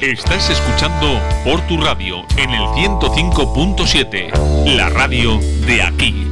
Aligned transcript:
Estás 0.00 0.48
escuchando 0.48 1.20
por 1.44 1.60
tu 1.66 1.76
radio 1.76 2.24
en 2.38 2.48
el 2.48 2.62
105.7, 2.62 4.74
la 4.74 4.88
radio 4.88 5.38
de 5.66 5.82
aquí. 5.82 6.26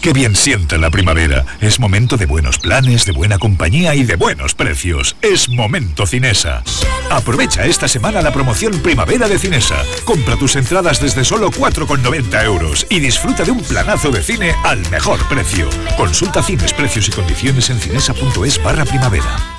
Qué 0.00 0.12
bien 0.12 0.34
sienta 0.34 0.78
la 0.78 0.90
primavera. 0.90 1.46
Es 1.60 1.78
momento 1.78 2.16
de 2.16 2.26
buenos 2.26 2.58
planes, 2.58 3.06
de 3.06 3.12
buena 3.12 3.38
compañía 3.38 3.94
y 3.94 4.02
de 4.02 4.16
buenos 4.16 4.56
precios. 4.56 5.14
Es 5.22 5.48
momento 5.48 6.04
Cinesa. 6.04 6.64
Aprovecha 7.12 7.64
esta 7.64 7.86
semana 7.86 8.20
la 8.20 8.32
promoción 8.32 8.80
Primavera 8.80 9.28
de 9.28 9.38
Cinesa. 9.38 9.76
Compra 10.04 10.36
tus 10.36 10.56
entradas 10.56 11.00
desde 11.00 11.24
solo 11.24 11.52
4,90 11.52 12.44
euros 12.44 12.88
y 12.90 12.98
disfruta 12.98 13.44
de 13.44 13.52
un 13.52 13.62
planazo 13.62 14.10
de 14.10 14.24
cine 14.24 14.52
al 14.64 14.80
mejor 14.90 15.20
precio. 15.28 15.70
Consulta 15.96 16.42
cines, 16.42 16.72
precios 16.72 17.06
y 17.06 17.12
condiciones 17.12 17.70
en 17.70 17.78
cinesa.es 17.78 18.60
barra 18.64 18.84
primavera. 18.84 19.51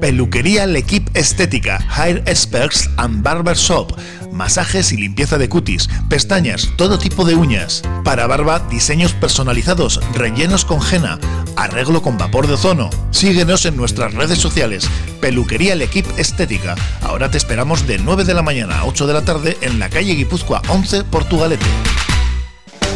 Peluquería 0.00 0.66
L'Equipe 0.66 1.10
Estética, 1.18 1.78
Hair 1.96 2.22
Experts 2.26 2.88
and 2.98 3.22
Barber 3.22 3.56
Shop. 3.56 3.92
Masajes 4.32 4.92
y 4.92 4.96
limpieza 4.96 5.38
de 5.38 5.48
cutis, 5.48 5.88
pestañas, 6.08 6.70
todo 6.76 6.98
tipo 6.98 7.24
de 7.24 7.34
uñas. 7.34 7.82
Para 8.04 8.28
barba, 8.28 8.60
diseños 8.70 9.12
personalizados, 9.12 10.00
rellenos 10.14 10.64
con 10.64 10.80
henna, 10.80 11.18
arreglo 11.56 12.00
con 12.02 12.16
vapor 12.16 12.46
de 12.46 12.54
ozono. 12.54 12.90
Síguenos 13.10 13.66
en 13.66 13.76
nuestras 13.76 14.14
redes 14.14 14.38
sociales. 14.38 14.88
Peluquería 15.20 15.74
L'Equipe 15.74 16.08
Estética. 16.20 16.76
Ahora 17.02 17.30
te 17.30 17.38
esperamos 17.38 17.86
de 17.86 17.98
9 17.98 18.24
de 18.24 18.34
la 18.34 18.42
mañana 18.42 18.78
a 18.78 18.84
8 18.84 19.06
de 19.06 19.12
la 19.12 19.24
tarde 19.24 19.58
en 19.62 19.80
la 19.80 19.88
calle 19.88 20.14
Guipúzcoa 20.14 20.62
11, 20.68 21.04
Portugalete. 21.04 21.66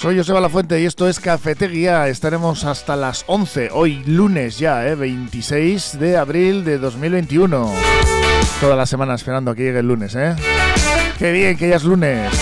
Soy 0.00 0.16
Joseba 0.16 0.40
La 0.40 0.48
Fuente 0.48 0.80
y 0.80 0.86
esto 0.86 1.06
es 1.06 1.20
Cafetería. 1.20 2.08
Estaremos 2.08 2.64
hasta 2.64 2.96
las 2.96 3.22
11, 3.26 3.68
hoy 3.70 4.02
lunes 4.06 4.58
ya, 4.58 4.88
¿eh? 4.88 4.94
26 4.94 5.98
de 6.00 6.16
abril 6.16 6.64
de 6.64 6.78
2021. 6.78 7.70
Toda 8.62 8.76
la 8.76 8.86
semana 8.86 9.14
esperando 9.14 9.50
a 9.50 9.54
que 9.54 9.64
llegue 9.64 9.80
el 9.80 9.88
lunes, 9.88 10.14
¿eh? 10.14 10.34
¡Qué 11.18 11.32
bien 11.32 11.54
que 11.58 11.68
ya 11.68 11.76
es 11.76 11.84
lunes! 11.84 12.32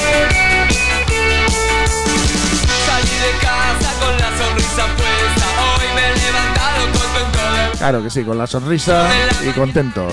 Claro 7.79 8.03
que 8.03 8.11
sí, 8.11 8.25
con 8.25 8.37
la 8.37 8.47
sonrisa 8.47 9.09
y 9.47 9.51
contentos. 9.53 10.13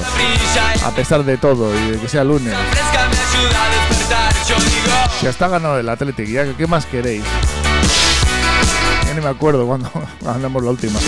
A 0.83 0.91
pesar 0.91 1.23
de 1.23 1.38
todo 1.38 1.73
y 1.75 1.91
de 1.91 1.99
que 1.99 2.07
sea 2.07 2.23
lunes. 2.23 2.53
Si 5.19 5.27
hasta 5.27 5.47
ganado 5.47 5.80
el 5.80 5.89
Athletic, 5.89 6.27
ya 6.27 6.45
¿qué 6.55 6.67
más 6.67 6.85
queréis? 6.85 7.23
Ya 9.07 9.13
ni 9.16 9.22
me 9.22 9.30
acuerdo 9.30 9.66
cuando 9.66 9.91
ganamos 10.22 10.63
la 10.63 10.69
última. 10.69 10.99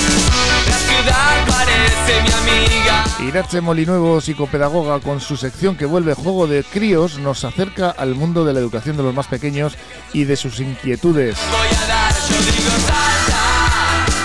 Irache 3.20 3.62
Molinuevo, 3.62 4.22
psicopedagoga, 4.22 5.00
con 5.00 5.20
su 5.20 5.38
sección 5.38 5.76
que 5.76 5.86
vuelve 5.86 6.14
Juego 6.16 6.48
de 6.48 6.64
Críos, 6.64 7.20
nos 7.20 7.44
acerca 7.44 7.92
al 7.92 8.16
mundo 8.16 8.46
de 8.46 8.54
la 8.54 8.60
educación 8.60 8.98
de 8.98 9.04
los 9.04 9.14
más 9.14 9.28
pequeños 9.28 9.78
y 10.14 10.24
de 10.24 10.36
sus 10.36 10.60
inquietudes. 10.60 11.38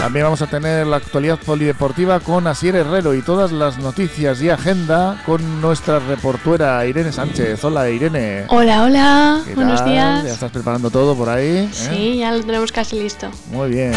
También 0.02 0.24
vamos 0.24 0.42
a 0.42 0.48
tener 0.48 0.84
la 0.84 0.96
actualidad 0.96 1.38
polideportiva 1.38 2.18
con 2.18 2.48
Asier 2.48 2.74
Herrero 2.74 3.14
y 3.14 3.22
todas 3.22 3.52
las 3.52 3.78
noticias 3.78 4.42
y 4.42 4.50
agenda 4.50 5.22
con 5.24 5.60
nuestra 5.60 6.00
reportuera 6.00 6.84
Irene 6.84 7.12
Sánchez. 7.12 7.62
Hola 7.62 7.88
Irene. 7.88 8.46
Hola, 8.48 8.82
hola. 8.82 9.42
Buenos 9.54 9.84
días. 9.84 10.24
¿Ya 10.24 10.32
estás 10.32 10.50
preparando 10.50 10.90
todo 10.90 11.14
por 11.14 11.28
ahí? 11.28 11.46
¿eh? 11.46 11.68
Sí, 11.70 12.16
ya 12.16 12.32
lo 12.32 12.42
tenemos 12.42 12.72
casi 12.72 12.98
listo. 12.98 13.30
Muy 13.52 13.70
bien. 13.70 13.92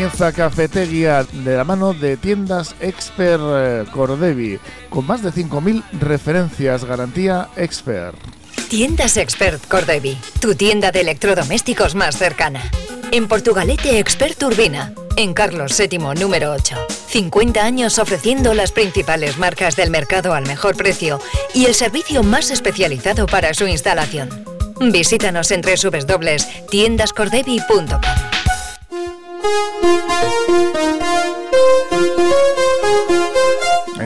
Comienza 0.00 0.32
Cafetería 0.32 1.26
de 1.30 1.56
la 1.58 1.62
mano 1.62 1.92
de 1.92 2.16
tiendas 2.16 2.74
Expert 2.80 3.42
eh, 3.44 3.84
Cordevi, 3.92 4.58
con 4.88 5.06
más 5.06 5.22
de 5.22 5.30
5.000 5.30 5.84
referencias, 6.00 6.86
garantía 6.86 7.50
Expert. 7.54 8.16
Tiendas 8.70 9.18
Expert 9.18 9.62
Cordevi, 9.68 10.16
tu 10.40 10.54
tienda 10.54 10.90
de 10.90 11.02
electrodomésticos 11.02 11.94
más 11.94 12.16
cercana. 12.16 12.62
En 13.10 13.28
Portugalete 13.28 13.98
Expert 13.98 14.42
Urbina, 14.42 14.94
en 15.16 15.34
Carlos 15.34 15.78
VII 15.78 15.98
número 16.18 16.52
8. 16.52 16.76
50 17.08 17.62
años 17.62 17.98
ofreciendo 17.98 18.54
las 18.54 18.72
principales 18.72 19.36
marcas 19.36 19.76
del 19.76 19.90
mercado 19.90 20.32
al 20.32 20.46
mejor 20.46 20.76
precio 20.76 21.20
y 21.52 21.66
el 21.66 21.74
servicio 21.74 22.22
más 22.22 22.50
especializado 22.50 23.26
para 23.26 23.52
su 23.52 23.66
instalación. 23.66 24.30
Visítanos 24.80 25.50
en 25.50 25.60
www.tiendascordevi.com. 25.60 28.39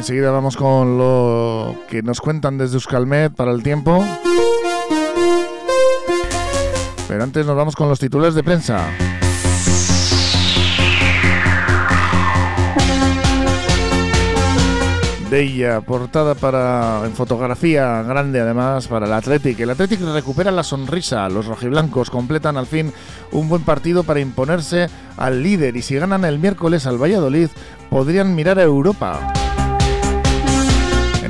Enseguida 0.04 0.30
vamos 0.30 0.58
con 0.58 0.98
lo 0.98 1.76
que 1.88 2.02
nos 2.02 2.20
cuentan 2.20 2.58
desde 2.58 2.74
Euskalmet 2.74 3.32
para 3.32 3.52
el 3.52 3.62
tiempo. 3.62 4.04
Pero 7.08 7.24
antes 7.24 7.46
nos 7.46 7.56
vamos 7.56 7.74
con 7.74 7.88
los 7.88 7.98
titulares 7.98 8.34
de 8.34 8.42
prensa. 8.42 8.86
De 15.30 15.40
ella, 15.40 15.80
portada 15.80 16.34
para 16.34 17.06
en 17.06 17.14
fotografía 17.14 18.02
grande 18.02 18.42
además 18.42 18.86
para 18.88 19.06
el 19.06 19.12
Athletic. 19.14 19.58
El 19.60 19.70
Athletic 19.70 20.02
recupera 20.02 20.50
la 20.50 20.64
sonrisa. 20.64 21.30
Los 21.30 21.46
rojiblancos 21.46 22.10
completan 22.10 22.58
al 22.58 22.66
fin 22.66 22.92
un 23.32 23.48
buen 23.48 23.62
partido 23.62 24.02
para 24.02 24.20
imponerse 24.20 24.88
al 25.16 25.42
líder 25.42 25.78
y 25.78 25.80
si 25.80 25.94
ganan 25.94 26.26
el 26.26 26.38
miércoles 26.38 26.86
al 26.86 27.02
Valladolid 27.02 27.48
podrían 27.88 28.34
mirar 28.34 28.58
a 28.58 28.64
Europa. 28.64 29.32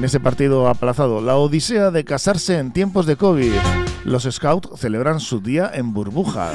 En 0.04 0.08
ese 0.08 0.20
partido 0.20 0.68
aplazado, 0.68 1.22
la 1.22 1.36
odisea 1.36 1.90
de 1.90 2.04
casarse 2.04 2.58
en 2.58 2.72
tiempos 2.72 3.06
de 3.06 3.16
COVID. 3.16 3.54
Los 4.04 4.24
Scouts 4.24 4.78
celebran 4.78 5.18
su 5.18 5.40
día 5.40 5.70
en 5.72 5.94
burbujas. 5.94 6.52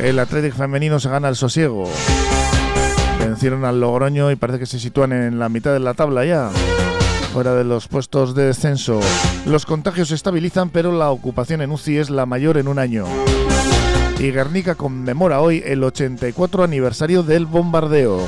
El 0.00 0.18
Athletic 0.18 0.52
femenino 0.52 0.98
se 0.98 1.10
gana 1.10 1.28
el 1.28 1.36
sosiego. 1.36 1.88
Vencieron 3.20 3.64
al 3.64 3.78
Logroño 3.78 4.32
y 4.32 4.34
parece 4.34 4.58
que 4.58 4.66
se 4.66 4.80
sitúan 4.80 5.12
en 5.12 5.38
la 5.38 5.48
mitad 5.48 5.72
de 5.72 5.78
la 5.78 5.94
tabla 5.94 6.24
ya, 6.24 6.50
fuera 7.32 7.54
de 7.54 7.62
los 7.62 7.86
puestos 7.86 8.34
de 8.34 8.46
descenso. 8.46 8.98
Los 9.46 9.64
contagios 9.64 10.08
se 10.08 10.16
estabilizan, 10.16 10.70
pero 10.70 10.90
la 10.90 11.10
ocupación 11.10 11.62
en 11.62 11.70
UCI 11.70 11.98
es 11.98 12.10
la 12.10 12.26
mayor 12.26 12.58
en 12.58 12.66
un 12.66 12.80
año. 12.80 13.04
Y 14.18 14.32
Guernica 14.32 14.74
conmemora 14.74 15.40
hoy 15.40 15.62
el 15.64 15.84
84 15.84 16.64
aniversario 16.64 17.22
del 17.22 17.46
bombardeo. 17.46 18.26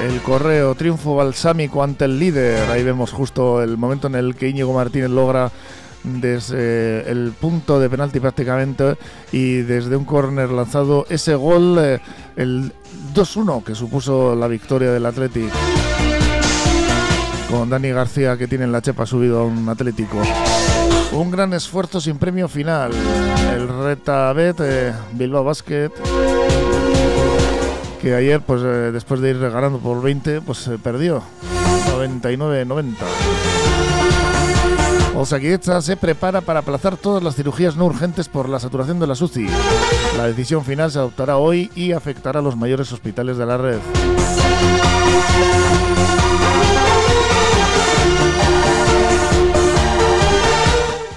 El 0.00 0.20
correo 0.22 0.74
triunfo 0.74 1.16
balsámico 1.16 1.82
ante 1.82 2.06
el 2.06 2.18
líder. 2.18 2.70
Ahí 2.70 2.82
vemos 2.82 3.12
justo 3.12 3.62
el 3.62 3.76
momento 3.76 4.06
en 4.06 4.14
el 4.14 4.34
que 4.34 4.48
Íñigo 4.48 4.72
Martínez 4.72 5.10
logra 5.10 5.50
desde 6.02 7.10
el 7.10 7.32
punto 7.38 7.78
de 7.78 7.90
penalti 7.90 8.20
prácticamente 8.20 8.96
y 9.32 9.56
desde 9.56 9.96
un 9.96 10.04
córner 10.04 10.50
lanzado 10.50 11.04
ese 11.10 11.34
gol, 11.34 11.78
eh, 11.78 12.00
el 12.36 12.72
2-1 13.14 13.62
que 13.62 13.74
supuso 13.74 14.34
la 14.34 14.48
victoria 14.48 14.90
del 14.92 15.04
Atlético 15.04 15.56
con 17.50 17.68
Dani 17.68 17.90
García 17.90 18.36
que 18.36 18.46
tiene 18.46 18.64
en 18.64 18.72
la 18.72 18.80
chepa 18.80 19.04
subido 19.04 19.40
a 19.40 19.44
un 19.44 19.68
Atlético. 19.68 20.22
Un 21.12 21.30
gran 21.30 21.52
esfuerzo 21.52 22.00
sin 22.00 22.16
premio 22.16 22.48
final. 22.48 22.92
El 23.52 23.68
Reta 23.68 24.32
Bet, 24.32 24.60
eh, 24.60 24.92
Bilbao 25.12 25.42
Basket, 25.42 25.90
que 28.00 28.14
ayer, 28.14 28.40
pues 28.40 28.62
eh, 28.62 28.90
después 28.92 29.20
de 29.20 29.30
ir 29.30 29.38
ganando 29.38 29.78
por 29.78 30.00
20, 30.02 30.40
pues 30.40 30.58
se 30.58 30.78
perdió. 30.78 31.22
99-90. 31.96 32.94
Osakidecha 35.16 35.82
se 35.82 35.96
prepara 35.96 36.40
para 36.40 36.60
aplazar 36.60 36.96
todas 36.96 37.22
las 37.22 37.34
cirugías 37.36 37.76
no 37.76 37.84
urgentes 37.84 38.28
por 38.28 38.48
la 38.48 38.58
saturación 38.58 39.00
de 39.00 39.06
la 39.06 39.12
UCI. 39.12 39.48
La 40.16 40.26
decisión 40.26 40.64
final 40.64 40.90
se 40.90 40.98
adoptará 40.98 41.36
hoy 41.36 41.70
y 41.74 41.92
afectará 41.92 42.40
a 42.40 42.42
los 42.42 42.56
mayores 42.56 42.90
hospitales 42.92 43.36
de 43.36 43.46
la 43.46 43.58
red. 43.58 43.78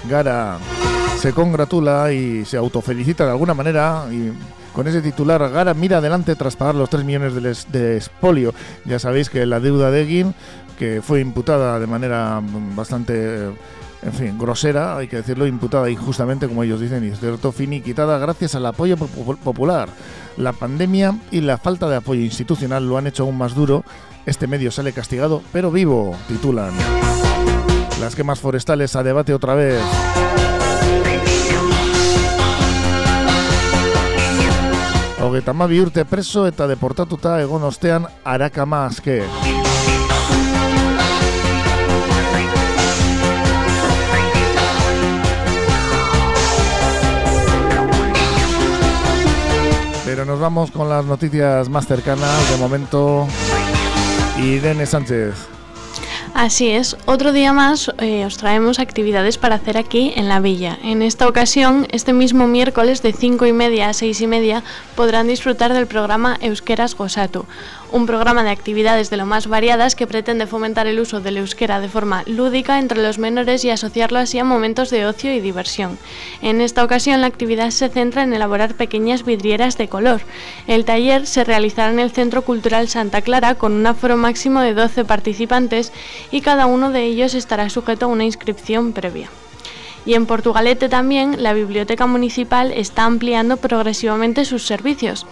Gara 0.08 0.58
se 1.18 1.32
congratula 1.32 2.12
y 2.12 2.44
se 2.44 2.58
autofelicita 2.58 3.24
de 3.24 3.30
alguna 3.30 3.54
manera 3.54 4.04
y 4.10 4.32
con 4.74 4.86
ese 4.88 5.00
titular 5.00 5.48
Gara 5.50 5.72
mira 5.72 5.98
adelante 5.98 6.34
tras 6.34 6.56
pagar 6.56 6.74
los 6.74 6.90
3 6.90 7.04
millones 7.04 7.34
de, 7.34 7.78
de 7.78 7.96
espolio. 7.96 8.52
Ya 8.84 8.98
sabéis 8.98 9.30
que 9.30 9.46
la 9.46 9.60
deuda 9.60 9.90
de 9.90 10.02
Egin, 10.02 10.34
que 10.78 11.00
fue 11.00 11.20
imputada 11.20 11.80
de 11.80 11.86
manera 11.86 12.42
bastante 12.74 13.52
en 14.04 14.12
fin, 14.12 14.38
grosera, 14.38 14.98
hay 14.98 15.08
que 15.08 15.16
decirlo, 15.16 15.46
imputada 15.46 15.88
injustamente, 15.88 16.46
como 16.46 16.62
ellos 16.62 16.78
dicen, 16.78 17.04
y 17.04 17.16
cierto 17.16 17.52
finiquitada 17.52 18.18
gracias 18.18 18.54
al 18.54 18.66
apoyo 18.66 18.98
popular. 18.98 19.88
La 20.36 20.52
pandemia 20.52 21.18
y 21.30 21.40
la 21.40 21.56
falta 21.56 21.88
de 21.88 21.96
apoyo 21.96 22.20
institucional 22.20 22.86
lo 22.86 22.98
han 22.98 23.06
hecho 23.06 23.22
aún 23.22 23.38
más 23.38 23.54
duro. 23.54 23.82
Este 24.26 24.46
medio 24.46 24.70
sale 24.70 24.92
castigado, 24.92 25.42
pero 25.52 25.70
vivo, 25.70 26.14
titulan. 26.28 26.72
Las 27.98 28.14
quemas 28.14 28.40
forestales 28.40 28.94
a 28.94 29.02
debate 29.02 29.32
otra 29.32 29.54
vez. 29.54 29.80
Ogetama 35.24 35.64
urte 35.64 36.02
preso 36.04 36.42
eta 36.44 36.66
deportatuta 36.68 37.38
egon 37.40 37.62
ostean 37.64 38.04
arakama 38.28 38.84
aske. 38.84 39.22
Pero 50.04 50.26
nos 50.26 50.38
vamos 50.38 50.70
con 50.70 50.90
las 50.90 51.06
noticias 51.06 51.70
más 51.70 51.86
cercanas. 51.86 52.50
De 52.50 52.58
momento, 52.58 53.26
Irene 54.38 54.84
Sánchez. 54.84 55.53
Así 56.34 56.70
es, 56.70 56.96
otro 57.06 57.32
día 57.32 57.52
más 57.52 57.92
eh, 57.98 58.26
os 58.26 58.38
traemos 58.38 58.80
actividades 58.80 59.38
para 59.38 59.54
hacer 59.54 59.76
aquí 59.76 60.12
en 60.16 60.28
la 60.28 60.40
villa. 60.40 60.76
En 60.82 61.00
esta 61.00 61.28
ocasión, 61.28 61.86
este 61.92 62.12
mismo 62.12 62.48
miércoles 62.48 63.02
de 63.02 63.12
5 63.12 63.46
y 63.46 63.52
media 63.52 63.88
a 63.88 63.92
6 63.92 64.20
y 64.20 64.26
media 64.26 64.64
podrán 64.96 65.28
disfrutar 65.28 65.72
del 65.72 65.86
programa 65.86 66.36
Euskeras 66.40 66.96
Gosatu, 66.96 67.46
un 67.94 68.06
programa 68.06 68.42
de 68.42 68.50
actividades 68.50 69.08
de 69.08 69.16
lo 69.16 69.24
más 69.24 69.46
variadas 69.46 69.94
que 69.94 70.08
pretende 70.08 70.48
fomentar 70.48 70.88
el 70.88 70.98
uso 70.98 71.20
del 71.20 71.36
euskera 71.36 71.78
de 71.78 71.88
forma 71.88 72.24
lúdica 72.26 72.80
entre 72.80 73.00
los 73.00 73.20
menores 73.20 73.64
y 73.64 73.70
asociarlo 73.70 74.18
así 74.18 74.36
a 74.36 74.42
momentos 74.42 74.90
de 74.90 75.06
ocio 75.06 75.32
y 75.32 75.38
diversión. 75.38 75.96
En 76.42 76.60
esta 76.60 76.82
ocasión 76.82 77.20
la 77.20 77.28
actividad 77.28 77.70
se 77.70 77.88
centra 77.88 78.24
en 78.24 78.34
elaborar 78.34 78.74
pequeñas 78.74 79.24
vidrieras 79.24 79.78
de 79.78 79.86
color. 79.86 80.22
El 80.66 80.84
taller 80.84 81.24
se 81.28 81.44
realizará 81.44 81.92
en 81.92 82.00
el 82.00 82.10
Centro 82.10 82.42
Cultural 82.42 82.88
Santa 82.88 83.22
Clara 83.22 83.54
con 83.54 83.72
un 83.72 83.86
aforo 83.86 84.16
máximo 84.16 84.60
de 84.60 84.74
12 84.74 85.04
participantes 85.04 85.92
y 86.32 86.40
cada 86.40 86.66
uno 86.66 86.90
de 86.90 87.04
ellos 87.04 87.34
estará 87.34 87.70
sujeto 87.70 88.06
a 88.06 88.08
una 88.08 88.24
inscripción 88.24 88.92
previa. 88.92 89.30
Y 90.06 90.14
en 90.14 90.26
Portugalete 90.26 90.88
también 90.88 91.42
la 91.42 91.54
Biblioteca 91.54 92.06
Municipal 92.06 92.72
está 92.72 93.04
ampliando 93.04 93.56
progresivamente 93.56 94.44
sus 94.44 94.66
servicios. 94.66 95.26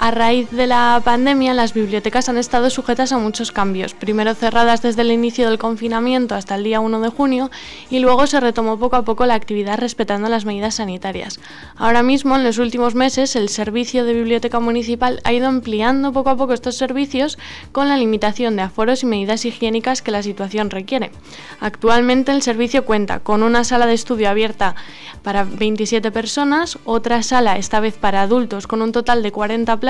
A 0.00 0.12
raíz 0.12 0.48
de 0.52 0.68
la 0.68 1.02
pandemia, 1.04 1.54
las 1.54 1.74
bibliotecas 1.74 2.28
han 2.28 2.38
estado 2.38 2.70
sujetas 2.70 3.10
a 3.10 3.18
muchos 3.18 3.50
cambios, 3.50 3.94
primero 3.94 4.32
cerradas 4.34 4.80
desde 4.80 5.02
el 5.02 5.10
inicio 5.10 5.48
del 5.48 5.58
confinamiento 5.58 6.36
hasta 6.36 6.54
el 6.54 6.62
día 6.62 6.78
1 6.78 7.00
de 7.00 7.08
junio 7.08 7.50
y 7.90 7.98
luego 7.98 8.28
se 8.28 8.38
retomó 8.38 8.78
poco 8.78 8.94
a 8.94 9.04
poco 9.04 9.26
la 9.26 9.34
actividad 9.34 9.76
respetando 9.76 10.28
las 10.28 10.44
medidas 10.44 10.76
sanitarias. 10.76 11.40
Ahora 11.74 12.04
mismo, 12.04 12.36
en 12.36 12.44
los 12.44 12.58
últimos 12.58 12.94
meses, 12.94 13.34
el 13.34 13.48
servicio 13.48 14.04
de 14.04 14.14
biblioteca 14.14 14.60
municipal 14.60 15.20
ha 15.24 15.32
ido 15.32 15.48
ampliando 15.48 16.12
poco 16.12 16.30
a 16.30 16.36
poco 16.36 16.52
estos 16.52 16.76
servicios 16.76 17.36
con 17.72 17.88
la 17.88 17.96
limitación 17.96 18.54
de 18.54 18.62
aforos 18.62 19.02
y 19.02 19.06
medidas 19.06 19.44
higiénicas 19.44 20.00
que 20.00 20.12
la 20.12 20.22
situación 20.22 20.70
requiere. 20.70 21.10
Actualmente 21.58 22.30
el 22.30 22.42
servicio 22.42 22.84
cuenta 22.84 23.18
con 23.18 23.42
una 23.42 23.64
sala 23.64 23.86
de 23.86 23.94
estudio 23.94 24.30
abierta 24.30 24.76
para 25.24 25.42
27 25.42 26.12
personas, 26.12 26.78
otra 26.84 27.24
sala 27.24 27.58
esta 27.58 27.80
vez 27.80 27.96
para 27.96 28.22
adultos 28.22 28.68
con 28.68 28.80
un 28.80 28.92
total 28.92 29.24
de 29.24 29.32
40 29.32 29.76
plazas 29.78 29.87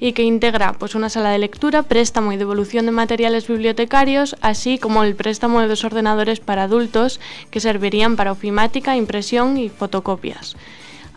y 0.00 0.12
que 0.12 0.22
integra 0.22 0.72
pues 0.72 0.94
una 0.94 1.08
sala 1.08 1.30
de 1.30 1.38
lectura, 1.38 1.82
préstamo 1.82 2.32
y 2.32 2.36
devolución 2.36 2.86
de 2.86 2.92
materiales 2.92 3.46
bibliotecarios, 3.46 4.36
así 4.40 4.78
como 4.78 5.04
el 5.04 5.14
préstamo 5.14 5.60
de 5.60 5.68
dos 5.68 5.84
ordenadores 5.84 6.40
para 6.40 6.64
adultos 6.64 7.20
que 7.50 7.60
servirían 7.60 8.16
para 8.16 8.32
ofimática, 8.32 8.96
impresión 8.96 9.56
y 9.56 9.68
fotocopias. 9.68 10.56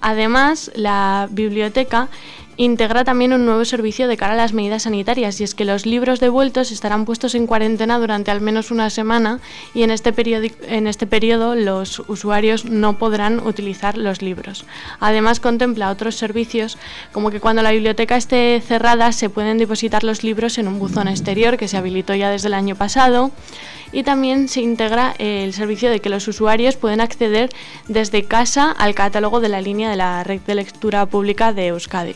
Además, 0.05 0.69
la 0.75 1.29
biblioteca 1.31 2.09
integra 2.57 3.03
también 3.03 3.33
un 3.33 3.45
nuevo 3.45 3.65
servicio 3.65 4.07
de 4.07 4.17
cara 4.17 4.33
a 4.33 4.37
las 4.37 4.53
medidas 4.53 4.83
sanitarias 4.83 5.39
y 5.41 5.43
es 5.43 5.55
que 5.55 5.65
los 5.65 5.85
libros 5.85 6.19
devueltos 6.19 6.71
estarán 6.71 7.05
puestos 7.05 7.35
en 7.35 7.47
cuarentena 7.47 7.97
durante 7.99 8.31
al 8.31 8.41
menos 8.41 8.71
una 8.71 8.89
semana 8.89 9.39
y 9.73 9.83
en 9.83 9.91
este, 9.91 10.13
en 10.67 10.87
este 10.87 11.07
periodo 11.07 11.55
los 11.55 11.99
usuarios 12.07 12.65
no 12.65 12.97
podrán 12.97 13.39
utilizar 13.45 13.97
los 13.97 14.21
libros. 14.21 14.65
Además 14.99 15.39
contempla 15.39 15.89
otros 15.89 16.15
servicios 16.15 16.77
como 17.11 17.31
que 17.31 17.39
cuando 17.39 17.61
la 17.61 17.71
biblioteca 17.71 18.17
esté 18.17 18.61
cerrada 18.65 19.11
se 19.11 19.29
pueden 19.29 19.57
depositar 19.57 20.03
los 20.03 20.23
libros 20.23 20.57
en 20.57 20.67
un 20.67 20.79
buzón 20.79 21.07
exterior 21.07 21.57
que 21.57 21.67
se 21.67 21.77
habilitó 21.77 22.13
ya 22.13 22.29
desde 22.29 22.47
el 22.47 22.53
año 22.53 22.75
pasado 22.75 23.31
y 23.91 24.03
también 24.03 24.47
se 24.47 24.61
integra 24.61 25.15
el 25.19 25.53
servicio 25.53 25.89
de 25.89 25.99
que 25.99 26.09
los 26.09 26.27
usuarios 26.27 26.75
pueden 26.75 26.99
acceder 26.99 27.49
desde 27.87 28.23
casa 28.23 28.71
al 28.71 28.95
catálogo 28.95 29.39
de 29.39 29.49
la 29.49 29.61
línea 29.61 29.89
de 29.89 29.97
la 29.97 30.23
red 30.23 30.41
de 30.41 30.55
lectura 30.55 31.05
pública 31.05 31.53
de 31.53 31.67
Euskadi. 31.67 32.15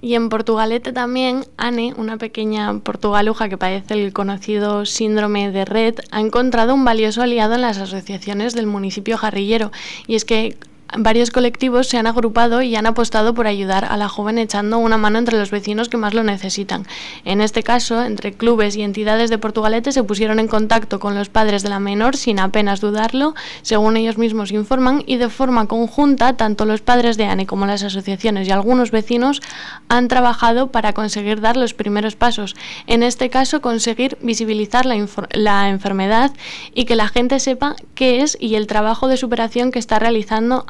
Y 0.00 0.14
en 0.14 0.28
Portugalete 0.28 0.92
también, 0.92 1.44
Anne, 1.56 1.92
una 1.96 2.18
pequeña 2.18 2.78
portugaluja 2.78 3.48
que 3.48 3.58
padece 3.58 3.94
el 3.94 4.12
conocido 4.12 4.86
síndrome 4.86 5.50
de 5.50 5.64
Red, 5.64 5.96
ha 6.12 6.20
encontrado 6.20 6.74
un 6.74 6.84
valioso 6.84 7.22
aliado 7.22 7.56
en 7.56 7.62
las 7.62 7.78
asociaciones 7.78 8.54
del 8.54 8.66
municipio 8.66 9.18
jarrillero. 9.18 9.72
Y 10.06 10.14
es 10.14 10.24
que 10.24 10.56
varios 10.96 11.30
colectivos 11.30 11.88
se 11.88 11.98
han 11.98 12.06
agrupado 12.06 12.62
y 12.62 12.76
han 12.76 12.86
apostado 12.86 13.34
por 13.34 13.46
ayudar 13.46 13.84
a 13.84 13.96
la 13.96 14.08
joven 14.08 14.38
echando 14.38 14.78
una 14.78 14.96
mano 14.96 15.18
entre 15.18 15.38
los 15.38 15.50
vecinos 15.50 15.88
que 15.88 15.96
más 15.96 16.14
lo 16.14 16.22
necesitan. 16.22 16.86
En 17.24 17.40
este 17.40 17.62
caso, 17.62 18.02
entre 18.02 18.32
clubes 18.32 18.76
y 18.76 18.82
entidades 18.82 19.30
de 19.30 19.38
Portugalete 19.38 19.92
se 19.92 20.04
pusieron 20.04 20.38
en 20.38 20.48
contacto 20.48 20.98
con 20.98 21.14
los 21.14 21.28
padres 21.28 21.62
de 21.62 21.68
la 21.68 21.80
menor 21.80 22.16
sin 22.16 22.40
apenas 22.40 22.80
dudarlo, 22.80 23.34
según 23.62 23.96
ellos 23.96 24.18
mismos 24.18 24.52
informan, 24.52 25.02
y 25.06 25.16
de 25.16 25.28
forma 25.28 25.66
conjunta, 25.66 26.36
tanto 26.36 26.64
los 26.64 26.80
padres 26.80 27.16
de 27.16 27.26
Anne 27.26 27.46
como 27.46 27.66
las 27.66 27.82
asociaciones 27.82 28.48
y 28.48 28.50
algunos 28.50 28.90
vecinos 28.90 29.42
han 29.88 30.08
trabajado 30.08 30.68
para 30.68 30.92
conseguir 30.92 31.40
dar 31.40 31.56
los 31.56 31.74
primeros 31.74 32.16
pasos. 32.16 32.56
En 32.86 33.02
este 33.02 33.30
caso, 33.30 33.60
conseguir 33.60 34.18
visibilizar 34.22 34.86
la, 34.86 35.68
enfermedad 35.68 36.32
y 36.74 36.84
que 36.84 36.96
la 36.96 37.08
gente 37.08 37.40
sepa 37.40 37.76
qué 37.94 38.22
es 38.22 38.36
y 38.40 38.54
el 38.54 38.66
trabajo 38.66 39.08
de 39.08 39.16
superación 39.16 39.70
que 39.70 39.78
está 39.78 39.98
realizando 39.98 40.64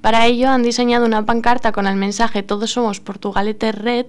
Para 0.00 0.26
ello 0.26 0.50
han 0.50 0.62
diseñado 0.62 1.06
una 1.06 1.26
pancarta 1.26 1.72
con 1.72 1.86
el 1.86 1.96
mensaje 1.96 2.42
Todos 2.42 2.72
somos 2.72 3.00
Portugalete 3.00 3.72
Red 3.72 4.06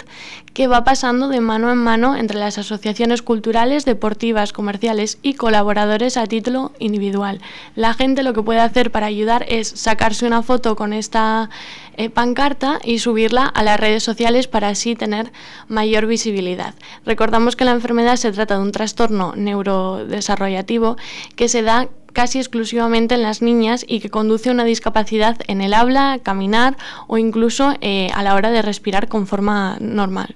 que 0.54 0.68
va 0.68 0.84
pasando 0.84 1.28
de 1.28 1.42
mano 1.42 1.72
en 1.72 1.78
mano 1.78 2.16
entre 2.16 2.40
las 2.40 2.58
asociaciones 2.58 3.22
culturales, 3.22 3.86
deportivas, 3.86 4.54
comerciales 4.54 5.18
y 5.22 5.34
colaboradores 5.34 6.18
a 6.18 6.26
título 6.28 6.72
individual. 6.80 7.42
La 7.76 7.94
gente 7.94 8.24
lo 8.24 8.34
que 8.34 8.44
puede 8.44 8.62
hacer 8.62 8.92
para 8.92 9.08
ayudar 9.08 9.46
es 9.50 9.68
sacarse 9.68 10.26
una 10.26 10.44
foto 10.44 10.76
con 10.76 10.94
esta 10.94 11.50
eh, 11.98 12.10
pancarta 12.10 12.80
y 12.84 13.00
subirla 13.00 13.46
a 13.46 13.64
las 13.64 13.80
redes 13.80 14.04
sociales 14.04 14.48
para 14.48 14.70
así 14.70 14.96
tener 14.96 15.32
mayor 15.68 16.08
visibilidad. 16.08 16.76
Recordamos 17.06 17.56
que 17.56 17.66
la 17.66 17.72
enfermedad 17.72 18.16
se 18.16 18.32
trata 18.32 18.56
de 18.56 18.62
un 18.62 18.72
trastorno 18.72 19.34
neurodesarrollativo 19.36 20.98
que 21.36 21.50
se 21.50 21.62
da 21.62 21.90
casi 22.16 22.40
exclusivamente 22.40 23.14
en 23.14 23.22
las 23.22 23.44
niñas 23.44 23.86
y 23.88 24.00
que 24.00 24.10
conduce 24.10 24.50
a 24.50 24.54
una 24.54 24.64
discapacidad 24.64 25.38
en 25.48 25.62
el 25.62 25.74
habla, 25.74 26.20
caminar 26.24 26.78
o 27.08 27.18
incluso 27.18 27.76
eh, 27.82 28.10
a 28.16 28.24
la 28.24 28.34
hora 28.34 28.50
de 28.50 28.62
respirar 28.62 29.08
con 29.10 29.28
forma 29.28 29.78
normal. 29.82 30.36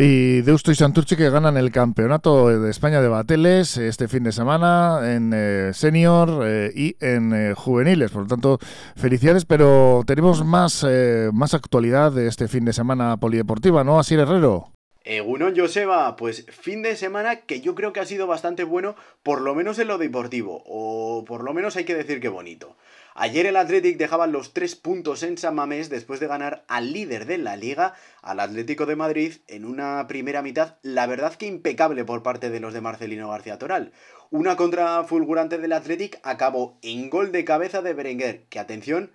Y 0.00 0.42
Deusto 0.42 0.70
y 0.70 0.76
Santurce 0.76 1.16
que 1.16 1.28
ganan 1.28 1.56
el 1.56 1.72
campeonato 1.72 2.60
de 2.60 2.70
España 2.70 3.00
de 3.00 3.08
bateles 3.08 3.76
este 3.76 4.06
fin 4.06 4.22
de 4.22 4.30
semana 4.30 5.00
en 5.02 5.32
eh, 5.34 5.72
senior 5.74 6.46
eh, 6.46 6.70
y 6.72 6.94
en 7.00 7.32
eh, 7.34 7.54
juveniles. 7.56 8.12
Por 8.12 8.22
lo 8.22 8.28
tanto, 8.28 8.60
felicidades, 8.94 9.44
pero 9.44 10.04
tenemos 10.06 10.44
más, 10.44 10.86
más 11.32 11.52
actualidad 11.52 12.12
de 12.12 12.28
este 12.28 12.46
fin 12.46 12.64
de 12.64 12.72
semana 12.72 13.16
polideportiva, 13.16 13.82
¿no? 13.82 13.98
Así 13.98 14.14
Herrero. 14.14 14.70
Egunon 15.02 15.56
Joseba, 15.56 16.14
pues 16.14 16.46
fin 16.48 16.82
de 16.82 16.94
semana 16.94 17.40
que 17.40 17.60
yo 17.60 17.74
creo 17.74 17.92
que 17.92 17.98
ha 17.98 18.04
sido 18.04 18.28
bastante 18.28 18.62
bueno, 18.62 18.94
por 19.24 19.40
lo 19.40 19.56
menos 19.56 19.80
en 19.80 19.88
lo 19.88 19.98
deportivo, 19.98 20.62
o 20.64 21.24
por 21.26 21.42
lo 21.42 21.54
menos 21.54 21.76
hay 21.76 21.84
que 21.84 21.96
decir 21.96 22.20
que 22.20 22.28
bonito. 22.28 22.76
Ayer 23.20 23.46
el 23.46 23.56
Athletic 23.56 23.96
dejaba 23.96 24.28
los 24.28 24.52
tres 24.52 24.76
puntos 24.76 25.24
en 25.24 25.38
San 25.38 25.56
Mamés 25.56 25.90
después 25.90 26.20
de 26.20 26.28
ganar 26.28 26.64
al 26.68 26.92
líder 26.92 27.26
de 27.26 27.36
la 27.36 27.56
liga, 27.56 27.94
al 28.22 28.38
Atlético 28.38 28.86
de 28.86 28.94
Madrid, 28.94 29.38
en 29.48 29.64
una 29.64 30.06
primera 30.06 30.40
mitad, 30.40 30.76
la 30.82 31.04
verdad 31.08 31.34
que 31.34 31.46
impecable 31.46 32.04
por 32.04 32.22
parte 32.22 32.48
de 32.48 32.60
los 32.60 32.72
de 32.72 32.80
Marcelino 32.80 33.28
García 33.28 33.58
Toral. 33.58 33.90
Una 34.30 34.54
contra 34.54 35.02
fulgurante 35.02 35.58
del 35.58 35.72
Athletic 35.72 36.20
acabó 36.22 36.78
en 36.80 37.10
gol 37.10 37.32
de 37.32 37.44
cabeza 37.44 37.82
de 37.82 37.92
Berenguer, 37.92 38.44
que 38.50 38.60
atención, 38.60 39.10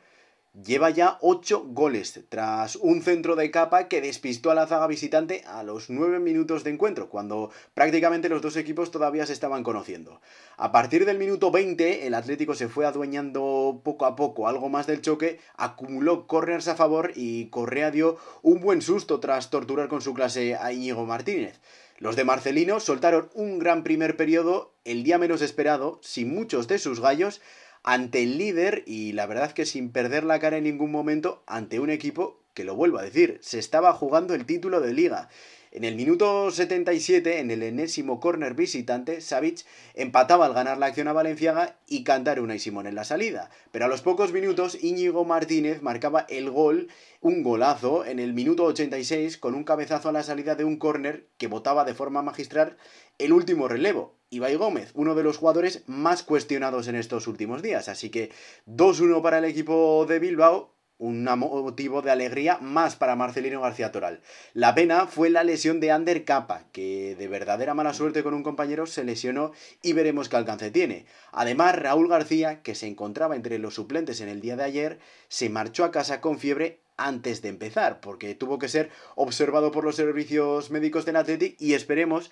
lleva 0.53 0.91
ya 0.91 1.17
8 1.21 1.65
goles 1.69 2.21
tras 2.29 2.75
un 2.75 3.01
centro 3.01 3.35
de 3.35 3.49
capa 3.49 3.87
que 3.87 4.01
despistó 4.01 4.51
a 4.51 4.55
la 4.55 4.67
zaga 4.67 4.85
visitante 4.85 5.43
a 5.47 5.63
los 5.63 5.89
9 5.89 6.19
minutos 6.19 6.63
de 6.63 6.69
encuentro, 6.69 7.09
cuando 7.09 7.49
prácticamente 7.73 8.29
los 8.29 8.41
dos 8.41 8.55
equipos 8.55 8.91
todavía 8.91 9.25
se 9.25 9.33
estaban 9.33 9.63
conociendo. 9.63 10.21
A 10.57 10.71
partir 10.71 11.05
del 11.05 11.17
minuto 11.17 11.49
20, 11.49 12.05
el 12.05 12.13
Atlético 12.13 12.53
se 12.53 12.69
fue 12.69 12.85
adueñando 12.85 13.81
poco 13.83 14.05
a 14.05 14.15
poco 14.15 14.47
algo 14.47 14.69
más 14.69 14.85
del 14.85 15.01
choque, 15.01 15.39
acumuló 15.57 16.27
corners 16.27 16.67
a 16.67 16.75
favor 16.75 17.11
y 17.15 17.47
Correa 17.47 17.89
dio 17.89 18.17
un 18.43 18.61
buen 18.61 18.83
susto 18.83 19.19
tras 19.19 19.49
torturar 19.49 19.87
con 19.87 20.01
su 20.01 20.13
clase 20.13 20.55
a 20.55 20.71
Íñigo 20.71 21.05
Martínez. 21.05 21.59
Los 21.97 22.15
de 22.15 22.25
Marcelino 22.25 22.79
soltaron 22.79 23.29
un 23.33 23.59
gran 23.59 23.83
primer 23.83 24.17
periodo, 24.17 24.73
el 24.83 25.03
día 25.03 25.17
menos 25.17 25.41
esperado, 25.41 25.99
sin 26.01 26.33
muchos 26.33 26.67
de 26.67 26.77
sus 26.77 26.99
gallos, 26.99 27.39
ante 27.83 28.23
el 28.23 28.37
líder 28.37 28.83
y 28.87 29.11
la 29.11 29.25
verdad 29.25 29.51
que 29.51 29.65
sin 29.65 29.91
perder 29.91 30.23
la 30.23 30.39
cara 30.39 30.57
en 30.57 30.63
ningún 30.63 30.91
momento 30.91 31.43
ante 31.47 31.79
un 31.79 31.89
equipo 31.89 32.39
que 32.53 32.63
lo 32.63 32.75
vuelvo 32.75 32.99
a 32.99 33.03
decir, 33.03 33.39
se 33.41 33.59
estaba 33.59 33.93
jugando 33.93 34.33
el 34.33 34.45
título 34.45 34.79
de 34.79 34.93
liga. 34.93 35.29
En 35.71 35.83
el 35.85 35.95
minuto 35.95 36.51
77, 36.51 37.39
en 37.39 37.49
el 37.49 37.63
enésimo 37.63 38.19
córner 38.19 38.53
visitante, 38.53 39.21
Savic 39.21 39.65
empataba 39.95 40.45
al 40.45 40.53
ganar 40.53 40.77
la 40.77 40.85
acción 40.85 41.07
a 41.07 41.13
Valenciaga 41.13 41.79
y 41.87 42.03
cantar 42.03 42.39
una 42.39 42.53
y 42.53 42.59
Simón 42.59 42.85
en 42.85 42.93
la 42.93 43.03
salida. 43.03 43.49
Pero 43.71 43.85
a 43.85 43.87
los 43.87 44.03
pocos 44.03 44.31
minutos, 44.33 44.77
Íñigo 44.83 45.25
Martínez 45.25 45.81
marcaba 45.81 46.27
el 46.29 46.51
gol, 46.51 46.89
un 47.21 47.41
golazo, 47.41 48.05
en 48.05 48.19
el 48.19 48.33
minuto 48.33 48.65
86, 48.65 49.39
con 49.39 49.55
un 49.55 49.63
cabezazo 49.63 50.09
a 50.09 50.11
la 50.11 50.21
salida 50.21 50.53
de 50.53 50.63
un 50.63 50.77
córner 50.77 51.25
que 51.39 51.47
botaba 51.47 51.85
de 51.85 51.95
forma 51.95 52.21
magistral 52.21 52.77
el 53.17 53.33
último 53.33 53.67
relevo. 53.67 54.13
Ibai 54.33 54.55
Gómez, 54.55 54.91
uno 54.95 55.13
de 55.13 55.23
los 55.23 55.37
jugadores 55.37 55.83
más 55.85 56.23
cuestionados 56.23 56.87
en 56.87 56.95
estos 56.95 57.27
últimos 57.27 57.61
días. 57.61 57.87
Así 57.87 58.09
que 58.09 58.31
2-1 58.67 59.21
para 59.21 59.37
el 59.37 59.45
equipo 59.45 60.05
de 60.07 60.17
Bilbao, 60.17 60.73
un 60.97 61.23
motivo 61.23 62.01
de 62.01 62.11
alegría 62.11 62.57
más 62.59 62.95
para 62.95 63.15
Marcelino 63.15 63.61
García 63.61 63.91
Toral. 63.91 64.21
La 64.53 64.73
pena 64.73 65.05
fue 65.05 65.29
la 65.29 65.43
lesión 65.43 65.79
de 65.79 65.91
Ander 65.91 66.23
Capa, 66.23 66.65
que 66.71 67.15
de 67.15 67.27
verdadera 67.27 67.73
mala 67.73 67.93
suerte 67.93 68.23
con 68.23 68.33
un 68.33 68.41
compañero 68.41 68.85
se 68.85 69.03
lesionó 69.03 69.51
y 69.81 69.93
veremos 69.93 70.29
qué 70.29 70.37
alcance 70.37 70.71
tiene. 70.71 71.05
Además, 71.31 71.75
Raúl 71.75 72.07
García, 72.07 72.61
que 72.61 72.73
se 72.73 72.87
encontraba 72.87 73.35
entre 73.35 73.59
los 73.59 73.75
suplentes 73.75 74.21
en 74.21 74.29
el 74.29 74.41
día 74.41 74.55
de 74.55 74.63
ayer, 74.63 74.99
se 75.27 75.49
marchó 75.49 75.83
a 75.83 75.91
casa 75.91 76.21
con 76.21 76.39
fiebre 76.39 76.79
antes 76.95 77.41
de 77.41 77.49
empezar, 77.49 77.99
porque 77.99 78.35
tuvo 78.35 78.59
que 78.59 78.69
ser 78.69 78.89
observado 79.15 79.71
por 79.71 79.83
los 79.83 79.95
servicios 79.95 80.69
médicos 80.69 81.05
del 81.05 81.15
Athletic 81.15 81.59
y 81.59 81.73
esperemos 81.73 82.31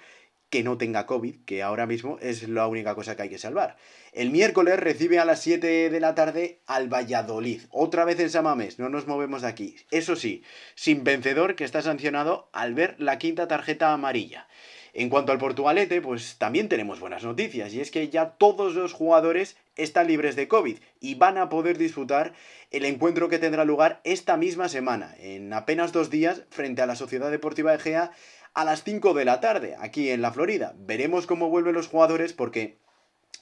que 0.51 0.63
no 0.63 0.77
tenga 0.77 1.08
COVID, 1.08 1.46
que 1.46 1.63
ahora 1.63 1.88
mismo 1.88 2.20
es 2.22 2.48
la 2.48 2.67
única 2.67 2.93
cosa 2.93 3.15
que 3.15 3.24
hay 3.24 3.29
que 3.29 3.38
salvar. 3.38 3.77
El 4.12 4.31
miércoles 4.31 4.77
recibe 4.77 5.17
a 5.17 5.25
las 5.25 5.41
7 5.41 5.89
de 5.89 6.00
la 6.01 6.13
tarde 6.13 6.60
al 6.67 6.93
Valladolid, 6.93 7.62
otra 7.72 8.03
vez 8.03 8.20
en 8.20 8.29
Samamés, 8.29 8.77
no 8.77 8.89
nos 8.89 9.08
movemos 9.08 9.41
de 9.43 9.48
aquí. 9.48 9.77
Eso 9.91 10.17
sí, 10.17 10.43
sin 10.75 11.05
vencedor 11.05 11.55
que 11.55 11.63
está 11.63 11.81
sancionado 11.81 12.50
al 12.51 12.74
ver 12.74 12.96
la 13.00 13.17
quinta 13.17 13.48
tarjeta 13.48 13.93
amarilla. 13.93 14.48
En 14.93 15.08
cuanto 15.08 15.31
al 15.31 15.38
Portugalete, 15.38 16.01
pues 16.01 16.38
también 16.38 16.67
tenemos 16.67 17.00
buenas 17.00 17.24
noticias, 17.24 17.74
y 17.74 17.79
es 17.79 17.89
que 17.89 18.10
ya 18.10 18.31
todos 18.31 18.75
los 18.75 18.91
jugadores 18.91 19.55
están 19.77 20.08
libres 20.08 20.36
de 20.36 20.50
COVID 20.50 20.79
y 21.00 21.15
van 21.15 21.38
a 21.38 21.48
poder 21.48 21.77
disfrutar 21.77 22.34
el 22.72 22.84
encuentro 22.84 23.29
que 23.29 23.39
tendrá 23.39 23.63
lugar 23.63 24.01
esta 24.03 24.36
misma 24.36 24.67
semana, 24.67 25.15
en 25.17 25.53
apenas 25.53 25.93
dos 25.93 26.10
días, 26.10 26.43
frente 26.50 26.81
a 26.81 26.88
la 26.88 26.98
Sociedad 26.98 27.31
Deportiva 27.31 27.74
Egea 27.74 28.12
a 28.53 28.65
las 28.65 28.84
5 28.84 29.13
de 29.13 29.25
la 29.25 29.39
tarde, 29.39 29.75
aquí 29.79 30.10
en 30.10 30.22
la 30.22 30.31
Florida. 30.31 30.75
Veremos 30.77 31.27
cómo 31.27 31.50
vuelven 31.50 31.75
los 31.75 31.88
jugadores 31.88 32.34
porque 32.34 32.77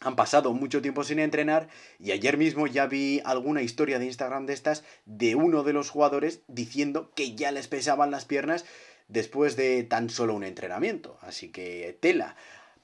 han 0.02 0.16
pasado 0.16 0.54
mucho 0.54 0.82
tiempo 0.82 1.04
sin 1.04 1.20
entrenar 1.20 1.68
y 2.00 2.12
ayer 2.12 2.38
mismo 2.38 2.68
ya 2.68 2.88
vi 2.88 3.22
alguna 3.26 3.62
historia 3.62 4.00
de 4.00 4.06
Instagram 4.06 4.46
de 4.46 4.54
estas 4.54 4.84
de 5.06 5.36
uno 5.36 5.64
de 5.64 5.74
los 5.74 5.90
jugadores 5.90 6.42
diciendo 6.48 7.12
que 7.16 7.36
ya 7.36 7.52
les 7.52 7.68
pesaban 7.68 8.12
las 8.12 8.26
piernas 8.26 8.66
después 9.08 9.56
de 9.56 9.84
tan 9.84 10.10
solo 10.10 10.36
un 10.36 10.44
entrenamiento. 10.44 11.18
Así 11.22 11.50
que 11.50 11.98
tela 12.00 12.36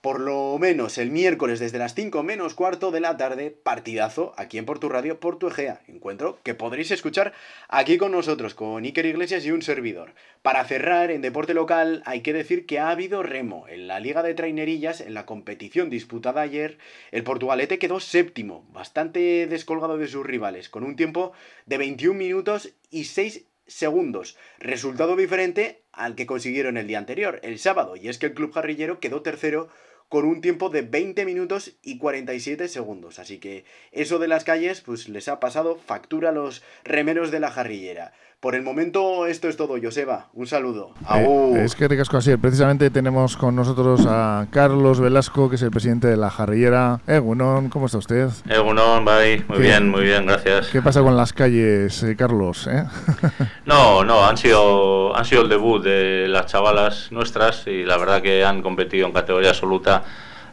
por 0.05 0.19
lo 0.19 0.55
menos 0.59 1.00
el 1.00 1.09
miércoles 1.09 1.59
desde 1.59 1.79
las 1.79 1.95
5 1.95 2.21
menos 2.21 2.53
cuarto 2.53 2.91
de 2.91 3.00
la 3.00 3.17
tarde, 3.17 3.50
partidazo 3.50 4.35
aquí 4.38 4.59
en 4.59 4.65
Portu 4.65 4.88
Radio, 4.88 5.19
Portu 5.19 5.47
Egea. 5.47 5.81
Encuentro 5.88 6.38
que 6.43 6.53
podréis 6.53 6.91
escuchar 6.91 7.33
aquí 7.69 7.97
con 7.97 8.12
nosotros, 8.12 8.53
con 8.53 8.83
Iker 8.83 9.07
Iglesias 9.07 9.43
y 9.47 9.51
un 9.51 9.63
servidor. 9.63 10.13
Para 10.43 10.63
cerrar, 10.65 11.09
en 11.09 11.24
deporte 11.24 11.55
local 11.55 12.03
hay 12.05 12.21
que 12.21 12.33
decir 12.33 12.67
que 12.67 12.77
ha 12.77 12.91
habido 12.91 13.24
remo. 13.24 13.67
En 13.67 13.88
la 13.88 14.00
Liga 14.00 14.21
de 14.21 14.35
Trainerillas, 14.35 15.01
en 15.01 15.15
la 15.15 15.25
competición 15.25 15.89
disputada 15.89 16.41
ayer, 16.41 16.77
el 17.12 17.24
Portugalete 17.24 17.79
quedó 17.79 18.00
séptimo, 18.00 18.63
bastante 18.71 19.47
descolgado 19.47 19.97
de 19.97 20.05
sus 20.05 20.24
rivales, 20.24 20.69
con 20.69 20.83
un 20.83 20.95
tiempo 20.95 21.31
de 21.65 21.79
21 21.79 22.15
minutos 22.15 22.75
y 22.91 23.05
6 23.05 23.47
segundos. 23.65 24.38
Resultado 24.59 25.15
diferente 25.15 25.81
al 25.91 26.13
que 26.13 26.27
consiguieron 26.27 26.77
el 26.77 26.85
día 26.85 27.00
anterior, 27.00 27.39
el 27.41 27.57
sábado, 27.57 27.95
y 27.95 28.07
es 28.07 28.19
que 28.19 28.27
el 28.27 28.35
club 28.35 28.53
jarrillero 28.53 29.00
quedó 29.00 29.24
tercero 29.24 29.69
con 30.09 30.25
un 30.25 30.41
tiempo 30.41 30.69
de 30.69 30.81
20 30.81 31.25
minutos 31.25 31.74
y 31.81 31.97
47 31.97 32.67
segundos. 32.67 33.19
Así 33.19 33.39
que 33.39 33.65
eso 33.91 34.19
de 34.19 34.27
las 34.27 34.43
calles, 34.43 34.81
pues 34.81 35.09
les 35.09 35.27
ha 35.27 35.39
pasado 35.39 35.77
factura 35.77 36.29
a 36.29 36.33
los 36.33 36.63
remeros 36.83 37.31
de 37.31 37.39
la 37.39 37.51
jarrillera. 37.51 38.13
Por 38.45 38.53
el 38.53 38.62
momento 38.62 39.25
esto 39.25 39.50
es 39.50 39.57
todo, 39.57 39.75
Joseba. 39.81 40.27
Un 40.33 40.45
saludo. 40.45 40.91
Eh, 41.15 41.63
es 41.63 41.74
que 41.74 41.88
ricasco 41.88 42.17
así. 42.17 42.38
Precisamente 42.38 42.91
tenemos 42.91 43.38
con 43.38 43.55
nosotros 43.55 44.05
a 44.07 44.45
Carlos 44.51 45.00
Velasco, 45.00 45.50
que 45.50 45.55
es 45.55 45.63
el 45.63 45.71
presidente 45.71 46.07
de 46.07 46.15
la 46.15 46.29
jarrillera. 46.29 47.00
Egunon, 47.07 47.69
¿cómo 47.69 47.88
está 47.88 47.97
usted? 47.97 48.29
Egunon, 48.47 49.03
bye. 49.03 49.43
Muy 49.47 49.57
bien, 49.57 49.89
muy 49.89 50.03
bien, 50.03 50.27
gracias. 50.27 50.67
¿Qué 50.67 50.81
pasa 50.83 51.01
con 51.01 51.17
las 51.17 51.33
calles, 51.33 52.03
eh, 52.03 52.15
Carlos? 52.15 52.67
Eh? 52.67 52.83
no, 53.65 54.03
no, 54.03 54.27
han 54.27 54.38
sido, 54.38 55.15
han 55.15 55.25
sido 55.25 55.41
el 55.41 55.50
debut 55.50 55.83
de 55.83 56.27
las 56.27 56.45
chavalas 56.45 57.12
nuestras 57.12 57.65
y 57.65 57.83
la 57.83 57.97
verdad 57.97 58.21
que 58.21 58.45
han 58.45 58.62
competido 58.62 59.07
en 59.07 59.13
categoría 59.13 59.50
absoluta, 59.50 59.95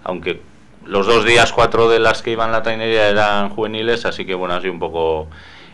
aunque 0.05 0.41
los 0.85 1.07
dos 1.07 1.25
días, 1.25 1.53
cuatro 1.53 1.89
de 1.89 2.01
las 2.01 2.23
que 2.23 2.33
iban 2.33 2.51
a 2.51 2.53
la 2.53 2.63
trainería 2.63 3.09
eran 3.09 3.51
juveniles, 3.51 4.05
así 4.05 4.25
que 4.25 4.35
bueno, 4.35 4.61
sido 4.61 4.73
un 4.73 4.79
poco 4.79 5.29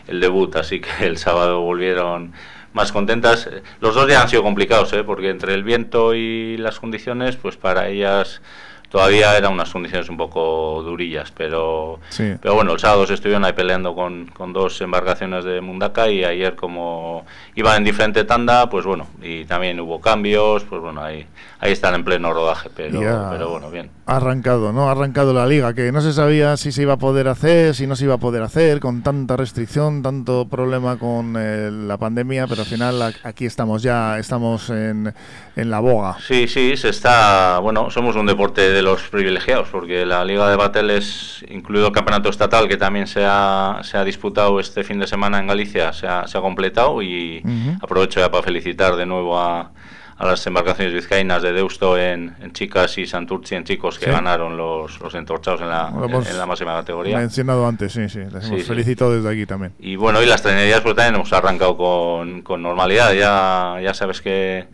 el 0.07 0.19
debut, 0.19 0.55
así 0.55 0.79
que 0.79 1.05
el 1.05 1.17
sábado 1.17 1.61
volvieron 1.61 2.33
más 2.73 2.91
contentas. 2.91 3.49
Los 3.81 3.95
dos 3.95 4.07
días 4.07 4.21
han 4.21 4.29
sido 4.29 4.43
complicados, 4.43 4.93
¿eh? 4.93 5.03
porque 5.03 5.29
entre 5.29 5.53
el 5.53 5.63
viento 5.63 6.13
y 6.13 6.57
las 6.57 6.79
condiciones, 6.79 7.35
pues 7.35 7.57
para 7.57 7.87
ellas 7.87 8.41
todavía 8.89 9.37
eran 9.37 9.53
unas 9.53 9.69
condiciones 9.69 10.09
un 10.09 10.17
poco 10.17 10.81
durillas, 10.83 11.31
pero, 11.31 11.99
pero 12.17 12.55
bueno, 12.55 12.73
el 12.73 12.79
sábado 12.79 13.05
se 13.05 13.13
estuvieron 13.13 13.45
ahí 13.45 13.53
peleando 13.53 13.93
con, 13.93 14.25
con, 14.27 14.51
dos 14.51 14.81
embarcaciones 14.81 15.45
de 15.45 15.61
Mundaka 15.61 16.09
y 16.09 16.23
ayer 16.23 16.55
como 16.55 17.23
iban 17.55 17.77
en 17.77 17.83
diferente 17.83 18.23
tanda, 18.23 18.67
pues 18.67 18.85
bueno, 18.85 19.07
y 19.21 19.45
también 19.45 19.79
hubo 19.79 20.01
cambios, 20.01 20.63
pues 20.63 20.81
bueno, 20.81 21.03
ahí, 21.03 21.27
ahí 21.59 21.71
están 21.73 21.93
en 21.93 22.03
pleno 22.03 22.33
rodaje, 22.33 22.69
pero, 22.73 22.99
pero 22.99 23.49
bueno, 23.49 23.69
bien. 23.69 23.89
Ha 24.05 24.17
arrancado, 24.17 24.71
¿no? 24.71 24.87
Ha 24.87 24.91
arrancado 24.91 25.33
la 25.33 25.45
liga, 25.45 25.73
que 25.73 25.91
no 25.91 26.01
se 26.01 26.13
sabía 26.13 26.57
si 26.57 26.71
se 26.71 26.83
iba 26.83 26.93
a 26.93 26.97
poder 26.97 27.27
hacer, 27.27 27.75
si 27.75 27.85
no 27.85 27.95
se 27.95 28.05
iba 28.05 28.15
a 28.15 28.17
poder 28.17 28.43
hacer, 28.43 28.79
con 28.79 29.03
tanta 29.03 29.35
restricción, 29.35 30.01
tanto 30.01 30.47
problema 30.47 30.97
con 30.97 31.35
eh, 31.37 31.69
la 31.71 31.97
pandemia, 31.97 32.47
pero 32.47 32.61
al 32.61 32.67
final 32.67 33.13
aquí 33.23 33.45
estamos 33.45 33.83
ya, 33.83 34.17
estamos 34.17 34.69
en, 34.69 35.13
en 35.55 35.69
la 35.69 35.79
boga. 35.79 36.17
Sí, 36.25 36.47
sí, 36.47 36.77
se 36.77 36.89
está, 36.89 37.59
bueno, 37.59 37.89
somos 37.89 38.15
un 38.15 38.25
deporte 38.25 38.71
de 38.71 38.81
los 38.81 39.03
privilegiados, 39.09 39.67
porque 39.69 40.05
la 40.05 40.23
Liga 40.23 40.49
de 40.49 40.55
Bateles, 40.55 41.45
incluido 41.49 41.87
el 41.87 41.93
campeonato 41.93 42.29
estatal, 42.29 42.67
que 42.67 42.77
también 42.77 43.05
se 43.05 43.25
ha, 43.25 43.81
se 43.83 43.97
ha 43.97 44.05
disputado 44.05 44.59
este 44.59 44.83
fin 44.83 44.99
de 44.99 45.07
semana 45.07 45.39
en 45.39 45.47
Galicia, 45.47 45.91
se 45.91 46.07
ha, 46.07 46.25
se 46.25 46.37
ha 46.37 46.41
completado 46.41 47.01
y 47.01 47.43
aprovecho 47.81 48.21
ya 48.21 48.31
para 48.31 48.43
felicitar 48.43 48.95
de 48.95 49.05
nuevo 49.05 49.37
a, 49.37 49.71
a 50.19 50.25
las 50.25 50.45
embarcaciones 50.45 50.93
vizcaínas 50.93 51.41
de 51.41 51.53
Deusto 51.53 51.97
en, 51.97 52.35
chicas 52.51 52.97
y 52.97 53.07
Santurci 53.07 53.55
en 53.55 53.63
chicos 53.63 53.97
que 53.97 54.11
ganaron 54.11 54.57
los, 54.57 54.99
los 54.99 55.15
entorchados 55.15 55.61
en 55.61 55.69
la, 55.69 55.93
en, 56.29 56.37
la 56.37 56.45
máxima 56.45 56.73
categoría. 56.73 57.17
Mencionado 57.17 57.65
antes, 57.65 57.93
sí, 57.93 58.09
sí. 58.09 58.19
Les 58.31 58.45
hemos 58.49 58.63
felicitado 58.63 59.15
desde 59.15 59.29
aquí 59.29 59.45
también. 59.45 59.71
Y 59.79 59.95
bueno, 59.95 60.21
y 60.21 60.25
las 60.25 60.41
trainerías 60.41 60.81
pues 60.81 60.93
también 60.95 61.15
hemos 61.15 61.31
arrancado 61.31 61.77
con, 61.77 62.41
con 62.41 62.61
normalidad. 62.61 63.13
Ya, 63.13 63.81
ya 63.81 63.93
sabes 63.93 64.21
que 64.21 64.67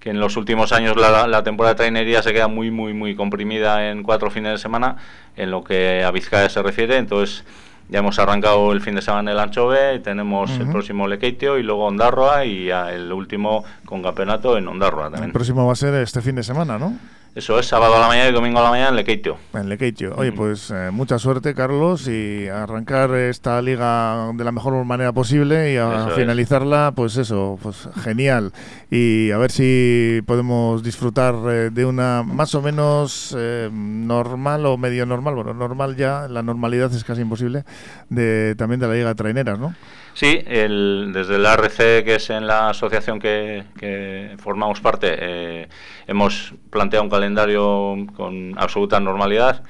que 0.00 0.08
en 0.08 0.18
los 0.18 0.38
últimos 0.38 0.72
años 0.72 0.96
la, 0.96 1.26
la, 1.26 1.42
temporada 1.44 1.74
de 1.74 1.76
trainería 1.76 2.22
se 2.22 2.32
queda 2.32 2.48
muy, 2.48 2.70
muy, 2.70 2.94
muy 2.94 3.14
comprimida 3.14 3.90
en 3.90 4.02
cuatro 4.02 4.30
fines 4.30 4.52
de 4.52 4.58
semana, 4.58 4.96
en 5.36 5.50
lo 5.50 5.62
que 5.62 6.02
a 6.02 6.10
Vizcaya 6.10 6.48
se 6.48 6.62
refiere. 6.62 6.96
Entonces, 6.96 7.44
ya 7.90 7.98
hemos 7.98 8.18
arrancado 8.18 8.72
el 8.72 8.80
fin 8.80 8.94
de 8.94 9.02
semana 9.02 9.32
el 9.32 9.38
Anchove, 9.38 9.98
tenemos 9.98 10.50
el 10.52 10.68
próximo 10.68 11.08
Lequeitio 11.08 11.58
y 11.58 11.62
luego 11.62 11.86
Ondarroa 11.86 12.44
y 12.44 12.70
el 12.70 13.12
último 13.12 13.64
con 13.84 14.02
campeonato 14.02 14.56
en 14.56 14.68
Ondarroa 14.68 15.04
también. 15.04 15.24
El 15.24 15.32
próximo 15.32 15.66
va 15.66 15.72
a 15.72 15.76
ser 15.76 15.94
este 15.94 16.22
fin 16.22 16.36
de 16.36 16.42
semana, 16.42 16.78
¿no? 16.78 16.96
Eso 17.32 17.60
es, 17.60 17.66
sábado 17.66 17.94
a 17.94 18.00
la 18.00 18.08
mañana 18.08 18.28
y 18.28 18.32
domingo 18.32 18.58
a 18.58 18.64
la 18.64 18.70
mañana 18.70 18.88
en 18.88 18.96
Lequeitio. 18.96 19.36
En 19.54 19.68
Lequeitio. 19.68 20.14
Oye, 20.16 20.32
pues 20.32 20.72
eh, 20.72 20.90
mucha 20.90 21.16
suerte, 21.20 21.54
Carlos, 21.54 22.08
y 22.08 22.48
arrancar 22.48 23.14
esta 23.14 23.62
liga 23.62 24.32
de 24.34 24.42
la 24.42 24.50
mejor 24.50 24.84
manera 24.84 25.12
posible 25.12 25.72
y 25.72 25.76
a 25.76 26.08
finalizarla, 26.16 26.92
pues 26.96 27.16
eso, 27.16 27.56
pues 27.62 27.88
genial. 28.02 28.52
Y 28.90 29.30
a 29.30 29.38
ver 29.38 29.52
si 29.52 30.22
podemos 30.26 30.82
disfrutar 30.82 31.36
eh, 31.48 31.70
de 31.70 31.84
una 31.84 32.24
más 32.24 32.52
o 32.56 32.62
menos 32.62 33.32
eh, 33.38 33.70
normal 33.72 34.66
o 34.66 34.76
medio 34.76 35.06
normal, 35.06 35.36
bueno, 35.36 35.54
normal 35.54 35.94
ya, 35.94 36.26
la 36.26 36.42
normalidad 36.42 36.92
es 36.92 37.04
casi 37.04 37.20
imposible, 37.20 37.64
de 38.08 38.56
también 38.58 38.80
de 38.80 38.88
la 38.88 38.94
liga 38.94 39.08
de 39.08 39.14
traineras, 39.14 39.56
¿no? 39.56 39.72
Sí, 40.20 40.38
el, 40.46 41.12
desde 41.14 41.36
el 41.36 41.46
ARC, 41.46 41.78
que 41.78 42.16
es 42.16 42.28
en 42.28 42.46
la 42.46 42.68
asociación 42.68 43.18
que, 43.18 44.36
formamos 44.36 44.78
parte, 44.82 45.16
eh, 45.18 45.68
hemos 46.06 46.52
planteado 46.68 47.04
un 47.04 47.08
calendario 47.08 47.96
con 48.14 48.52
absoluta 48.58 49.00
normalidad. 49.00 49.62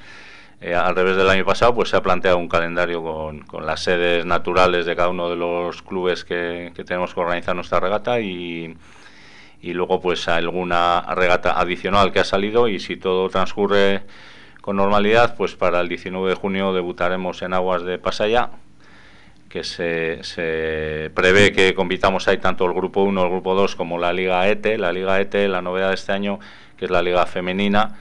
Eh, 0.59 0.75
al 0.75 0.93
revés 0.93 1.15
del 1.15 1.29
año 1.29 1.45
pasado, 1.45 1.73
pues 1.73 1.87
se 1.87 1.95
ha 1.95 2.03
planteado 2.03 2.37
un 2.37 2.49
calendario 2.49 3.01
con, 3.01 3.65
las 3.65 3.81
sedes 3.81 4.25
naturales 4.25 4.85
de 4.85 4.93
cada 4.93 5.07
uno 5.07 5.29
de 5.29 5.37
los 5.37 5.81
clubes 5.83 6.25
que, 6.25 6.73
tenemos 6.85 7.13
que 7.13 7.21
organizar 7.21 7.55
nuestra 7.55 7.79
regata 7.79 8.19
y, 8.19 8.75
y 9.61 9.71
luego 9.71 10.01
pues 10.01 10.27
alguna 10.27 11.05
regata 11.15 11.61
adicional 11.61 12.11
que 12.11 12.19
ha 12.19 12.25
salido 12.25 12.67
y 12.67 12.81
si 12.81 12.97
todo 12.97 13.29
transcurre 13.29 14.03
con 14.59 14.75
normalidad, 14.75 15.37
pues 15.37 15.55
para 15.55 15.79
el 15.79 15.87
19 15.87 16.27
de 16.27 16.35
junio 16.35 16.73
debutaremos 16.73 17.41
en 17.41 17.53
aguas 17.53 17.83
de 17.83 17.99
Pasaya 17.99 18.49
que 19.51 19.63
se, 19.63 20.23
se, 20.23 21.11
prevé 21.13 21.51
que 21.51 21.73
compitamos 21.73 22.27
ahí 22.27 22.37
tanto 22.37 22.65
el 22.65 22.73
grupo 22.73 23.03
1, 23.03 23.23
el 23.23 23.29
grupo 23.29 23.53
2 23.53 23.75
como 23.75 23.97
la 23.97 24.13
Liga 24.13 24.47
ETE. 24.47 24.77
La 24.77 24.93
Liga 24.93 25.19
ETE, 25.19 25.47
la 25.47 25.61
novedad 25.61 25.89
de 25.89 25.95
este 25.95 26.13
año, 26.13 26.39
que 26.77 26.85
es 26.85 26.91
la 26.91 27.01
Liga 27.01 27.25
Femenina, 27.25 27.97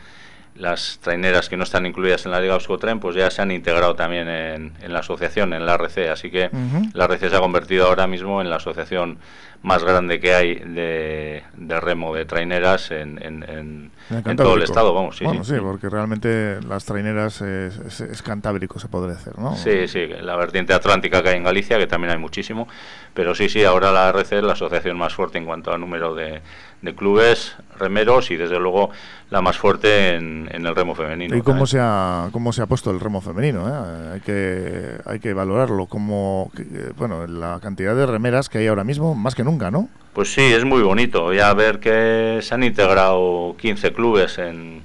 las 0.61 0.99
traineras 1.01 1.49
que 1.49 1.57
no 1.57 1.65
están 1.65 1.87
incluidas 1.87 2.27
en 2.27 2.33
la 2.33 2.41
Liga 2.41 2.55
Euskotren, 2.55 3.01
pues 3.01 3.17
ya 3.17 3.31
se 3.31 3.41
han 3.41 3.51
integrado 3.51 3.95
también 3.95 4.29
en, 4.29 4.73
en 4.81 4.93
la 4.93 5.01
asociación, 5.01 5.55
en 5.55 5.65
la 5.65 5.75
RC. 5.75 6.11
Así 6.11 6.31
que 6.31 6.51
la 6.93 7.07
RC 7.07 7.31
se 7.31 7.37
ha 7.37 7.41
convertido 7.41 7.87
ahora 7.87 8.07
mismo 8.07 8.41
en 8.41 8.51
la 8.51 8.57
asociación 8.57 9.19
más 9.63 9.85
grande 9.85 10.21
que 10.21 10.35
hay 10.35 10.55
de, 10.55 11.43
de 11.55 11.81
remo 11.81 12.15
de 12.15 12.25
traineras 12.25 12.91
en, 12.91 13.23
en, 13.23 13.91
en, 14.09 14.37
todo 14.37 14.55
el 14.55 14.63
estado, 14.63 14.95
vamos. 14.95 15.19
Sí, 15.19 15.27
sí. 15.43 15.55
porque 15.61 15.91
realmente 15.91 16.61
las 16.67 16.87
traineras 16.87 17.43
es, 17.43 18.01
es, 18.01 18.23
cantábrico, 18.23 18.79
se 18.79 18.89
podría 18.89 19.17
decir, 19.17 19.39
¿no? 19.39 19.55
Sí, 19.57 19.87
sí, 19.87 20.07
la 20.07 20.37
vertiente 20.37 20.73
atlántica 20.73 21.23
que 21.23 21.31
hay 21.31 21.37
en 21.37 21.45
Galicia, 21.45 21.79
que 21.79 21.87
también 21.87 22.13
hay 22.13 22.19
muchísimo, 22.19 22.69
pero 23.13 23.35
sí, 23.35 23.51
sí, 23.51 23.63
ahora 23.63 23.93
la 23.93 24.09
RC 24.09 24.39
es 24.39 24.43
la 24.43 24.55
asociación 24.55 24.97
más 24.97 25.15
fuerte 25.15 25.37
en 25.37 25.45
cuanto 25.45 25.73
a 25.73 25.79
número 25.79 26.15
de, 26.15 26.41
de 26.83 26.95
clubes 26.95 27.57
remeros 27.79 28.31
y 28.31 28.37
desde 28.37 28.59
luego 28.59 28.91
la 29.31 29.41
más 29.43 29.59
fuerte 29.59 30.15
en, 30.15 30.49
el 30.53 30.75
remo 30.75 30.95
femenino. 30.95 31.37
¿Y 31.37 31.43
cómo 31.43 31.67
se, 31.67 31.79
ha, 31.81 32.29
cómo 32.33 32.53
se 32.53 32.63
ha 32.63 32.67
puesto 32.67 32.91
el 32.91 33.01
remo 33.01 33.21
femenino? 33.21 33.69
Eh? 33.69 34.11
Hay, 34.15 34.21
que, 34.21 34.99
hay 35.05 35.21
que 35.21 35.33
valorarlo 35.33 35.87
como, 35.87 36.51
bueno, 36.97 37.27
la 37.27 37.61
cantidad 37.61 37.95
de 37.95 38.07
remeras 38.07 38.49
que 38.49 38.59
hay 38.59 38.67
ahora 38.67 38.85
mismo, 38.85 39.15
más 39.15 39.35
que 39.35 39.45
nunca, 39.45 39.71
¿no? 39.71 39.89
Pues 40.13 40.33
sí, 40.33 40.43
es 40.43 40.65
muy 40.65 40.83
bonito 40.83 41.33
ya 41.33 41.53
ver 41.55 41.79
que 41.81 42.41
se 42.43 42.55
han 42.55 42.65
integrado 42.65 43.55
15 43.59 43.93
clubes 43.93 44.39
en, 44.39 44.83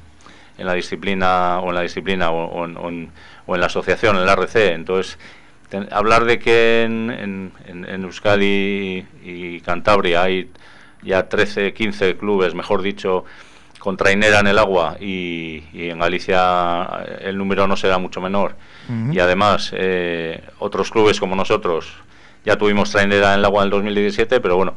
en 0.58 0.66
la 0.66 0.74
disciplina 0.74 1.60
o 1.60 1.70
en 1.70 1.76
la 1.76 1.82
disciplina 1.82 2.30
o, 2.30 2.66
en, 2.66 3.10
o 3.46 3.56
en 3.56 3.62
la 3.62 3.68
asociación, 3.68 4.18
en 4.18 4.26
la 4.26 4.34
RC, 4.34 4.74
entonces 4.74 5.18
hablar 5.92 6.26
de 6.26 6.40
que 6.40 6.84
en, 6.84 7.10
en, 7.68 7.86
en 7.86 8.04
Euskadi 8.04 9.06
y 9.24 9.60
Cantabria 9.62 10.24
hay 10.24 10.50
ya 11.06 11.30
13, 11.30 11.74
15 11.74 12.18
clubes, 12.18 12.54
mejor 12.56 12.82
dicho, 12.82 13.24
con 13.80 13.98
trainera 13.98 14.40
en 14.40 14.48
el 14.48 14.58
agua 14.58 14.98
y, 15.00 15.64
en 15.74 16.00
Galicia 16.00 17.04
eh, 17.06 17.18
el 17.26 17.38
número 17.38 17.68
no 17.68 17.78
será 17.78 17.98
mucho 18.00 18.20
menor. 18.20 18.56
Y 19.12 19.18
además, 19.18 19.72
eh, 19.74 20.44
otros 20.60 20.92
clubes 20.92 21.20
como 21.20 21.36
nosotros 21.36 21.92
ya 22.44 22.56
tuvimos 22.56 22.92
trainera 22.92 23.34
en 23.34 23.40
el 23.40 23.46
agua 23.46 23.62
en 23.62 23.66
el 23.66 23.72
2017, 23.72 24.40
pero 24.40 24.58
bueno, 24.58 24.76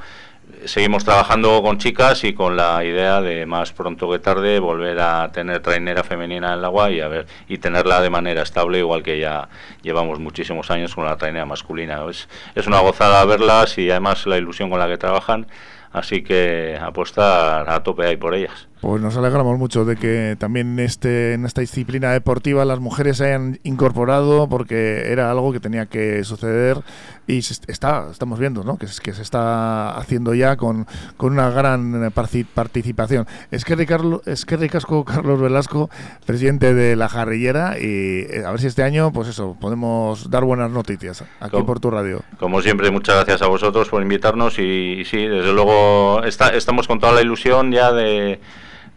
seguimos 0.65 1.05
trabajando 1.05 1.63
con 1.63 1.79
chicas 1.79 2.25
y 2.25 2.33
con 2.33 2.57
la 2.57 2.85
idea 2.85 3.21
de 3.21 3.47
más 3.47 3.73
pronto 3.73 4.11
que 4.11 4.19
tarde 4.19 4.59
volver 4.59 4.99
a 5.01 5.31
tener 5.33 5.61
trainera 5.61 6.03
femenina 6.03 6.49
en 6.49 6.59
el 6.59 6.65
agua 6.65 6.91
y 6.91 7.01
a 7.01 7.09
ver 7.09 7.27
y 7.49 7.59
tenerla 7.59 8.01
de 8.01 8.11
manera 8.11 8.43
estable 8.43 8.79
igual 8.79 9.03
que 9.03 9.19
ya 9.19 9.49
llevamos 9.83 10.19
muchísimos 10.19 10.71
años 10.71 10.95
con 10.95 11.05
la 11.05 11.17
trainera 11.17 11.47
masculina. 11.47 12.03
Es, 12.09 12.29
es 12.55 12.67
una 12.67 12.81
gozada 12.81 13.25
verlas 13.25 13.79
y 13.79 13.91
además 13.91 14.27
la 14.27 14.39
ilusión 14.39 14.71
con 14.71 14.79
la 14.79 14.89
que 14.89 14.99
trabajan 14.99 15.47
así 15.93 16.23
que 16.23 16.79
apostar 16.81 17.69
a 17.69 17.83
tope 17.83 18.07
ahí 18.07 18.17
por 18.17 18.35
ellas 18.35 18.68
pues 18.81 19.03
nos 19.03 19.17
alegramos 19.17 19.59
mucho 19.59 19.85
de 19.85 19.97
que 19.97 20.37
también 20.39 20.79
este, 20.79 21.35
en 21.35 21.45
esta 21.45 21.61
disciplina 21.61 22.13
deportiva 22.13 22.65
las 22.65 22.81
mujeres 22.81 23.19
se 23.19 23.27
hayan 23.27 23.59
incorporado 23.65 24.49
porque 24.49 25.11
era 25.11 25.31
algo 25.31 25.53
que 25.53 25.61
tenía 25.61 25.87
que 25.87 26.23
suceder 26.25 26.79
y 27.27 27.39
está, 27.39 28.07
estamos 28.11 28.39
viendo 28.39 28.65
¿no? 28.65 28.79
que, 28.79 28.87
que 29.03 29.13
se 29.13 29.23
está 29.23 29.97
haciendo 29.97 30.35
ya 30.35 30.57
con, 30.57 30.87
con 31.17 31.33
una 31.33 31.51
gran 31.51 32.11
participación. 32.13 33.27
Es 33.51 33.65
que, 33.65 33.77
Ricardo, 33.77 34.23
es 34.25 34.47
que 34.47 34.57
Ricasco 34.57 35.05
Carlos 35.05 35.41
Velasco, 35.41 35.91
presidente 36.25 36.73
de 36.75 36.97
la 36.97 37.09
Jarrillera, 37.09 37.77
y 37.79 38.27
eh, 38.31 38.45
a 38.47 38.51
ver 38.51 38.61
si 38.61 38.67
este 38.67 38.83
año, 38.83 39.13
pues 39.13 39.29
eso, 39.29 39.57
podemos 39.61 40.31
dar 40.31 40.45
buenas 40.45 40.71
noticias 40.71 41.25
aquí 41.41 41.63
por 41.63 41.81
tu 41.81 41.91
radio. 41.91 42.23
Como 42.39 42.63
siempre, 42.63 42.91
muchas 42.91 43.17
gracias 43.17 43.43
a 43.43 43.49
vosotros 43.49 43.89
por 43.89 44.03
invitarnos 44.03 44.59
y, 44.59 45.05
sí, 45.05 45.27
desde 45.27 45.53
luego 45.53 46.23
está, 46.25 46.51
estamos 46.51 46.89
con 46.89 46.99
toda 46.99 47.13
la 47.13 47.23
ilusión 47.23 47.73
ya 47.73 47.93
de 47.93 48.41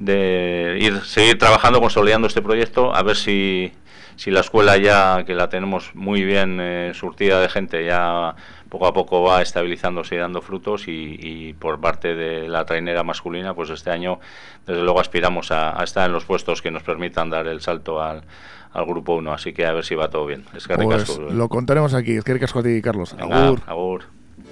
de 0.02 0.78
ir 0.82 1.02
seguir 1.02 1.38
trabajando, 1.38 1.80
consolidando 1.80 2.28
este 2.28 2.42
proyecto, 2.42 2.94
a 2.94 3.04
ver 3.04 3.16
si, 3.16 3.72
si 4.16 4.32
la 4.32 4.40
escuela 4.40 4.78
ya, 4.78 5.24
que 5.26 5.36
la 5.36 5.48
tenemos 5.48 5.94
muy 5.94 6.24
bien 6.24 6.60
eh, 6.60 6.92
surtida 6.96 7.40
de 7.40 7.48
gente, 7.50 7.86
ya 7.86 8.36
poco 8.68 8.88
a 8.88 8.94
poco 8.94 9.22
va 9.22 9.44
estabilizándose 9.44 10.16
y 10.16 10.18
dando 10.18 10.42
frutos 10.42 10.86
y, 10.88 11.54
por 11.60 11.80
parte 11.80 12.16
de 12.16 12.48
la 12.48 12.66
trainera 12.66 13.04
masculina, 13.04 13.54
pues 13.54 13.70
este 13.70 13.92
año 13.92 14.20
desde 14.66 14.82
luego 14.82 15.00
aspiramos 15.00 15.52
a, 15.52 15.82
estar 15.84 16.08
en 16.08 16.14
los 16.14 16.26
puestos 16.26 16.62
que 16.62 16.72
nos 16.72 16.82
permitan 16.82 17.30
dar 17.30 17.46
el 17.46 17.62
salto 17.62 18.02
al, 18.02 18.24
al 18.74 18.86
grupo 18.86 19.16
1, 19.16 19.34
así 19.34 19.54
que 19.54 19.68
a 19.68 19.74
ver 19.74 19.86
si 19.86 19.94
va 19.94 20.10
todo 20.10 20.26
bien. 20.26 20.46
Es 20.56 20.68
que 20.68 20.76
pues 20.76 21.20
lo 21.20 21.48
contaremos 21.48 21.94
aquí, 21.94 22.14
es 22.16 22.24
que 22.24 22.82
Carlos. 22.82 23.14
agur. 23.68 24.21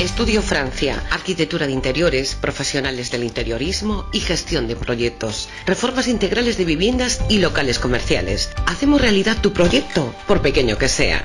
Estudio 0.00 0.42
Francia, 0.42 1.02
arquitectura 1.12 1.66
de 1.66 1.72
interiores, 1.72 2.34
profesionales 2.34 3.12
del 3.12 3.22
interiorismo 3.22 4.06
y 4.12 4.18
gestión 4.18 4.66
de 4.66 4.74
proyectos, 4.74 5.48
reformas 5.66 6.08
integrales 6.08 6.58
de 6.58 6.64
viviendas 6.64 7.20
y 7.28 7.38
locales 7.38 7.78
comerciales. 7.78 8.50
Hacemos 8.66 9.00
realidad 9.00 9.40
tu 9.40 9.52
proyecto, 9.52 10.12
por 10.26 10.42
pequeño 10.42 10.76
que 10.78 10.88
sea. 10.88 11.24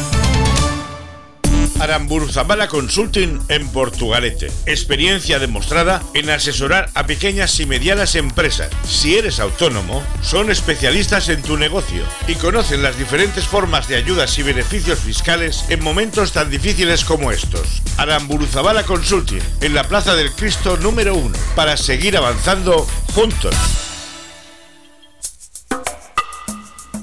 Aramburzabala 1.81 2.67
Consulting 2.67 3.39
en 3.49 3.67
Portugalete. 3.69 4.51
Experiencia 4.67 5.39
demostrada 5.39 6.03
en 6.13 6.29
asesorar 6.29 6.91
a 6.93 7.07
pequeñas 7.07 7.59
y 7.59 7.65
medianas 7.65 8.13
empresas. 8.13 8.69
Si 8.85 9.17
eres 9.17 9.39
autónomo, 9.39 10.03
son 10.21 10.51
especialistas 10.51 11.29
en 11.29 11.41
tu 11.41 11.57
negocio 11.57 12.03
y 12.27 12.35
conocen 12.35 12.83
las 12.83 12.99
diferentes 12.99 13.45
formas 13.45 13.87
de 13.87 13.95
ayudas 13.95 14.37
y 14.37 14.43
beneficios 14.43 14.99
fiscales 14.99 15.65
en 15.69 15.83
momentos 15.83 16.33
tan 16.33 16.51
difíciles 16.51 17.03
como 17.03 17.31
estos. 17.31 17.81
Aramburuzabala 17.97 18.83
Consulting 18.83 19.41
en 19.61 19.73
la 19.73 19.83
Plaza 19.83 20.13
del 20.13 20.31
Cristo 20.33 20.77
número 20.77 21.15
1 21.15 21.35
para 21.55 21.77
seguir 21.77 22.15
avanzando 22.15 22.85
juntos. 23.15 23.55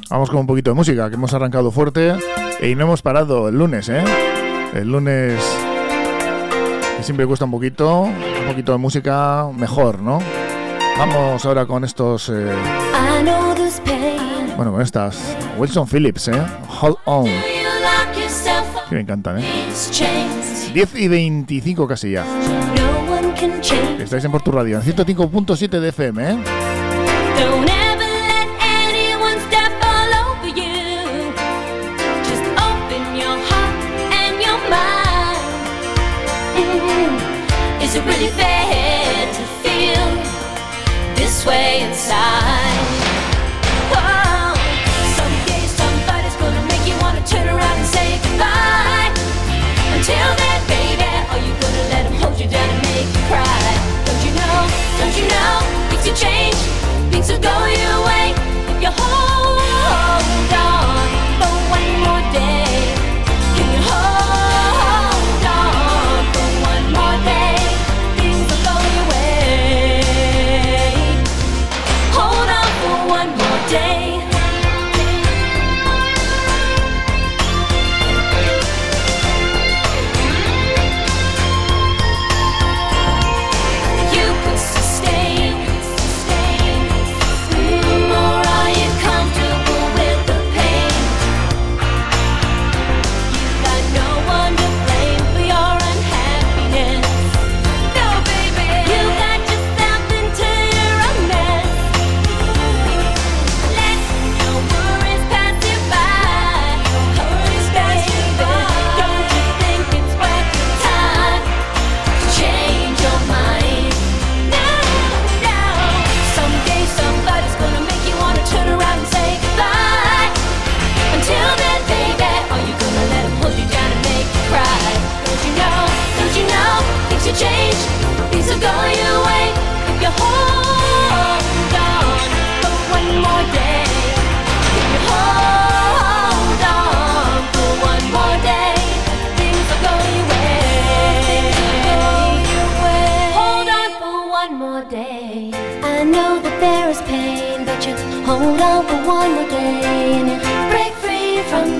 Vamos 0.08 0.30
con 0.30 0.38
un 0.38 0.46
poquito 0.46 0.70
de 0.70 0.74
música, 0.74 1.08
que 1.08 1.16
hemos 1.16 1.34
arrancado 1.34 1.72
fuerte 1.72 2.14
y 2.62 2.76
no 2.76 2.84
hemos 2.84 3.02
parado 3.02 3.48
el 3.48 3.56
lunes, 3.56 3.88
¿eh? 3.88 4.04
El 4.74 4.88
lunes 4.88 5.42
que 6.96 7.02
siempre 7.02 7.26
cuesta 7.26 7.44
un 7.44 7.50
poquito, 7.50 8.02
un 8.02 8.46
poquito 8.48 8.72
de 8.72 8.78
música 8.78 9.46
mejor, 9.54 10.00
¿no? 10.00 10.20
Vamos 10.98 11.44
ahora 11.44 11.66
con 11.66 11.84
estos... 11.84 12.28
Eh, 12.28 12.52
bueno, 14.56 14.72
con 14.72 14.82
estas 14.82 15.36
Wilson 15.56 15.86
Phillips, 15.86 16.28
¿eh? 16.28 16.42
Hold 16.80 16.96
On. 17.04 17.26
Que 18.88 18.94
me 18.96 19.00
encantan, 19.02 19.38
¿eh? 19.38 19.44
10 20.74 20.94
y 20.96 21.08
25 21.08 21.86
casi 21.86 22.12
ya. 22.12 22.24
Estáis 23.98 24.24
en 24.24 24.32
Portu 24.32 24.50
Radio, 24.50 24.80
en 24.80 24.82
105.7 24.82 25.80
de 25.80 25.88
FM, 25.90 26.30
¿eh? 26.30 26.38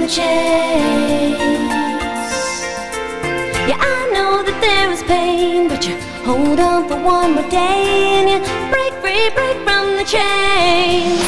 Chains. 0.08 1.36
Yeah, 3.68 3.76
I 3.76 4.08
know 4.14 4.42
that 4.42 4.56
there 4.64 4.90
is 4.90 5.02
pain, 5.02 5.68
but 5.68 5.86
you 5.86 5.96
hold 6.24 6.58
on 6.58 6.88
for 6.88 6.96
one 6.96 7.34
more 7.34 7.48
day 7.50 8.16
and 8.16 8.26
you 8.32 8.38
break 8.72 8.92
free, 9.04 9.28
break 9.36 9.56
from 9.68 10.00
the 10.00 10.06
chains. 10.08 11.20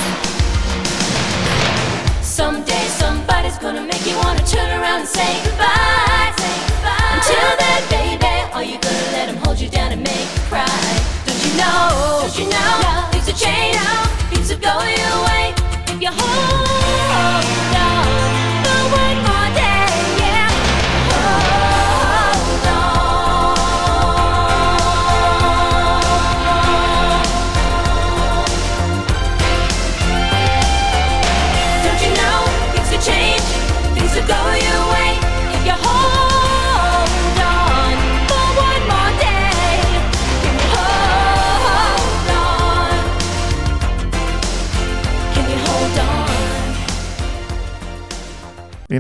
Someday 2.25 2.85
somebody's 2.97 3.59
gonna 3.59 3.85
make 3.85 4.05
you 4.09 4.17
wanna 4.25 4.45
turn 4.49 4.71
around 4.81 5.05
and 5.05 5.09
say 5.09 5.29
goodbye. 5.45 6.33
Say 6.41 6.57
goodbye. 6.73 7.21
Until 7.21 7.51
then, 7.61 7.81
baby, 7.93 8.35
are 8.57 8.65
you 8.65 8.81
gonna 8.81 9.09
let 9.13 9.29
him 9.29 9.37
hold 9.45 9.61
you 9.61 9.69
down 9.69 9.93
and 9.93 10.03
make 10.03 10.29
you 10.37 10.43
cry? 10.49 10.89
Don't 11.29 11.43
you 11.45 11.53
know? 11.61 12.25
Don't 12.25 12.37
you 12.41 12.47
know? 12.49 13.13
Things 13.13 13.29
are 13.29 13.37
changing, 13.45 14.09
things 14.33 14.49
are 14.49 14.63
going 14.65 14.97
your 14.97 15.19
way. 15.29 15.53
If 15.93 16.01
you 16.01 16.09
hold 16.17 16.80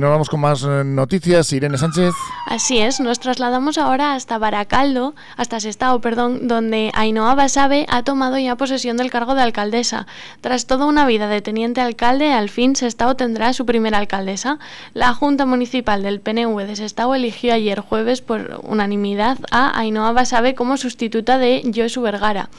Nos 0.00 0.08
vamos 0.08 0.30
con 0.30 0.40
más 0.40 0.62
eh, 0.62 0.82
noticias. 0.82 1.52
Irene 1.52 1.76
Sánchez. 1.76 2.14
Así 2.50 2.78
es, 2.78 2.98
nos 2.98 3.20
trasladamos 3.20 3.78
ahora 3.78 4.14
hasta 4.14 4.36
Baracaldo, 4.36 5.14
hasta 5.36 5.60
Sestao, 5.60 6.00
perdón, 6.00 6.48
donde 6.48 6.90
Ainhoa 6.94 7.36
Basabe 7.36 7.86
ha 7.88 8.02
tomado 8.02 8.38
ya 8.38 8.56
posesión 8.56 8.96
del 8.96 9.08
cargo 9.08 9.36
de 9.36 9.42
alcaldesa. 9.42 10.08
Tras 10.40 10.66
toda 10.66 10.86
una 10.86 11.06
vida 11.06 11.28
de 11.28 11.42
teniente 11.42 11.80
alcalde, 11.80 12.32
al 12.32 12.48
fin 12.48 12.74
Sestao 12.74 13.14
tendrá 13.14 13.52
su 13.52 13.66
primera 13.66 13.98
alcaldesa. 13.98 14.58
La 14.94 15.14
Junta 15.14 15.46
Municipal 15.46 16.02
del 16.02 16.20
PNV 16.20 16.66
de 16.66 16.74
Sestao 16.74 17.14
eligió 17.14 17.54
ayer 17.54 17.78
jueves 17.78 18.20
por 18.20 18.60
unanimidad 18.64 19.38
a 19.52 19.78
Ainhoa 19.78 20.10
Basabe 20.10 20.56
como 20.56 20.76
sustituta 20.76 21.38
de 21.38 21.62
Josu 21.72 22.02
Vergara. 22.02 22.50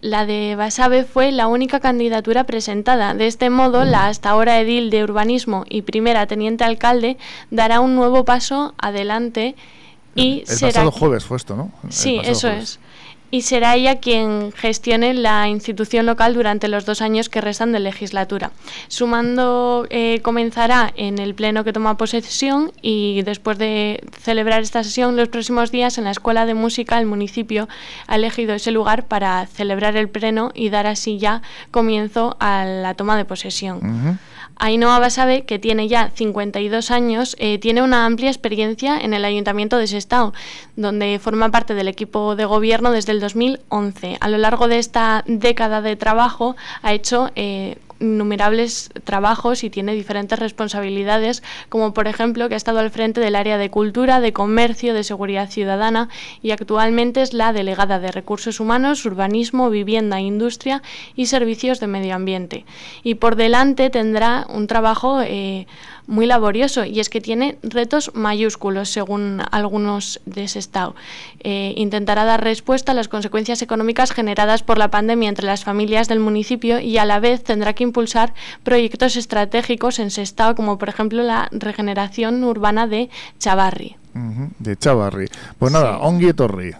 La 0.00 0.26
de 0.26 0.54
Basabe 0.54 1.02
fue 1.02 1.32
la 1.32 1.48
única 1.48 1.80
candidatura 1.80 2.44
presentada. 2.44 3.14
De 3.14 3.26
este 3.26 3.50
modo, 3.50 3.84
la 3.84 4.06
hasta 4.06 4.30
ahora 4.30 4.60
edil 4.60 4.90
de 4.90 5.02
urbanismo 5.02 5.64
y 5.68 5.82
primera 5.82 6.26
teniente 6.26 6.62
alcalde 6.62 7.18
dará 7.50 7.80
un 7.80 7.96
nuevo 7.96 8.24
paso 8.24 8.74
adelante 8.78 9.27
y 10.14 10.40
El 10.40 10.46
será 10.46 10.72
pasado 10.72 10.90
jueves 10.90 11.24
fue 11.24 11.36
esto, 11.36 11.54
¿no? 11.56 11.70
El 11.84 11.92
Sí, 11.92 12.18
eso 12.24 12.48
jueves. 12.48 12.62
es. 12.62 12.80
Y 13.30 13.42
será 13.42 13.76
ella 13.76 13.96
quien 14.00 14.52
gestione 14.52 15.12
la 15.12 15.48
institución 15.48 16.06
local 16.06 16.32
durante 16.32 16.66
los 16.66 16.86
dos 16.86 17.02
años 17.02 17.28
que 17.28 17.42
restan 17.42 17.72
de 17.72 17.78
legislatura. 17.78 18.52
Sumando 18.88 19.86
eh, 19.90 20.20
comenzará 20.22 20.92
en 20.96 21.18
el 21.18 21.34
pleno 21.34 21.62
que 21.62 21.74
toma 21.74 21.98
posesión 21.98 22.72
y 22.80 23.20
después 23.22 23.58
de 23.58 24.02
celebrar 24.20 24.62
esta 24.62 24.82
sesión 24.82 25.14
los 25.14 25.28
próximos 25.28 25.70
días 25.70 25.98
en 25.98 26.04
la 26.04 26.10
Escuela 26.10 26.46
de 26.46 26.54
Música 26.54 26.98
el 26.98 27.04
municipio 27.04 27.68
ha 28.06 28.16
elegido 28.16 28.54
ese 28.54 28.70
lugar 28.70 29.06
para 29.06 29.46
celebrar 29.46 29.94
el 29.96 30.08
pleno 30.08 30.50
y 30.54 30.70
dar 30.70 30.86
así 30.86 31.18
ya 31.18 31.42
comienzo 31.70 32.36
a 32.40 32.64
la 32.64 32.94
toma 32.94 33.16
de 33.18 33.26
posesión. 33.26 33.76
Ujú. 33.78 34.16
Ainhoa 34.58 34.98
Basabe, 34.98 35.44
que 35.44 35.58
tiene 35.58 35.88
ya 35.88 36.10
52 36.10 36.90
años, 36.90 37.36
eh, 37.38 37.58
tiene 37.58 37.82
una 37.82 38.06
amplia 38.06 38.28
experiencia 38.28 38.98
en 38.98 39.14
el 39.14 39.24
Ayuntamiento 39.24 39.78
de 39.78 39.86
Sestao, 39.86 40.32
donde 40.76 41.18
forma 41.18 41.50
parte 41.50 41.74
del 41.74 41.88
equipo 41.88 42.36
de 42.36 42.44
gobierno 42.44 42.90
desde 42.90 43.12
el 43.12 43.20
2011. 43.20 44.16
A 44.20 44.28
lo 44.28 44.38
largo 44.38 44.68
de 44.68 44.78
esta 44.78 45.24
década 45.26 45.80
de 45.80 45.96
trabajo 45.96 46.56
ha 46.82 46.92
hecho 46.92 47.30
eh, 47.36 47.78
innumerables 48.00 48.90
trabajos 49.04 49.64
y 49.64 49.70
tiene 49.70 49.94
diferentes 49.94 50.38
responsabilidades, 50.38 51.42
como 51.68 51.94
por 51.94 52.08
ejemplo 52.08 52.48
que 52.48 52.54
ha 52.54 52.56
estado 52.56 52.78
al 52.78 52.90
frente 52.90 53.20
del 53.20 53.36
área 53.36 53.58
de 53.58 53.70
cultura, 53.70 54.20
de 54.20 54.32
comercio, 54.32 54.94
de 54.94 55.04
seguridad 55.04 55.50
ciudadana 55.50 56.08
y 56.42 56.52
actualmente 56.52 57.22
es 57.22 57.32
la 57.32 57.52
delegada 57.52 57.98
de 57.98 58.12
recursos 58.12 58.60
humanos, 58.60 59.04
urbanismo, 59.04 59.70
vivienda, 59.70 60.20
industria 60.20 60.82
y 61.14 61.26
servicios 61.26 61.80
de 61.80 61.86
medio 61.86 62.14
ambiente. 62.14 62.64
Y 63.02 63.16
por 63.16 63.36
delante 63.36 63.90
tendrá 63.90 64.46
un 64.48 64.66
trabajo 64.66 65.20
eh, 65.22 65.66
muy 66.08 66.26
laborioso 66.26 66.84
y 66.84 66.98
es 66.98 67.10
que 67.10 67.20
tiene 67.20 67.58
retos 67.62 68.10
mayúsculos 68.14 68.88
según 68.88 69.42
algunos 69.52 70.20
de 70.24 70.44
ese 70.44 70.58
estado. 70.58 70.96
Eh, 71.40 71.74
intentará 71.76 72.24
dar 72.24 72.42
respuesta 72.42 72.92
a 72.92 72.94
las 72.94 73.08
consecuencias 73.08 73.62
económicas 73.62 74.10
generadas 74.10 74.62
por 74.62 74.78
la 74.78 74.90
pandemia 74.90 75.28
entre 75.28 75.46
las 75.46 75.62
familias 75.64 76.08
del 76.08 76.18
municipio 76.18 76.80
y 76.80 76.98
a 76.98 77.04
la 77.04 77.20
vez 77.20 77.44
tendrá 77.44 77.74
que 77.74 77.84
impulsar 77.84 78.34
proyectos 78.64 79.16
estratégicos 79.16 79.98
en 79.98 80.10
Sestao 80.10 80.54
como 80.54 80.78
por 80.78 80.88
ejemplo 80.88 81.22
la 81.22 81.48
regeneración 81.52 82.42
urbana 82.42 82.86
de 82.86 83.10
Chavarri. 83.38 83.96
Ujú, 84.14 84.48
De 84.58 84.76
Chavarri. 84.76 85.26
Pues 85.58 85.70
nada, 85.70 85.98
Ongi 85.98 86.32
Torri. 86.32 86.72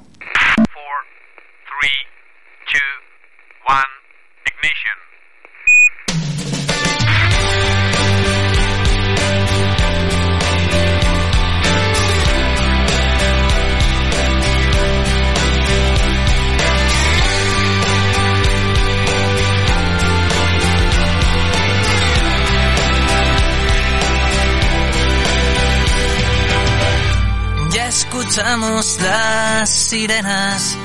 Escuchamos 28.09 28.99
las 29.03 29.69
sirenas. 29.69 30.77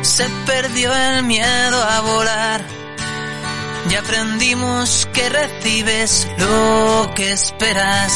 Se 0.00 0.26
perdió 0.46 0.94
el 0.94 1.22
miedo 1.24 1.82
a 1.82 2.00
volar. 2.00 2.64
Ya 3.90 4.00
aprendimos 4.00 5.06
que 5.12 5.28
recibes 5.28 6.26
lo 6.38 7.12
que 7.14 7.32
esperas. 7.32 8.12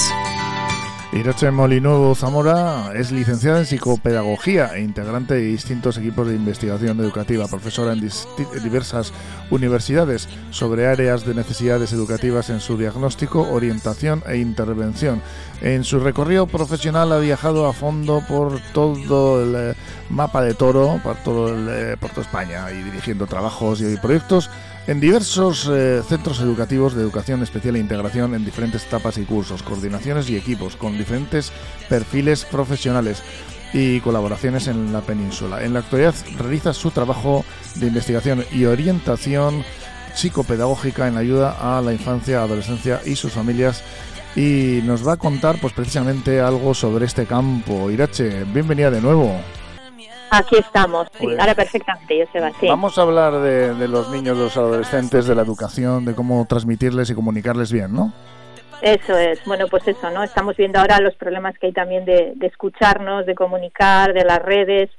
Irache 1.15 1.53
Molinuevo 1.53 2.17
Zamora 2.17 2.91
es 2.93 3.13
licenciada 3.13 3.61
en 3.61 3.67
psicopedagogía 3.67 4.75
e 4.75 4.81
integrante 4.81 5.35
de 5.35 5.43
distintos 5.43 5.97
equipos 5.97 6.27
de 6.27 6.35
investigación 6.35 6.99
educativa, 6.99 7.47
profesora 7.47 7.93
en 7.93 8.01
diversas 8.65 9.13
universidades 9.49 10.29
sobre 10.51 10.89
áreas 10.89 11.25
de 11.25 11.35
necesidades 11.35 11.93
educativas 11.93 12.51
en 12.51 12.59
su 12.59 12.77
diagnóstico, 12.77 13.49
orientación 13.49 14.25
e 14.27 14.39
intervención. 14.39 15.23
En 15.63 15.85
su 15.85 16.01
recorrido 16.01 16.49
profesional 16.49 17.13
ha 17.13 17.21
viajado 17.21 17.69
a 17.69 17.73
fondo 17.73 18.21
por 18.27 18.59
todo 18.73 19.41
el 19.41 19.55
eh, 19.55 19.75
mapa 20.11 20.43
de 20.43 20.55
Toro, 20.55 21.01
por 21.05 21.15
todo, 21.19 21.49
el, 21.49 21.69
eh, 21.71 21.97
por 21.97 22.11
toda 22.11 22.23
España 22.23 22.73
y 22.73 22.83
dirigiendo 22.83 23.29
trabajos 23.29 23.81
y 23.81 23.97
proyectos 23.99 24.51
en 24.87 25.01
diversos 25.01 25.71
eh, 25.73 26.03
centros 26.07 26.41
educativos 26.41 26.95
de 26.95 27.03
educación 27.03 27.43
especial 27.43 27.77
e 27.77 27.81
integración 27.81 28.35
en 28.35 28.45
diferentes 28.45 28.85
etapas 28.85 29.17
y 29.19 29.25
cursos, 29.25 29.63
coordinaciones 29.63 30.29
y 30.29 30.37
equipos 30.37 30.77
con 30.77 30.99
diferentes 30.99 31.53
perfiles 31.89 32.45
profesionales 32.45 33.23
y 33.73 34.01
colaboraciones 34.01 34.69
en 34.69 34.93
la 34.93 35.01
península. 35.01 35.65
En 35.65 35.73
la 35.73 35.81
actualidad 35.81 36.15
realiza 36.39 36.73
su 36.73 36.91
trabajo 36.91 37.45
de 37.77 37.89
investigación 37.89 38.45
y 38.53 38.67
orientación 38.67 39.65
psicopedagógica 40.15 41.09
en 41.09 41.17
ayuda 41.17 41.57
a 41.61 41.81
la 41.81 41.93
infancia, 41.93 42.43
adolescencia 42.43 43.01
y 43.05 43.17
sus 43.17 43.33
familias 43.33 43.83
y 44.37 44.81
nos 44.85 45.07
va 45.07 45.15
a 45.15 45.17
contar 45.17 45.61
pues 45.61 45.73
precisamente 45.73 46.41
algo 46.41 46.75
sobre 46.75 47.07
este 47.07 47.27
campo. 47.27 47.91
Irache, 47.91 48.45
bienvenida 48.45 48.91
de 48.91 49.01
nuevo. 49.01 49.41
Aquí 50.39 50.57
estamos, 50.57 51.09
sí, 51.13 51.25
Pues- 51.25 51.39
ahora 51.39 51.55
perfectamente, 51.55 52.27
Joseba, 52.27 52.51
sí. 52.61 52.67
Vamos 52.69 52.99
a 52.99 53.03
hablar 53.03 53.35
de, 53.41 53.75
de 53.75 53.89
los 53.89 54.11
niños, 54.11 54.37
de 54.37 54.45
los 54.45 54.57
adolescentes, 54.57 55.27
de 55.27 55.35
la 55.35 55.43
educación, 55.43 56.05
de 56.05 56.15
cómo 56.15 56.45
transmitirles 56.47 57.09
y 57.11 57.15
comunicarles 57.15 57.71
bien, 57.73 57.93
¿no? 57.95 58.13
Eso 58.83 59.17
es, 59.17 59.43
bueno, 59.47 59.67
pues 59.69 59.87
eso, 59.89 60.11
¿no? 60.11 60.23
Estamos 60.23 60.57
viendo 60.57 60.79
ahora 60.79 61.01
los 61.01 61.15
problemas 61.15 61.57
que 61.59 61.69
hay 61.69 61.73
también 61.73 62.05
de, 62.05 62.33
de 62.37 62.47
escucharnos, 62.49 63.25
de 63.25 63.35
comunicar, 63.35 64.13
de 64.13 64.25
las 64.25 64.41
redes, 64.43 64.91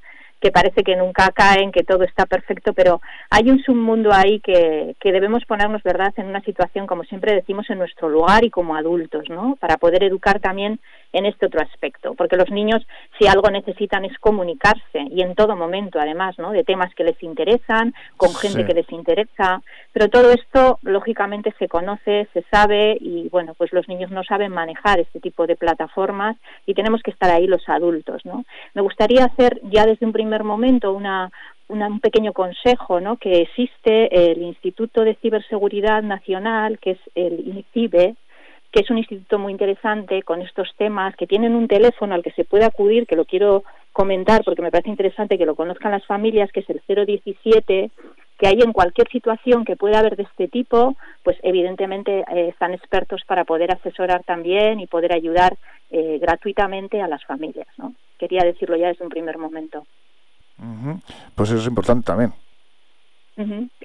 que 0.46 0.52
parece 0.52 0.84
que 0.84 0.96
nunca 0.96 1.32
caen, 1.32 1.72
que 1.72 1.84
todo 1.84 2.04
está 2.04 2.28
perfecto, 2.28 2.72
pero 2.74 3.02
hay 3.32 3.50
un 3.50 3.64
submundo 3.64 4.14
ahí 4.14 4.40
que, 4.42 4.96
que 5.00 5.12
debemos 5.12 5.44
ponernos, 5.46 5.82
¿verdad?, 5.82 6.14
en 6.18 6.28
una 6.28 6.42
situación, 6.42 6.86
como 6.86 7.04
siempre 7.04 7.34
decimos, 7.34 7.68
en 7.72 7.80
nuestro 7.80 8.10
lugar 8.10 8.46
y 8.46 8.52
como 8.52 8.76
adultos, 8.76 9.28
¿no? 9.28 9.56
Para 9.60 9.78
poder 9.78 10.04
educar 10.04 10.40
también 10.40 10.80
en 11.14 11.26
este 11.26 11.48
otro 11.48 11.62
aspecto, 11.62 12.14
porque 12.14 12.36
los 12.36 12.52
niños, 12.52 12.86
si 13.18 13.26
algo 13.26 13.50
necesitan 13.50 14.06
es 14.06 14.16
comunicarse 14.20 15.00
y 15.10 15.22
en 15.22 15.34
todo 15.34 15.56
momento, 15.56 15.98
además, 16.00 16.38
¿no? 16.38 16.52
De 16.52 16.64
temas 16.64 16.94
que 16.94 17.06
les 17.06 17.24
interesan, 17.24 17.96
con 18.18 18.36
gente 18.36 18.60
Sí. 18.60 18.66
que 18.68 18.74
les 18.74 18.92
interesa, 18.92 19.62
pero 19.94 20.10
todo 20.10 20.30
esto, 20.32 20.78
lógicamente, 20.84 21.56
se 21.58 21.68
conoce, 21.68 22.28
se 22.34 22.44
sabe 22.52 22.98
y, 23.00 23.30
bueno, 23.30 23.54
pues 23.58 23.72
los 23.74 23.88
niños 23.88 24.12
no 24.12 24.24
saben 24.24 24.52
manejar 24.52 25.00
este 25.00 25.20
tipo 25.22 25.48
de 25.48 25.56
plataformas 25.56 26.36
y 26.68 26.74
tenemos 26.76 27.02
que 27.02 27.12
estar 27.12 27.32
ahí 27.32 27.48
los 27.48 27.68
adultos, 27.70 28.26
¿no? 28.26 28.44
Me 28.74 28.82
gustaría 28.82 29.24
hacer 29.24 29.62
ya 29.72 29.86
desde 29.86 30.06
un 30.06 30.12
primer 30.12 30.35
momento 30.44 30.94
una, 30.94 31.32
un 31.68 32.00
pequeño 32.00 32.34
consejo, 32.34 33.00
¿no? 33.00 33.18
Que 33.18 33.42
existe 33.42 34.32
el 34.32 34.42
Instituto 34.42 35.04
de 35.04 35.16
Ciberseguridad 35.16 36.04
Nacional, 36.04 36.80
que 36.80 36.92
es 36.92 37.00
el 37.16 37.48
INCIBE, 37.48 38.16
que 38.72 38.82
es 38.82 38.90
un 38.90 38.98
instituto 38.98 39.40
muy 39.40 39.54
interesante 39.54 40.22
con 40.24 40.42
estos 40.42 40.70
temas, 40.78 41.16
que 41.16 41.28
tienen 41.28 41.56
un 41.56 41.68
teléfono 41.68 42.14
al 42.14 42.22
que 42.22 42.32
se 42.32 42.44
puede 42.44 42.66
acudir, 42.66 43.08
que 43.08 43.16
lo 43.16 43.24
quiero 43.24 43.64
comentar 43.94 44.44
porque 44.44 44.62
me 44.62 44.70
parece 44.70 44.90
interesante 44.90 45.38
que 45.38 45.46
lo 45.46 45.56
conozcan 45.56 45.94
las 45.94 46.06
familias, 46.06 46.52
que 46.52 46.60
es 46.60 46.70
el 46.70 46.82
017, 46.86 47.90
que 48.38 48.48
hay 48.48 48.60
en 48.62 48.74
cualquier 48.74 49.08
situación 49.10 49.64
que 49.64 49.78
pueda 49.78 50.00
haber 50.00 50.18
de 50.18 50.24
este 50.24 50.50
tipo, 50.50 50.96
pues 51.24 51.38
evidentemente 51.44 52.26
eh, 52.30 52.50
están 52.50 52.74
expertos 52.74 53.22
para 53.26 53.46
poder 53.46 53.72
asesorar 53.72 54.24
también 54.26 54.82
y 54.82 54.88
poder 54.88 55.14
ayudar 55.14 55.56
eh, 55.90 56.20
gratuitamente 56.20 57.02
a 57.02 57.08
las 57.08 57.24
familias, 57.24 57.68
¿no? 57.78 57.94
Quería 58.20 58.44
decirlo 58.44 58.76
ya 58.76 58.88
desde 58.88 59.06
un 59.06 59.10
primer 59.10 59.38
momento. 59.38 59.86
Pues 61.36 61.50
eso 61.50 61.60
es 61.60 61.68
importante 61.68 62.06
también. 62.06 62.34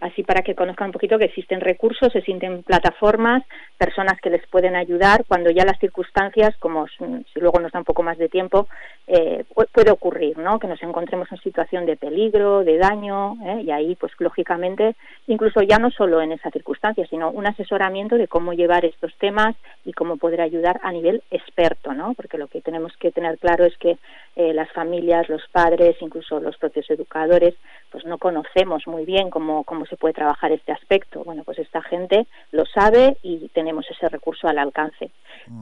Así 0.00 0.22
para 0.22 0.42
que 0.42 0.54
conozcan 0.54 0.88
un 0.88 0.92
poquito 0.92 1.18
que 1.18 1.24
existen 1.24 1.60
recursos, 1.60 2.14
existen 2.14 2.62
plataformas, 2.62 3.42
personas 3.76 4.20
que 4.20 4.30
les 4.30 4.46
pueden 4.46 4.76
ayudar 4.76 5.24
cuando 5.26 5.50
ya 5.50 5.64
las 5.64 5.78
circunstancias, 5.78 6.56
como 6.58 6.86
si 6.88 7.40
luego 7.40 7.58
nos 7.58 7.72
da 7.72 7.80
un 7.80 7.84
poco 7.84 8.02
más 8.04 8.16
de 8.16 8.28
tiempo, 8.28 8.68
eh, 9.08 9.44
pu- 9.52 9.66
puede 9.72 9.90
ocurrir, 9.90 10.38
¿no? 10.38 10.58
Que 10.60 10.68
nos 10.68 10.80
encontremos 10.84 11.30
en 11.32 11.38
situación 11.38 11.84
de 11.84 11.96
peligro, 11.96 12.62
de 12.62 12.78
daño, 12.78 13.34
¿eh? 13.44 13.62
y 13.62 13.70
ahí, 13.72 13.96
pues 13.96 14.12
lógicamente, 14.20 14.94
incluso 15.26 15.62
ya 15.62 15.78
no 15.78 15.90
solo 15.90 16.20
en 16.22 16.30
esa 16.32 16.50
circunstancia, 16.50 17.04
sino 17.08 17.30
un 17.30 17.46
asesoramiento 17.46 18.16
de 18.16 18.28
cómo 18.28 18.52
llevar 18.52 18.84
estos 18.84 19.12
temas 19.16 19.56
y 19.84 19.92
cómo 19.92 20.16
poder 20.16 20.42
ayudar 20.42 20.78
a 20.84 20.92
nivel 20.92 21.22
experto, 21.32 21.92
¿no? 21.92 22.14
Porque 22.14 22.38
lo 22.38 22.46
que 22.46 22.60
tenemos 22.60 22.96
que 22.98 23.10
tener 23.10 23.36
claro 23.38 23.64
es 23.64 23.76
que 23.78 23.98
eh, 24.36 24.54
las 24.54 24.70
familias, 24.72 25.28
los 25.28 25.42
padres, 25.50 25.96
incluso 26.00 26.38
los 26.38 26.56
propios 26.56 26.88
educadores, 26.90 27.54
pues 27.90 28.04
no 28.04 28.18
conocemos 28.18 28.86
muy 28.86 29.04
bien 29.04 29.30
cómo, 29.30 29.64
cómo 29.64 29.84
se 29.86 29.96
puede 29.96 30.14
trabajar 30.14 30.52
este 30.52 30.72
aspecto. 30.72 31.24
Bueno, 31.24 31.42
pues 31.44 31.58
esta 31.58 31.82
gente 31.82 32.26
lo 32.52 32.64
sabe 32.66 33.16
y 33.22 33.48
tenemos 33.48 33.86
ese 33.90 34.08
recurso 34.08 34.48
al 34.48 34.58
alcance. 34.58 35.10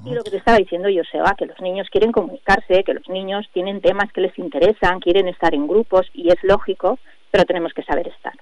Y 0.04 0.14
lo 0.14 0.22
que 0.22 0.30
te 0.30 0.36
estaba 0.36 0.58
diciendo, 0.58 0.88
Joseba, 0.94 1.34
que 1.36 1.46
los 1.46 1.60
niños 1.60 1.88
quieren 1.90 2.12
comunicarse, 2.12 2.84
que 2.84 2.94
los 2.94 3.08
niños 3.08 3.48
tienen 3.52 3.80
temas 3.80 4.12
que 4.12 4.20
les 4.20 4.38
interesan, 4.38 5.00
quieren 5.00 5.28
estar 5.28 5.54
en 5.54 5.66
grupos 5.66 6.06
y 6.12 6.28
es 6.28 6.42
lógico, 6.42 6.98
pero 7.30 7.44
tenemos 7.44 7.72
que 7.72 7.82
saber 7.82 8.08
estar. 8.08 8.34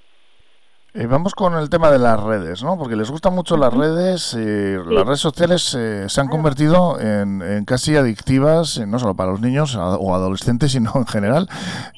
Eh, 0.99 1.07
vamos 1.07 1.35
con 1.35 1.55
el 1.59 1.69
tema 1.69 1.91
de 1.91 1.99
las 1.99 2.23
redes, 2.23 2.63
¿no? 2.63 2.79
Porque 2.79 2.97
les 2.97 3.11
gustan 3.11 3.35
mucho 3.35 3.57
las 3.59 3.73
redes. 3.75 4.35
eh, 4.39 4.79
Las 4.89 5.05
redes 5.05 5.21
sociales 5.21 5.75
eh, 5.79 6.09
se 6.09 6.21
han 6.23 6.29
convertido 6.29 6.99
en, 6.99 7.43
en 7.43 7.65
casi 7.67 7.97
adictivas, 7.97 8.79
eh, 8.79 8.87
no 8.87 8.99
solo 8.99 9.15
para 9.15 9.33
los 9.33 9.41
niños 9.43 9.77
a- 9.77 9.97
o 9.97 10.15
adolescentes, 10.15 10.73
sino 10.73 10.93
en 10.95 11.07
general. 11.07 11.49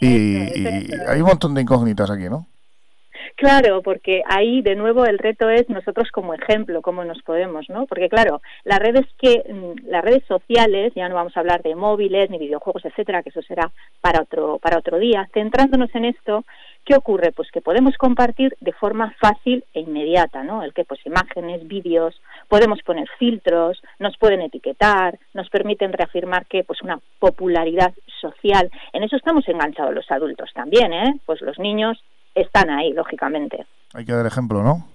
Y, 0.00 0.36
y 0.60 0.88
hay 1.08 1.20
un 1.20 1.28
montón 1.28 1.54
de 1.54 1.62
incógnitas 1.62 2.10
aquí, 2.10 2.28
¿no? 2.28 2.46
Claro, 3.36 3.82
porque 3.82 4.22
ahí 4.28 4.62
de 4.62 4.74
nuevo 4.74 5.04
el 5.04 5.16
reto 5.16 5.48
es 5.48 5.68
nosotros 5.68 6.08
como 6.10 6.34
ejemplo, 6.34 6.82
cómo 6.82 7.04
nos 7.04 7.22
podemos, 7.22 7.66
¿no? 7.68 7.86
Porque 7.86 8.08
claro, 8.08 8.40
las 8.64 8.80
redes 8.80 9.06
que 9.16 9.44
mm, 9.48 9.88
las 9.90 10.02
redes 10.02 10.24
sociales, 10.26 10.92
ya 10.96 11.08
no 11.08 11.14
vamos 11.14 11.36
a 11.36 11.40
hablar 11.40 11.62
de 11.62 11.76
móviles 11.76 12.30
ni 12.30 12.38
videojuegos, 12.38 12.84
etcétera, 12.84 13.22
que 13.22 13.28
eso 13.30 13.42
será 13.42 13.70
para 14.00 14.22
otro 14.22 14.58
para 14.58 14.78
otro 14.78 14.98
día. 14.98 15.28
Centrándonos 15.32 15.94
en 15.94 16.06
esto, 16.06 16.44
¿qué 16.88 16.96
ocurre? 16.96 17.32
Pues 17.32 17.50
que 17.50 17.60
podemos 17.60 17.98
compartir 17.98 18.56
de 18.62 18.72
forma 18.72 19.14
fácil 19.20 19.62
e 19.74 19.80
inmediata, 19.80 20.42
¿no? 20.42 20.62
El 20.62 20.72
que 20.72 20.86
pues 20.86 21.04
imágenes, 21.04 21.68
vídeos, 21.68 22.18
podemos 22.48 22.80
poner 22.82 23.06
filtros, 23.18 23.82
nos 23.98 24.16
pueden 24.16 24.40
etiquetar, 24.40 25.18
nos 25.34 25.50
permiten 25.50 25.92
reafirmar 25.92 26.46
que 26.46 26.64
pues 26.64 26.80
una 26.80 26.98
popularidad 27.18 27.92
social. 28.22 28.70
En 28.94 29.02
eso 29.02 29.16
estamos 29.16 29.46
enganchados 29.48 29.94
los 29.94 30.10
adultos 30.10 30.50
también, 30.54 30.94
¿eh? 30.94 31.20
Pues 31.26 31.42
los 31.42 31.58
niños 31.58 32.02
están 32.34 32.70
ahí, 32.70 32.94
lógicamente. 32.94 33.66
Hay 33.92 34.06
que 34.06 34.12
dar 34.12 34.24
ejemplo, 34.24 34.62
¿no? 34.62 34.86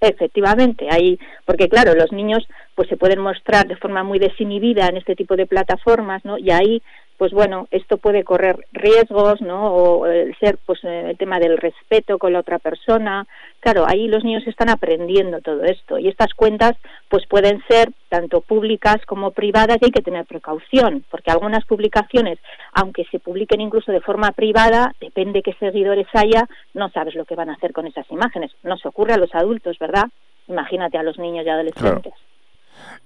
Efectivamente, 0.00 0.86
ahí, 0.90 1.18
porque 1.44 1.68
claro, 1.68 1.94
los 1.94 2.12
niños 2.12 2.46
pues 2.76 2.88
se 2.88 2.96
pueden 2.96 3.18
mostrar 3.18 3.66
de 3.66 3.76
forma 3.76 4.04
muy 4.04 4.20
desinhibida 4.20 4.86
en 4.86 4.98
este 4.98 5.16
tipo 5.16 5.34
de 5.34 5.46
plataformas, 5.46 6.24
¿no? 6.24 6.38
Y 6.38 6.52
ahí, 6.52 6.82
pues 7.16 7.32
bueno, 7.32 7.66
esto 7.70 7.96
puede 7.98 8.24
correr 8.24 8.56
riesgos, 8.72 9.40
¿no? 9.40 9.72
O 9.72 10.06
el 10.06 10.36
ser, 10.38 10.58
pues 10.64 10.82
eh, 10.84 11.10
el 11.10 11.16
tema 11.16 11.38
del 11.38 11.56
respeto 11.56 12.18
con 12.18 12.32
la 12.32 12.40
otra 12.40 12.58
persona. 12.58 13.26
Claro, 13.60 13.84
ahí 13.86 14.08
los 14.08 14.24
niños 14.24 14.46
están 14.46 14.68
aprendiendo 14.68 15.40
todo 15.40 15.64
esto 15.64 15.98
y 15.98 16.08
estas 16.08 16.34
cuentas, 16.34 16.76
pues 17.08 17.26
pueden 17.26 17.62
ser 17.68 17.90
tanto 18.08 18.40
públicas 18.40 18.96
como 19.06 19.30
privadas 19.30 19.78
y 19.80 19.86
hay 19.86 19.90
que 19.90 20.02
tener 20.02 20.26
precaución, 20.26 21.04
porque 21.10 21.30
algunas 21.30 21.64
publicaciones, 21.64 22.38
aunque 22.72 23.04
se 23.10 23.18
publiquen 23.18 23.60
incluso 23.60 23.92
de 23.92 24.00
forma 24.00 24.30
privada, 24.32 24.92
depende 25.00 25.42
qué 25.42 25.54
seguidores 25.54 26.06
haya, 26.12 26.48
no 26.74 26.88
sabes 26.90 27.14
lo 27.14 27.24
que 27.24 27.34
van 27.34 27.50
a 27.50 27.54
hacer 27.54 27.72
con 27.72 27.86
esas 27.86 28.10
imágenes. 28.10 28.52
No 28.62 28.76
se 28.76 28.88
ocurre 28.88 29.14
a 29.14 29.18
los 29.18 29.34
adultos, 29.34 29.78
¿verdad? 29.78 30.04
Imagínate 30.48 30.98
a 30.98 31.02
los 31.02 31.18
niños 31.18 31.44
y 31.44 31.48
adolescentes. 31.48 32.14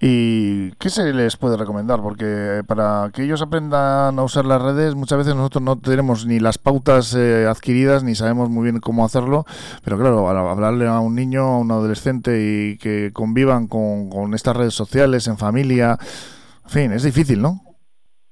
¿Y 0.01 0.73
qué 0.73 0.89
se 0.89 1.13
les 1.13 1.37
puede 1.37 1.57
recomendar? 1.57 2.01
Porque 2.01 2.63
para 2.67 3.11
que 3.15 3.25
ellos 3.25 3.43
aprendan 3.43 4.19
a 4.19 4.23
usar 4.23 4.47
las 4.47 4.63
redes, 4.63 4.95
muchas 4.95 5.19
veces 5.19 5.35
nosotros 5.35 5.63
no 5.63 5.79
tenemos 5.79 6.27
ni 6.27 6.41
las 6.41 6.57
pautas 6.59 7.15
eh, 7.15 7.47
adquiridas 7.47 8.03
ni 8.03 8.15
sabemos 8.15 8.49
muy 8.49 8.65
bien 8.65 8.81
cómo 8.81 9.05
hacerlo. 9.05 9.45
Pero 9.85 9.99
claro, 9.99 10.29
hablarle 10.29 10.87
a 10.87 11.01
un 11.01 11.15
niño, 11.15 11.43
a 11.43 11.59
un 11.59 11.71
adolescente 11.71 12.41
y 12.41 12.79
que 12.79 13.11
convivan 13.13 13.67
con, 13.67 14.09
con 14.09 14.35
estas 14.35 14.57
redes 14.57 14.75
sociales, 14.75 15.29
en 15.29 15.37
familia, 15.37 15.99
en 16.65 16.71
fin, 16.71 16.93
es 16.93 17.03
difícil, 17.03 17.43
¿no? 17.43 17.61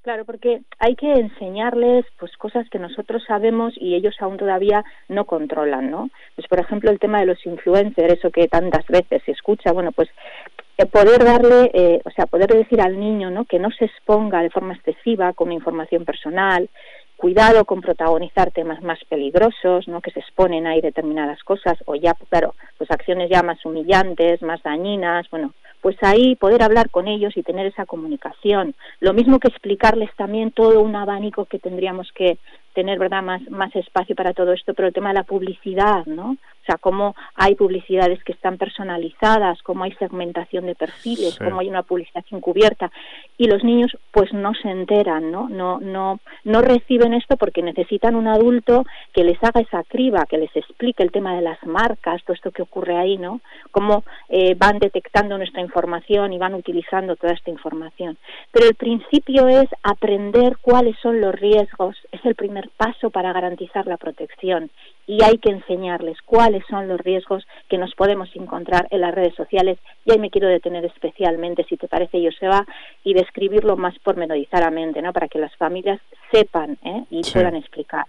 Claro, 0.08 0.24
porque 0.24 0.62
hay 0.78 0.96
que 0.96 1.12
enseñarles 1.12 2.06
pues 2.18 2.34
cosas 2.38 2.66
que 2.70 2.78
nosotros 2.78 3.22
sabemos 3.26 3.74
y 3.76 3.94
ellos 3.94 4.16
aún 4.20 4.38
todavía 4.38 4.82
no 5.10 5.26
controlan, 5.26 5.90
¿no? 5.90 6.08
Pues 6.34 6.48
por 6.48 6.60
ejemplo 6.60 6.90
el 6.90 6.98
tema 6.98 7.20
de 7.20 7.26
los 7.26 7.44
influencers, 7.44 8.14
eso 8.14 8.30
que 8.30 8.48
tantas 8.48 8.86
veces 8.86 9.22
se 9.26 9.32
escucha, 9.32 9.70
bueno, 9.72 9.92
pues 9.92 10.08
eh, 10.08 10.57
poder 10.86 11.24
darle, 11.24 11.70
eh, 11.74 12.00
o 12.04 12.10
sea, 12.10 12.26
poder 12.26 12.48
decir 12.48 12.80
al 12.80 12.98
niño, 12.98 13.30
¿no? 13.30 13.44
Que 13.44 13.58
no 13.58 13.70
se 13.70 13.86
exponga 13.86 14.42
de 14.42 14.50
forma 14.50 14.74
excesiva 14.74 15.32
con 15.32 15.52
información 15.52 16.04
personal, 16.04 16.68
cuidado 17.16 17.64
con 17.64 17.80
protagonizar 17.80 18.52
temas 18.52 18.80
más 18.80 19.00
peligrosos, 19.08 19.88
¿no? 19.88 20.00
Que 20.00 20.12
se 20.12 20.20
exponen 20.20 20.66
ahí 20.66 20.80
determinadas 20.80 21.42
cosas 21.42 21.76
o 21.86 21.96
ya, 21.96 22.14
claro, 22.30 22.54
pues 22.76 22.90
acciones 22.90 23.28
ya 23.28 23.42
más 23.42 23.64
humillantes, 23.66 24.40
más 24.40 24.62
dañinas, 24.62 25.28
bueno, 25.30 25.52
pues 25.80 25.96
ahí 26.02 26.36
poder 26.36 26.62
hablar 26.62 26.90
con 26.90 27.08
ellos 27.08 27.36
y 27.36 27.42
tener 27.42 27.66
esa 27.66 27.86
comunicación. 27.86 28.74
Lo 29.00 29.12
mismo 29.12 29.40
que 29.40 29.48
explicarles 29.48 30.10
también 30.16 30.52
todo 30.52 30.80
un 30.80 30.94
abanico 30.94 31.44
que 31.46 31.58
tendríamos 31.58 32.10
que 32.12 32.38
tener, 32.74 32.98
¿verdad?, 33.00 33.22
más, 33.22 33.42
más 33.50 33.74
espacio 33.74 34.14
para 34.14 34.32
todo 34.32 34.52
esto, 34.52 34.74
pero 34.74 34.88
el 34.88 34.94
tema 34.94 35.08
de 35.08 35.14
la 35.14 35.24
publicidad, 35.24 36.06
¿no? 36.06 36.36
O 36.68 36.70
sea, 36.70 36.76
cómo 36.78 37.16
hay 37.34 37.54
publicidades 37.54 38.22
que 38.24 38.32
están 38.32 38.58
personalizadas, 38.58 39.62
cómo 39.62 39.84
hay 39.84 39.92
segmentación 39.92 40.66
de 40.66 40.74
perfiles, 40.74 41.34
Sí. 41.38 41.42
cómo 41.42 41.60
hay 41.60 41.68
una 41.70 41.82
publicidad 41.82 42.22
encubierta 42.30 42.90
y 43.38 43.46
los 43.46 43.64
niños 43.64 43.96
pues 44.12 44.34
no 44.34 44.52
se 44.52 44.68
enteran, 44.68 45.30
¿no? 45.32 45.48
No 45.48 45.80
no 45.80 46.20
no 46.44 46.60
reciben 46.60 47.14
esto 47.14 47.38
porque 47.38 47.62
necesitan 47.62 48.16
un 48.16 48.26
adulto 48.26 48.84
que 49.14 49.24
les 49.24 49.42
haga 49.42 49.62
esa 49.62 49.82
criba, 49.84 50.26
que 50.26 50.36
les 50.36 50.54
explique 50.54 51.02
el 51.02 51.10
tema 51.10 51.34
de 51.36 51.40
las 51.42 51.62
marcas, 51.64 52.22
todo 52.24 52.34
esto 52.34 52.50
que 52.50 52.60
ocurre 52.60 52.98
ahí, 52.98 53.16
¿no? 53.16 53.40
Cómo 53.70 54.04
eh, 54.28 54.54
van 54.54 54.78
detectando 54.78 55.38
nuestra 55.38 55.62
información 55.62 56.34
y 56.34 56.38
van 56.38 56.52
utilizando 56.52 57.16
toda 57.16 57.32
esta 57.32 57.50
información. 57.50 58.18
Pero 58.52 58.66
el 58.66 58.74
principio 58.74 59.48
es 59.48 59.68
aprender 59.82 60.58
cuáles 60.60 60.98
son 60.98 61.22
los 61.22 61.34
riesgos, 61.34 61.96
es 62.12 62.22
el 62.26 62.34
primer 62.34 62.68
paso 62.76 63.08
para 63.08 63.32
garantizar 63.32 63.86
la 63.86 63.96
protección 63.96 64.70
y 65.06 65.22
hay 65.22 65.38
que 65.38 65.50
enseñarles 65.50 66.20
cuáles 66.58 66.66
son 66.68 66.88
los 66.88 67.00
riesgos 67.00 67.46
que 67.68 67.78
nos 67.78 67.94
podemos 67.94 68.28
encontrar 68.34 68.86
en 68.90 69.00
las 69.00 69.14
redes 69.14 69.34
sociales 69.34 69.78
y 70.04 70.12
ahí 70.12 70.18
me 70.18 70.30
quiero 70.30 70.48
detener 70.48 70.84
especialmente, 70.84 71.64
si 71.68 71.76
te 71.76 71.88
parece, 71.88 72.22
Joseba, 72.22 72.64
y 73.04 73.14
describirlo 73.14 73.76
más 73.76 73.98
pormenorizadamente, 74.00 75.02
¿no? 75.02 75.12
Para 75.12 75.28
que 75.28 75.38
las 75.38 75.54
familias 75.56 76.00
sepan 76.32 76.78
¿eh? 76.84 77.04
y 77.10 77.22
Sí. 77.22 77.34
puedan 77.34 77.56
explicar. 77.56 78.04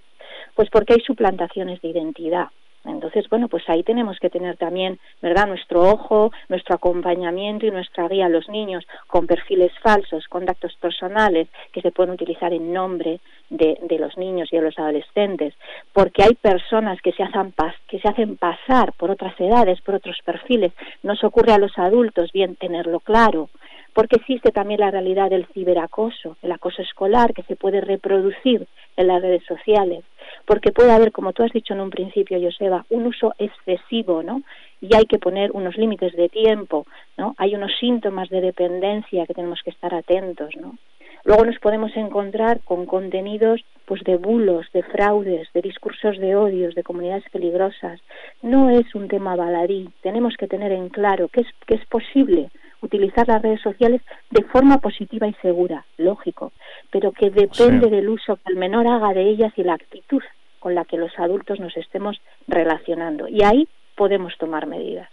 Pues 0.55 0.69
porque 0.69 0.93
hay 0.93 1.01
suplantaciones 1.01 1.81
de 1.81 1.89
identidad. 1.89 2.47
Entonces, 2.89 3.29
bueno, 3.29 3.47
pues 3.47 3.63
ahí 3.69 3.83
tenemos 3.83 4.19
que 4.19 4.29
tener 4.29 4.57
también, 4.57 4.99
¿verdad?, 5.21 5.47
nuestro 5.47 5.81
ojo, 5.81 6.31
nuestro 6.49 6.75
acompañamiento 6.75 7.65
y 7.65 7.71
nuestra 7.71 8.07
guía 8.07 8.25
a 8.25 8.29
los 8.29 8.49
niños 8.49 8.85
con 9.07 9.27
perfiles 9.27 9.71
falsos, 9.81 10.27
con 10.27 10.45
datos 10.45 10.75
personales 10.75 11.47
que 11.71 11.81
se 11.81 11.91
pueden 11.91 12.13
utilizar 12.13 12.53
en 12.53 12.73
nombre 12.73 13.19
de, 13.49 13.77
los 13.99 14.17
niños 14.17 14.49
y 14.51 14.57
de 14.57 14.61
los 14.61 14.77
adolescentes, 14.77 15.53
porque 15.93 16.23
hay 16.23 16.35
personas 16.35 17.01
que 17.01 17.11
se, 17.11 17.23
hacen 17.23 17.51
pas 17.51 17.75
que 17.87 17.99
se 17.99 18.07
hacen 18.07 18.37
pasar 18.37 18.93
por 18.93 19.11
otras 19.11 19.39
edades, 19.39 19.81
por 19.81 19.95
otros 19.95 20.17
perfiles. 20.23 20.71
Nos 21.03 21.23
ocurre 21.23 21.53
a 21.53 21.57
los 21.57 21.77
adultos, 21.77 22.31
bien 22.31 22.55
tenerlo 22.55 22.99
claro, 22.99 23.49
porque 23.93 24.17
existe 24.17 24.51
también 24.51 24.79
la 24.79 24.91
realidad 24.91 25.29
del 25.29 25.47
ciberacoso, 25.47 26.37
el 26.41 26.51
acoso 26.51 26.81
escolar 26.81 27.33
que 27.33 27.43
se 27.43 27.55
puede 27.55 27.81
reproducir 27.81 28.67
en 28.95 29.07
las 29.07 29.21
redes 29.21 29.43
sociales, 29.45 30.03
porque 30.49 30.71
puede 30.71 30.91
haber, 30.91 31.11
como 31.11 31.31
tú 31.31 31.43
has 31.43 31.51
dicho 31.51 31.75
en 31.75 31.79
un 31.79 31.91
principio, 31.91 32.41
Joseba, 32.41 32.83
un 32.89 33.05
uso 33.05 33.35
excesivo, 33.37 34.23
¿no? 34.23 34.41
Y 34.81 34.95
hay 34.95 35.05
que 35.05 35.19
poner 35.19 35.51
unos 35.51 35.77
límites 35.77 36.13
de 36.13 36.27
tiempo, 36.27 36.87
¿no? 37.17 37.35
Hay 37.37 37.53
unos 37.53 37.71
síntomas 37.79 38.29
de 38.29 38.41
dependencia 38.41 39.27
que 39.27 39.35
tenemos 39.35 39.61
que 39.63 39.69
estar 39.69 39.93
atentos, 39.93 40.49
¿no? 40.59 40.75
Luego 41.23 41.45
nos 41.45 41.59
podemos 41.59 41.95
encontrar 41.95 42.61
con 42.61 42.87
contenidos 42.87 43.63
pues 43.85 44.03
de 44.03 44.17
bulos, 44.17 44.65
de 44.73 44.81
fraudes, 44.81 45.47
de 45.53 45.61
discursos 45.61 46.17
de 46.17 46.35
odios, 46.35 46.73
de 46.73 46.81
comunidades 46.81 47.25
peligrosas. 47.31 48.01
No 48.41 48.71
es 48.71 48.95
un 48.95 49.07
tema 49.07 49.35
baladí. 49.35 49.91
Tenemos 50.01 50.35
que 50.35 50.47
tener 50.47 50.71
en 50.71 50.89
claro 50.89 51.27
que 51.27 51.41
es, 51.41 51.47
que 51.67 51.75
es 51.75 51.85
posible 51.85 52.49
utilizar 52.81 53.27
las 53.27 53.43
redes 53.43 53.61
sociales 53.61 54.01
de 54.31 54.43
forma 54.45 54.79
positiva 54.79 55.27
y 55.27 55.33
segura, 55.43 55.85
lógico, 55.97 56.53
pero 56.89 57.11
que 57.11 57.29
depende 57.29 57.87
del 57.87 58.09
uso 58.09 58.37
que 58.37 58.51
el 58.51 58.57
menor 58.57 58.87
haga 58.87 59.13
de 59.13 59.29
ellas 59.29 59.53
y 59.55 59.63
la 59.63 59.75
actitud 59.75 60.23
con 60.59 60.75
la 60.75 60.85
que 60.85 60.97
los 60.97 61.11
adultos 61.17 61.59
nos 61.59 61.75
estemos 61.77 62.17
relacionando. 62.47 63.27
Y 63.27 63.43
ahí 63.43 63.67
podemos 63.95 64.33
tomar 64.39 64.67
medidas. 64.67 65.07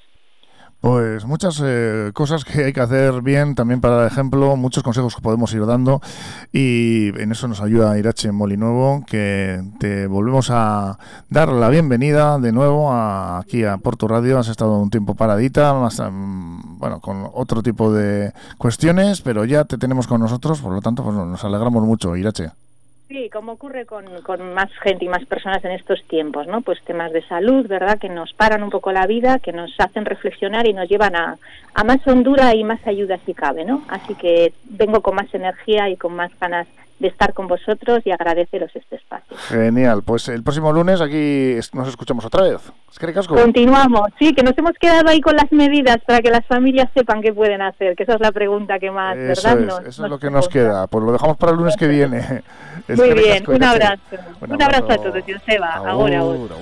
Pues 0.79 1.25
muchas 1.25 1.61
eh, 1.65 2.11
cosas 2.13 2.45
que 2.45 2.65
hay 2.65 2.73
que 2.73 2.81
hacer 2.81 3.23
bien 3.23 3.55
también 3.55 3.81
para 3.81 3.97
dar 3.97 4.07
ejemplo, 4.07 4.57
muchos 4.57 4.83
consejos 4.83 5.17
que 5.17 5.23
podemos 5.23 5.53
ir 5.55 5.65
dando 5.65 6.01
y 6.53 7.09
en 7.19 7.33
eso 7.33 7.49
nos 7.49 7.63
ayuda 7.63 7.99
Irache 7.99 8.31
Molinuevo, 8.31 9.03
que 9.07 9.63
te 9.81 10.07
volvemos 10.07 10.51
a 10.51 10.99
dar 11.31 11.49
la 11.49 11.71
bienvenida 11.71 12.39
de 12.39 12.53
nuevo 12.53 12.93
a- 12.93 13.39
aquí 13.39 13.65
a 13.65 13.79
Porto 13.79 14.07
Radio. 14.07 14.39
Has 14.39 14.49
estado 14.49 14.79
un 14.79 14.91
tiempo 14.91 15.15
paradita, 15.15 15.73
mm, 15.73 16.79
bueno, 16.79 17.01
con 17.01 17.27
otro 17.33 17.63
tipo 17.63 17.91
de 17.91 18.33
cuestiones, 18.59 19.23
pero 19.23 19.47
ya 19.47 19.65
te 19.65 19.79
tenemos 19.79 20.07
con 20.07 20.21
nosotros, 20.21 20.61
por 20.61 20.73
lo 20.75 20.83
tanto 20.83 21.03
pues 21.03 21.17
nos 21.17 21.43
alegramos 21.43 21.83
mucho, 21.85 22.15
Irache. 22.17 22.51
Sí, 23.09 23.31
como 23.31 23.53
ocurre 23.53 23.87
con, 23.87 24.05
con 24.23 24.53
más 24.53 24.69
gente 24.83 25.05
y 25.05 25.09
más 25.09 25.25
personas 25.27 25.65
en 25.65 25.71
estos 25.71 26.03
tiempos, 26.09 26.49
¿no? 26.49 26.63
Pues 26.63 26.83
temas 26.83 27.13
de 27.13 27.23
salud, 27.23 27.65
¿verdad? 27.69 28.01
Que 28.01 28.09
nos 28.09 28.33
paran 28.33 28.65
un 28.65 28.71
poco 28.71 28.91
la 28.91 29.07
vida, 29.07 29.39
que 29.39 29.53
nos 29.53 29.73
hacen 29.79 30.05
reflexionar 30.05 30.67
y 30.67 30.73
nos 30.73 30.89
llevan 30.89 31.15
a, 31.15 31.39
a 31.73 31.85
más 31.85 32.05
hondura 32.05 32.53
y 32.57 32.65
más 32.65 32.85
ayuda 32.85 33.19
si 33.25 33.33
cabe, 33.33 33.65
¿no? 33.65 33.85
Así 33.89 34.17
que 34.17 34.53
vengo 34.65 35.03
con 35.03 35.15
más 35.15 35.33
energía 35.33 35.89
y 35.89 35.97
con 35.97 36.17
más 36.17 36.33
ganas 36.41 36.67
de 36.99 37.09
estar 37.09 37.35
con 37.35 37.47
vosotros 37.47 38.01
y 38.07 38.11
agradeceros 38.11 38.71
este 38.75 38.97
espacio. 38.97 39.37
Genial, 39.49 40.03
pues 40.03 40.29
el 40.29 40.43
próximo 40.43 40.73
lunes 40.73 41.01
aquí 41.01 41.57
nos 41.75 41.89
escuchamos 41.89 42.25
otra 42.25 42.43
vez. 42.45 42.61
Es 42.91 42.99
que 42.99 43.07
ricasco. 43.07 43.35
Continuamos, 43.35 44.09
sí, 44.19 44.33
que 44.35 44.43
nos 44.43 44.57
hemos 44.57 44.73
quedado 44.81 45.09
ahí 45.11 45.21
con 45.21 45.37
las 45.37 45.53
medidas 45.53 45.99
para 46.07 46.21
que 46.23 46.31
las 46.31 46.47
familias 46.47 46.89
sepan 46.95 47.21
qué 47.21 47.33
pueden 47.35 47.61
hacer, 47.61 47.95
que 47.97 48.05
esa 48.05 48.15
es 48.15 48.21
la 48.21 48.33
pregunta 48.33 48.79
que 48.79 48.91
más, 48.91 49.17
Eso 49.17 49.43
¿verdad? 49.49 49.61
es, 49.61 49.67
Nos- 49.67 49.81
eso 49.81 49.89
es 49.89 49.99
nos 49.99 50.11
lo 50.11 50.19
que 50.19 50.31
nos 50.31 50.49
queda. 50.49 50.87
Pues 50.87 51.05
lo 51.05 51.13
dejamos 51.13 51.37
para 51.37 51.53
el 51.53 51.59
lunes 51.59 51.77
que 51.77 51.87
viene. 51.89 52.43
Es 52.89 52.97
Muy 52.99 53.09
que 53.09 53.15
bien, 53.15 53.45
un 53.49 53.57
Irache. 53.57 53.67
abrazo. 53.85 54.01
Un 54.49 54.63
abrazo 54.63 54.93
a 54.93 54.97
todos, 54.97 55.25
Joseba. 55.27 55.75
Ahora, 55.77 56.19
ahora. 56.21 56.55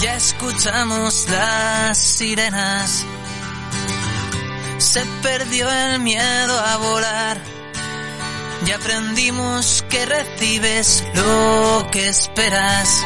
Ya 0.00 0.16
escuchamos 0.16 1.28
las 1.30 1.96
sirenas. 1.98 3.06
Se 4.78 5.00
perdió 5.22 5.66
el 5.70 6.00
miedo 6.00 6.58
a 6.58 6.76
volar. 6.78 7.36
Ya 8.64 8.76
aprendimos 8.76 9.84
que 9.88 10.04
recibes 10.04 11.04
lo 11.14 11.88
que 11.90 12.08
esperas. 12.08 13.04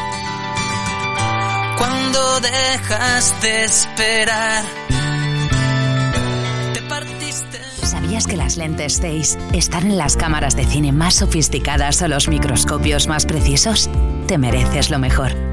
Cuando 1.77 2.39
dejas 2.39 3.41
de 3.41 3.63
esperar. 3.65 4.63
Te 6.73 6.81
partiste. 6.83 7.59
¿Sabías 7.83 8.25
que 8.27 8.37
las 8.37 8.57
lentes 8.57 8.99
Zeiss 8.99 9.37
están 9.53 9.87
en 9.87 9.97
las 9.97 10.17
cámaras 10.17 10.55
de 10.55 10.65
cine 10.65 10.91
más 10.91 11.15
sofisticadas 11.15 12.01
o 12.01 12.07
los 12.07 12.27
microscopios 12.27 13.07
más 13.07 13.25
precisos? 13.25 13.89
Te 14.27 14.37
mereces 14.37 14.89
lo 14.89 14.99
mejor. 14.99 15.52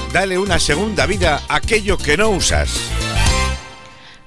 Dale 0.13 0.37
una 0.37 0.59
segunda 0.59 1.05
vida 1.05 1.39
a 1.47 1.55
aquello 1.55 1.97
que 1.97 2.17
no 2.17 2.31
usas. 2.31 2.81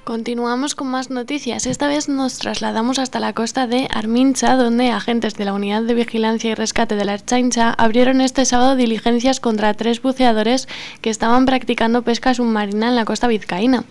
Continuamos 0.03 0.75
con 0.75 0.89
más 0.89 1.11
noticias. 1.11 1.67
Esta 1.67 1.89
vez 1.89 2.09
nos 2.09 2.39
trasladamos 2.39 2.99
hasta 2.99 3.21
la 3.21 3.35
costa 3.35 3.67
de 3.67 3.89
Armincha, 3.93 4.57
donde 4.57 4.91
agentes 4.91 5.35
de 5.35 5.45
la 5.45 5.53
Unidad 5.53 5.83
de 5.83 5.93
Vigilancia 5.93 6.51
y 6.51 6.55
Rescate 6.55 6.97
de 6.97 7.05
la 7.05 7.13
Erchaincha 7.13 7.75
abrieron 7.77 8.23
este 8.23 8.47
sábado 8.47 8.77
diligencias 8.77 9.41
contra 9.41 9.75
tres 9.75 10.01
buceadores 10.01 10.69
que 11.03 11.11
estaban 11.11 11.45
practicando 11.45 12.01
pesca 12.01 12.33
submarina 12.33 12.89
en 12.89 12.97
la 12.97 13.05
costa 13.05 13.29
vizcaína. 13.29 13.85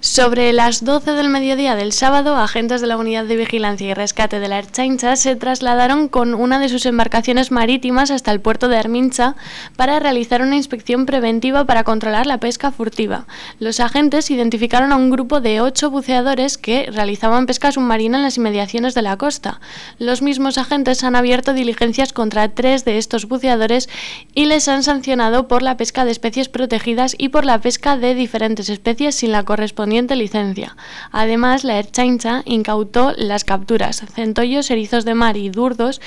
Sobre 0.00 0.52
las 0.52 0.84
12 0.84 1.10
del 1.14 1.28
mediodía 1.28 1.74
del 1.74 1.92
sábado, 1.92 2.36
agentes 2.36 2.80
de 2.80 2.86
la 2.86 2.96
Unidad 2.96 3.24
de 3.24 3.34
Vigilancia 3.34 3.88
y 3.88 3.94
Rescate 3.94 4.38
de 4.38 4.46
la 4.46 4.60
Erchaincha 4.60 5.16
se 5.16 5.34
trasladaron 5.34 6.06
con 6.06 6.34
una 6.34 6.60
de 6.60 6.68
sus 6.68 6.86
embarcaciones 6.86 7.50
marítimas 7.50 8.12
hasta 8.12 8.30
el 8.30 8.40
puerto 8.40 8.68
de 8.68 8.76
Armincha 8.76 9.34
para 9.74 9.98
realizar 9.98 10.40
una 10.40 10.54
inspección 10.54 11.04
preventiva 11.04 11.64
para 11.64 11.82
controlar 11.82 12.26
la 12.26 12.38
pesca 12.38 12.70
furtiva. 12.70 13.26
Los 13.58 13.80
agentes 13.80 14.30
identificaron 14.30 14.92
a 14.92 14.96
un 14.96 15.10
grupo 15.10 15.40
de 15.40 15.60
ocho 15.60 15.90
buceadores 15.90 16.58
que 16.58 16.88
realizaban 16.92 17.46
pesca 17.46 17.72
submarina 17.72 18.18
en 18.18 18.22
las 18.22 18.36
inmediaciones 18.36 18.94
de 18.94 19.02
la 19.02 19.16
costa. 19.16 19.60
Los 19.98 20.22
mismos 20.22 20.58
agentes 20.58 21.02
han 21.02 21.16
abierto 21.16 21.54
diligencias 21.54 22.12
contra 22.12 22.48
tres 22.50 22.84
de 22.84 22.98
estos 22.98 23.26
buceadores 23.26 23.88
y 24.32 24.46
les 24.46 24.68
han 24.68 24.84
sancionado 24.84 25.48
por 25.48 25.62
la 25.62 25.76
pesca 25.76 26.04
de 26.04 26.12
especies 26.12 26.48
protegidas 26.48 27.16
y 27.18 27.30
por 27.30 27.44
la 27.44 27.60
pesca 27.60 27.96
de 27.96 28.14
diferentes 28.14 28.68
especies 28.68 29.16
sin 29.16 29.32
la 29.32 29.42
licencia. 29.90 30.76
Además, 31.12 31.64
la 31.64 31.78
Erchaincha 31.78 32.42
incautó 32.44 33.12
las 33.16 33.44
capturas, 33.44 34.04
centollos, 34.14 34.70
erizos 34.70 35.04
de 35.04 35.14
mar 35.14 35.36
y 35.36 35.50
durdos 35.50 36.00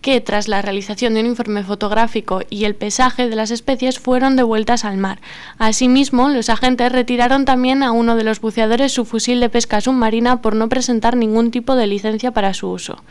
que 0.00 0.20
tras 0.20 0.48
la 0.48 0.62
realización 0.62 1.14
de 1.14 1.20
un 1.20 1.26
informe 1.26 1.62
fotográfico 1.62 2.42
y 2.50 2.64
el 2.64 2.74
pesaje 2.74 3.28
de 3.28 3.36
las 3.36 3.50
especies 3.50 4.00
fueron 4.00 4.36
devueltas 4.36 4.84
al 4.84 4.96
mar. 4.96 5.20
Asimismo, 5.58 6.28
los 6.28 6.50
agentes 6.50 6.90
retiraron 6.90 7.44
también 7.44 7.82
a 7.82 7.92
uno 7.92 8.16
de 8.16 8.24
los 8.24 8.40
buceadores 8.40 8.92
su 8.92 9.04
fusil 9.04 9.38
de 9.40 9.48
pesca 9.48 9.80
submarina 9.80 10.42
por 10.42 10.56
no 10.56 10.68
presentar 10.68 11.16
ningún 11.16 11.50
tipo 11.52 11.76
de 11.76 11.86
licencia 11.86 12.32
para 12.32 12.52
su 12.52 12.68
uso. 12.68 13.02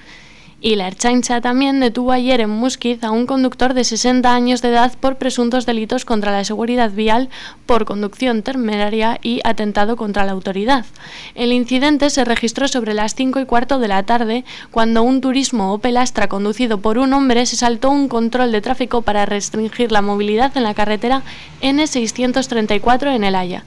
Y 0.64 0.76
la 0.76 0.88
Erchaincha 0.88 1.42
también 1.42 1.80
detuvo 1.80 2.12
ayer 2.12 2.40
en 2.40 2.52
Musquiz 2.52 3.04
a 3.04 3.10
un 3.10 3.26
conductor 3.26 3.74
de 3.74 3.84
60 3.84 4.32
años 4.32 4.62
de 4.62 4.70
edad 4.70 4.94
por 5.00 5.16
presuntos 5.16 5.66
delitos 5.66 6.06
contra 6.06 6.32
la 6.32 6.44
seguridad 6.44 6.92
vial 6.92 7.30
por 7.66 7.86
conducción 7.86 8.44
temeraria 8.44 9.18
y 9.24 9.42
atentado 9.44 9.98
contra 9.98 10.24
la 10.24 10.34
autoridad. 10.34 10.86
El 11.34 11.52
incidente 11.52 12.12
se 12.12 12.26
registró 12.26 12.68
sobre 12.68 12.94
las 12.94 13.16
5 13.16 13.40
y 13.40 13.46
cuarto 13.46 13.80
de 13.80 13.88
la 13.88 14.04
tarde 14.04 14.46
cuando 14.70 15.02
un 15.02 15.20
turismo 15.20 15.74
Opel 15.74 15.98
Astra 15.98 16.28
conducido 16.28 16.80
por 16.80 17.00
un 17.00 17.14
hombre 17.14 17.48
se 17.48 17.56
saltó 17.56 17.90
un 17.90 18.08
control 18.08 18.52
de 18.52 18.62
tráfico 18.62 19.02
para 19.02 19.26
restringir 19.26 19.92
la 19.92 20.04
movilidad 20.04 20.56
en 20.56 20.62
la 20.62 20.76
carretera 20.76 21.24
N634 21.64 23.16
en 23.16 23.24
El 23.24 23.34
Haya. 23.34 23.64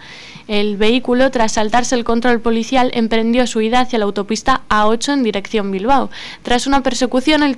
El 0.47 0.77
vehículo, 0.77 1.31
tras 1.31 1.53
saltarse 1.53 1.95
el 1.95 2.05
control 2.05 2.39
policial, 2.41 2.91
emprendió 2.93 3.47
su 3.47 3.63
ida 3.63 3.81
hacia 3.81 3.99
la 3.99 4.05
autopista 4.05 4.61
A8 4.69 5.15
en 5.15 5.23
dirección 5.23 5.71
Bilbao. 5.71 6.11
Tras 6.43 6.67
una 6.67 6.83
persecución, 6.85 7.43
el, 7.43 7.57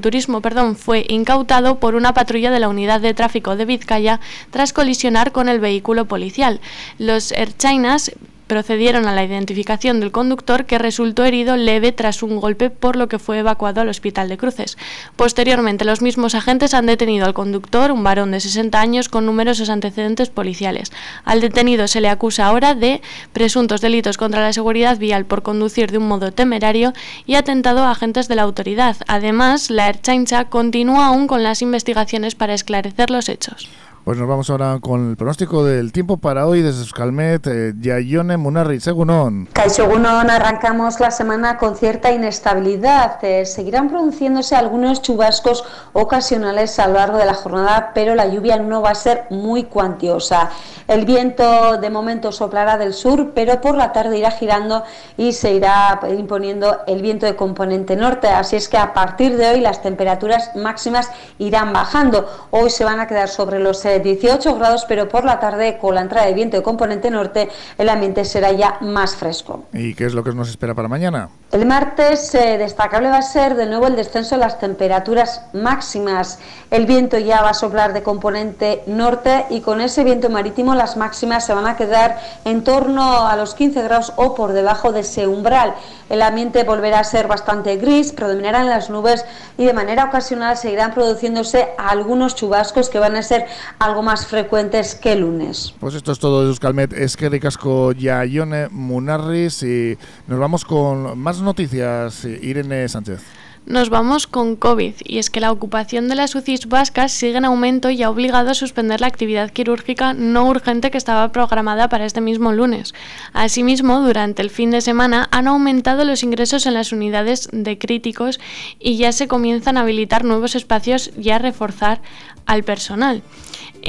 turismo 0.00 0.42
perdón, 0.42 0.76
fue 0.76 1.06
incautado 1.08 1.80
por 1.80 1.94
una 1.94 2.12
patrulla 2.12 2.50
de 2.50 2.60
la 2.60 2.68
unidad 2.68 3.00
de 3.00 3.14
tráfico 3.14 3.56
de 3.56 3.64
Vizcaya 3.64 4.20
tras 4.50 4.74
colisionar 4.74 5.32
con 5.32 5.48
el 5.48 5.60
vehículo 5.60 6.04
policial. 6.04 6.60
Los 6.98 7.32
Erchainas 7.32 8.12
procedieron 8.48 9.06
a 9.06 9.14
la 9.14 9.24
identificación 9.24 10.00
del 10.00 10.10
conductor 10.10 10.64
que 10.64 10.78
resultó 10.78 11.24
herido 11.24 11.56
leve 11.56 11.92
tras 11.92 12.24
un 12.24 12.40
golpe 12.40 12.70
por 12.70 12.96
lo 12.96 13.06
que 13.06 13.20
fue 13.20 13.38
evacuado 13.38 13.80
al 13.80 13.88
hospital 13.88 14.28
de 14.28 14.38
Cruces. 14.38 14.76
Posteriormente 15.14 15.84
los 15.84 16.02
mismos 16.02 16.34
agentes 16.34 16.74
han 16.74 16.86
detenido 16.86 17.26
al 17.26 17.34
conductor, 17.34 17.92
un 17.92 18.02
varón 18.02 18.32
de 18.32 18.40
60 18.40 18.80
años 18.80 19.08
con 19.08 19.26
numerosos 19.26 19.70
antecedentes 19.70 20.30
policiales. 20.30 20.90
Al 21.24 21.40
detenido 21.40 21.86
se 21.86 22.00
le 22.00 22.08
acusa 22.08 22.46
ahora 22.46 22.74
de 22.74 23.02
presuntos 23.32 23.80
delitos 23.80 24.16
contra 24.16 24.40
la 24.40 24.52
seguridad 24.52 24.98
vial 24.98 25.26
por 25.26 25.42
conducir 25.42 25.92
de 25.92 25.98
un 25.98 26.08
modo 26.08 26.32
temerario 26.32 26.92
y 27.26 27.34
atentado 27.34 27.84
a 27.84 27.90
agentes 27.90 28.28
de 28.28 28.34
la 28.34 28.42
autoridad. 28.42 28.96
Además, 29.06 29.70
la 29.70 29.88
Erchaincha 29.88 30.46
continúa 30.46 31.06
aún 31.06 31.26
con 31.26 31.42
las 31.42 31.62
investigaciones 31.62 32.34
para 32.34 32.54
esclarecer 32.54 33.10
los 33.10 33.28
hechos. 33.28 33.68
Pues 34.08 34.16
nos 34.16 34.26
vamos 34.26 34.48
ahora 34.48 34.78
con 34.80 35.10
el 35.10 35.16
pronóstico 35.18 35.66
del 35.66 35.92
tiempo 35.92 36.16
para 36.16 36.46
hoy 36.46 36.62
desde 36.62 36.80
Euskalmet, 36.80 37.46
eh, 37.46 37.74
Yayone 37.78 38.38
Munarri, 38.38 38.80
Segunon. 38.80 39.50
Caixogunón, 39.52 40.30
arrancamos 40.30 40.98
la 40.98 41.10
semana 41.10 41.58
con 41.58 41.76
cierta 41.76 42.10
inestabilidad. 42.10 43.22
Eh, 43.22 43.44
seguirán 43.44 43.90
produciéndose 43.90 44.56
algunos 44.56 45.02
chubascos 45.02 45.62
ocasionales 45.92 46.78
a 46.78 46.86
lo 46.88 46.94
largo 46.94 47.18
de 47.18 47.26
la 47.26 47.34
jornada, 47.34 47.90
pero 47.92 48.14
la 48.14 48.28
lluvia 48.28 48.56
no 48.56 48.80
va 48.80 48.92
a 48.92 48.94
ser 48.94 49.26
muy 49.28 49.64
cuantiosa. 49.64 50.52
El 50.86 51.04
viento 51.04 51.76
de 51.76 51.90
momento 51.90 52.32
soplará 52.32 52.78
del 52.78 52.94
sur, 52.94 53.32
pero 53.34 53.60
por 53.60 53.76
la 53.76 53.92
tarde 53.92 54.16
irá 54.16 54.30
girando 54.30 54.84
y 55.18 55.34
se 55.34 55.52
irá 55.52 56.00
imponiendo 56.16 56.78
el 56.86 57.02
viento 57.02 57.26
de 57.26 57.36
componente 57.36 57.94
norte. 57.94 58.28
Así 58.28 58.56
es 58.56 58.70
que 58.70 58.78
a 58.78 58.94
partir 58.94 59.36
de 59.36 59.50
hoy 59.50 59.60
las 59.60 59.82
temperaturas 59.82 60.56
máximas 60.56 61.10
irán 61.38 61.74
bajando. 61.74 62.26
Hoy 62.52 62.70
se 62.70 62.84
van 62.84 63.00
a 63.00 63.06
quedar 63.06 63.28
sobre 63.28 63.58
los 63.58 63.84
eh, 63.84 63.97
18 64.00 64.54
grados, 64.56 64.84
pero 64.86 65.08
por 65.08 65.24
la 65.24 65.40
tarde 65.40 65.78
con 65.78 65.94
la 65.94 66.02
entrada 66.02 66.26
de 66.26 66.34
viento 66.34 66.56
de 66.56 66.62
componente 66.62 67.10
norte 67.10 67.48
el 67.76 67.88
ambiente 67.88 68.24
será 68.24 68.52
ya 68.52 68.78
más 68.80 69.16
fresco. 69.16 69.64
¿Y 69.72 69.94
qué 69.94 70.06
es 70.06 70.14
lo 70.14 70.24
que 70.24 70.32
nos 70.32 70.48
espera 70.48 70.74
para 70.74 70.88
mañana? 70.88 71.28
El 71.50 71.64
martes 71.64 72.34
eh, 72.34 72.58
destacable 72.58 73.08
va 73.08 73.18
a 73.18 73.22
ser 73.22 73.54
de 73.54 73.66
nuevo 73.66 73.86
el 73.86 73.96
descenso 73.96 74.34
de 74.34 74.42
las 74.42 74.58
temperaturas 74.58 75.42
máximas. 75.54 76.38
El 76.70 76.84
viento 76.84 77.18
ya 77.18 77.40
va 77.40 77.50
a 77.50 77.54
soplar 77.54 77.94
de 77.94 78.02
componente 78.02 78.82
norte 78.86 79.46
y 79.48 79.62
con 79.62 79.80
ese 79.80 80.04
viento 80.04 80.28
marítimo 80.28 80.74
las 80.74 80.96
máximas 80.96 81.46
se 81.46 81.54
van 81.54 81.66
a 81.66 81.76
quedar 81.76 82.18
en 82.44 82.64
torno 82.64 83.26
a 83.26 83.36
los 83.36 83.54
15 83.54 83.82
grados 83.82 84.12
o 84.16 84.34
por 84.34 84.52
debajo 84.52 84.92
de 84.92 85.00
ese 85.00 85.26
umbral. 85.26 85.74
El 86.10 86.22
ambiente 86.22 86.64
volverá 86.64 87.00
a 87.00 87.04
ser 87.04 87.28
bastante 87.28 87.76
gris, 87.76 88.12
predominarán 88.12 88.68
las 88.68 88.90
nubes 88.90 89.24
y 89.56 89.64
de 89.64 89.72
manera 89.72 90.04
ocasional 90.04 90.56
seguirán 90.56 90.92
produciéndose 90.92 91.68
algunos 91.78 92.34
chubascos 92.34 92.88
que 92.88 92.98
van 92.98 93.16
a 93.16 93.22
ser 93.22 93.46
algo 93.78 94.02
más 94.02 94.26
frecuentes 94.26 94.94
que 94.94 95.12
el 95.12 95.20
lunes. 95.20 95.74
Pues 95.78 95.94
esto 95.94 96.12
es 96.12 96.18
todo 96.18 96.42
de 96.42 96.48
Euskalmet, 96.48 96.92
es 96.92 97.16
que 97.16 97.28
ricasco 97.28 97.92
Yayone 97.92 98.68
Munarris 98.70 99.62
y 99.62 99.96
nos 100.26 100.38
vamos 100.38 100.64
con 100.64 101.18
más 101.18 101.40
noticias, 101.40 102.24
Irene 102.24 102.88
Sánchez. 102.88 103.22
Nos 103.68 103.90
vamos 103.90 104.26
con 104.26 104.56
COVID 104.56 104.94
y 105.04 105.18
es 105.18 105.28
que 105.28 105.40
la 105.40 105.52
ocupación 105.52 106.08
de 106.08 106.14
las 106.14 106.34
UCIs 106.34 106.68
vascas 106.68 107.12
sigue 107.12 107.36
en 107.36 107.44
aumento 107.44 107.90
y 107.90 108.02
ha 108.02 108.08
obligado 108.08 108.48
a 108.48 108.54
suspender 108.54 109.02
la 109.02 109.08
actividad 109.08 109.50
quirúrgica 109.50 110.14
no 110.14 110.46
urgente 110.46 110.90
que 110.90 110.96
estaba 110.96 111.32
programada 111.32 111.90
para 111.90 112.06
este 112.06 112.22
mismo 112.22 112.52
lunes. 112.52 112.94
Asimismo, 113.34 114.00
durante 114.00 114.40
el 114.40 114.48
fin 114.48 114.70
de 114.70 114.80
semana 114.80 115.28
han 115.32 115.48
aumentado 115.48 116.06
los 116.06 116.22
ingresos 116.22 116.64
en 116.64 116.72
las 116.72 116.92
unidades 116.92 117.50
de 117.52 117.76
críticos 117.76 118.40
y 118.78 118.96
ya 118.96 119.12
se 119.12 119.28
comienzan 119.28 119.76
a 119.76 119.82
habilitar 119.82 120.24
nuevos 120.24 120.54
espacios 120.54 121.10
y 121.18 121.28
a 121.28 121.38
reforzar 121.38 122.00
al 122.46 122.64
personal. 122.64 123.22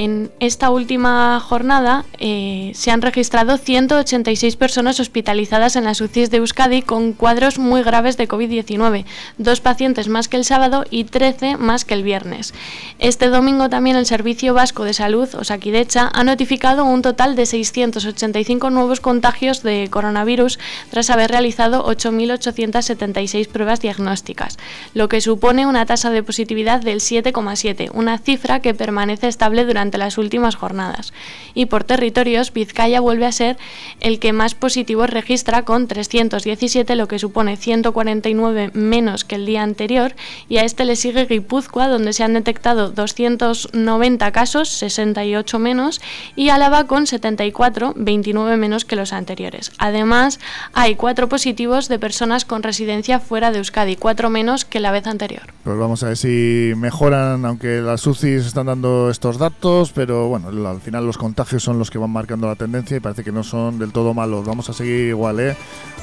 En 0.00 0.32
esta 0.40 0.70
última 0.70 1.38
jornada 1.40 2.06
eh, 2.18 2.72
se 2.74 2.90
han 2.90 3.02
registrado 3.02 3.58
186 3.58 4.56
personas 4.56 4.98
hospitalizadas 4.98 5.76
en 5.76 5.84
las 5.84 6.00
UCIs 6.00 6.30
de 6.30 6.38
Euskadi 6.38 6.80
con 6.80 7.12
cuadros 7.12 7.58
muy 7.58 7.82
graves 7.82 8.16
de 8.16 8.26
COVID-19, 8.26 9.04
dos 9.36 9.60
pacientes 9.60 10.08
más 10.08 10.28
que 10.28 10.38
el 10.38 10.46
sábado 10.46 10.86
y 10.88 11.04
13 11.04 11.58
más 11.58 11.84
que 11.84 11.92
el 11.92 12.02
viernes. 12.02 12.54
Este 12.98 13.28
domingo 13.28 13.68
también 13.68 13.94
el 13.94 14.06
Servicio 14.06 14.54
Vasco 14.54 14.84
de 14.84 14.94
Salud, 14.94 15.28
Osakidecha, 15.34 16.10
ha 16.14 16.24
notificado 16.24 16.86
un 16.86 17.02
total 17.02 17.36
de 17.36 17.44
685 17.44 18.70
nuevos 18.70 19.00
contagios 19.00 19.62
de 19.62 19.88
coronavirus 19.90 20.58
tras 20.88 21.10
haber 21.10 21.30
realizado 21.30 21.84
8.876 21.84 23.48
pruebas 23.48 23.82
diagnósticas, 23.82 24.56
lo 24.94 25.10
que 25.10 25.20
supone 25.20 25.66
una 25.66 25.84
tasa 25.84 26.08
de 26.08 26.22
positividad 26.22 26.80
del 26.80 27.00
7,7, 27.00 27.90
una 27.92 28.16
cifra 28.16 28.60
que 28.60 28.72
permanece 28.72 29.28
estable 29.28 29.66
durante 29.66 29.89
las 29.98 30.18
últimas 30.18 30.54
jornadas. 30.54 31.12
Y 31.54 31.66
por 31.66 31.84
territorios, 31.84 32.52
Vizcaya 32.52 33.00
vuelve 33.00 33.26
a 33.26 33.32
ser 33.32 33.58
el 34.00 34.18
que 34.18 34.32
más 34.32 34.54
positivos 34.54 35.10
registra 35.10 35.64
con 35.64 35.88
317, 35.88 36.94
lo 36.96 37.08
que 37.08 37.18
supone 37.18 37.56
149 37.56 38.70
menos 38.74 39.24
que 39.24 39.36
el 39.36 39.46
día 39.46 39.62
anterior, 39.62 40.14
y 40.48 40.58
a 40.58 40.64
este 40.64 40.84
le 40.84 40.96
sigue 40.96 41.26
Guipúzcoa, 41.26 41.88
donde 41.88 42.12
se 42.12 42.24
han 42.24 42.34
detectado 42.34 42.90
290 42.90 44.32
casos, 44.32 44.68
68 44.68 45.58
menos, 45.58 46.00
y 46.36 46.50
Álava 46.50 46.86
con 46.86 47.06
74, 47.06 47.94
29 47.96 48.56
menos 48.56 48.84
que 48.84 48.96
los 48.96 49.12
anteriores. 49.12 49.72
Además, 49.78 50.40
hay 50.72 50.94
cuatro 50.94 51.28
positivos 51.28 51.88
de 51.88 51.98
personas 51.98 52.44
con 52.44 52.62
residencia 52.62 53.20
fuera 53.20 53.50
de 53.50 53.58
Euskadi, 53.58 53.96
cuatro 53.96 54.30
menos 54.30 54.64
que 54.64 54.80
la 54.80 54.90
vez 54.90 55.06
anterior. 55.06 55.52
Pues 55.64 55.78
vamos 55.78 56.02
a 56.02 56.08
ver 56.08 56.16
si 56.16 56.72
mejoran, 56.76 57.44
aunque 57.44 57.80
las 57.80 58.06
UCIs 58.06 58.46
están 58.46 58.66
dando 58.66 59.10
estos 59.10 59.38
datos, 59.38 59.69
pero 59.94 60.28
bueno, 60.28 60.48
al 60.68 60.80
final 60.80 61.06
los 61.06 61.18
contagios 61.18 61.62
son 61.62 61.78
los 61.78 61.90
que 61.90 61.98
van 61.98 62.10
marcando 62.10 62.46
la 62.46 62.56
tendencia 62.56 62.96
y 62.96 63.00
parece 63.00 63.24
que 63.24 63.32
no 63.32 63.42
son 63.42 63.78
del 63.78 63.92
todo 63.92 64.14
malos. 64.14 64.44
Vamos 64.44 64.68
a 64.68 64.72
seguir 64.72 65.08
igual, 65.08 65.40
¿eh? 65.40 65.56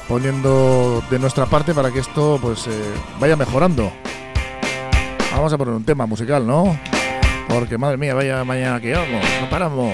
poniendo 0.08 1.02
de 1.10 1.18
nuestra 1.18 1.46
parte 1.46 1.74
para 1.74 1.90
que 1.90 1.98
esto 2.00 2.38
pues 2.40 2.66
eh, 2.66 2.70
vaya 3.20 3.36
mejorando. 3.36 3.92
Vamos 5.32 5.52
a 5.52 5.58
poner 5.58 5.74
un 5.74 5.84
tema 5.84 6.06
musical, 6.06 6.46
¿no? 6.46 6.78
Porque 7.48 7.76
madre 7.78 7.96
mía, 7.96 8.14
vaya 8.14 8.42
mañana 8.44 8.80
que 8.80 8.92
vamos, 8.92 9.24
no 9.40 9.50
paramos. 9.50 9.92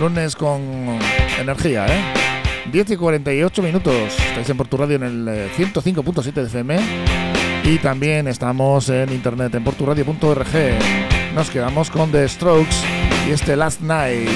Lunes 0.00 0.36
con 0.36 0.60
energía, 1.40 1.86
¿eh? 1.86 2.02
10 2.72 2.90
y 2.90 2.96
48 2.96 3.62
minutos. 3.62 3.94
Estáis 3.94 4.50
en 4.50 4.56
Portu 4.56 4.76
Radio 4.76 4.96
en 4.96 5.02
el 5.04 5.28
eh, 5.28 5.48
105.7 5.56 6.32
de 6.32 6.42
FM. 6.42 6.78
Y 7.64 7.78
también 7.78 8.28
estamos 8.28 8.88
en 8.88 9.12
internet 9.12 9.54
en 9.54 9.64
porturadio.org. 9.64 11.17
Nos 11.38 11.50
quedamos 11.50 11.88
con 11.88 12.10
The 12.10 12.28
Strokes 12.28 12.74
y 13.28 13.30
este 13.30 13.54
Last 13.54 13.80
Night. 13.80 14.28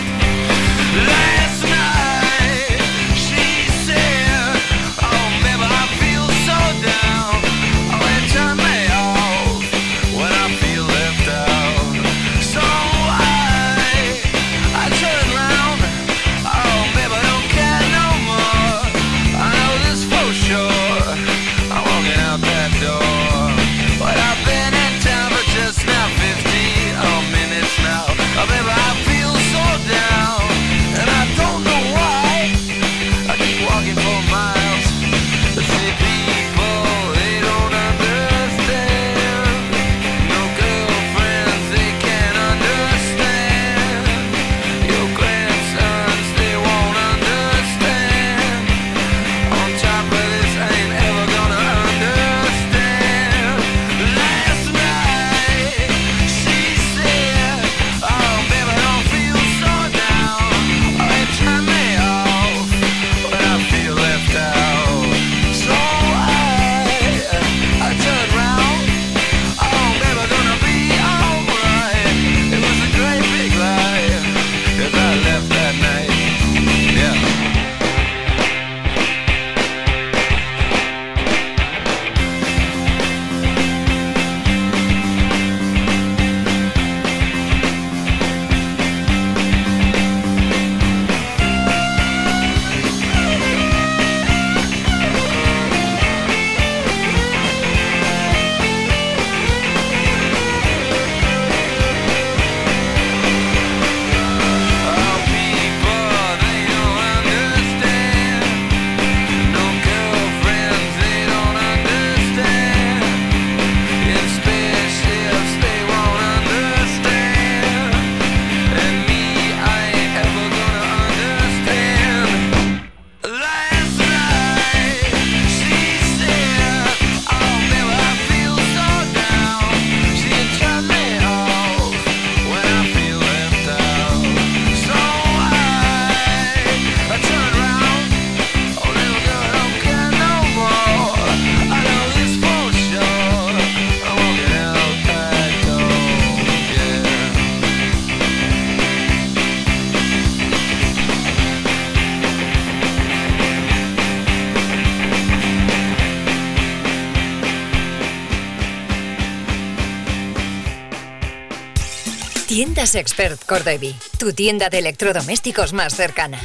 Expert 162.83 163.39
Cordevi, 163.47 163.95
tu 164.19 164.33
tienda 164.33 164.69
de 164.69 164.79
electrodomésticos 164.79 165.73
más 165.73 165.95
cercana. 165.95 166.41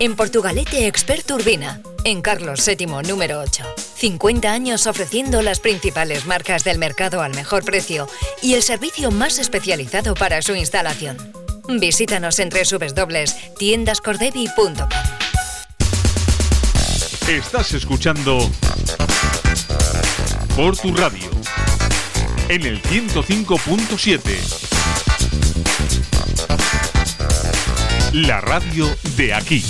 En 0.00 0.16
Portugalete 0.16 0.86
Expert 0.86 1.30
Urbina, 1.30 1.82
en 2.04 2.22
Carlos 2.22 2.66
VII 2.66 2.86
número 3.06 3.40
8. 3.40 3.62
50 3.96 4.50
años 4.50 4.86
ofreciendo 4.86 5.42
las 5.42 5.60
principales 5.60 6.24
marcas 6.24 6.64
del 6.64 6.78
mercado 6.78 7.20
al 7.20 7.34
mejor 7.34 7.62
precio 7.62 8.08
y 8.40 8.54
el 8.54 8.62
servicio 8.62 9.10
más 9.10 9.38
especializado 9.38 10.14
para 10.14 10.40
su 10.40 10.54
instalación. 10.54 11.18
Visítanos 11.68 12.38
en 12.38 12.48
www.tiendascordevi.com. 12.48 14.88
Estás 17.28 17.74
escuchando 17.74 18.50
por 20.56 20.74
tu 20.74 20.96
radio 20.96 21.28
en 22.48 22.62
el 22.62 22.82
105.7. 22.82 24.71
La 28.12 28.42
radio 28.42 28.86
de 29.16 29.32
aquí. 29.32 29.64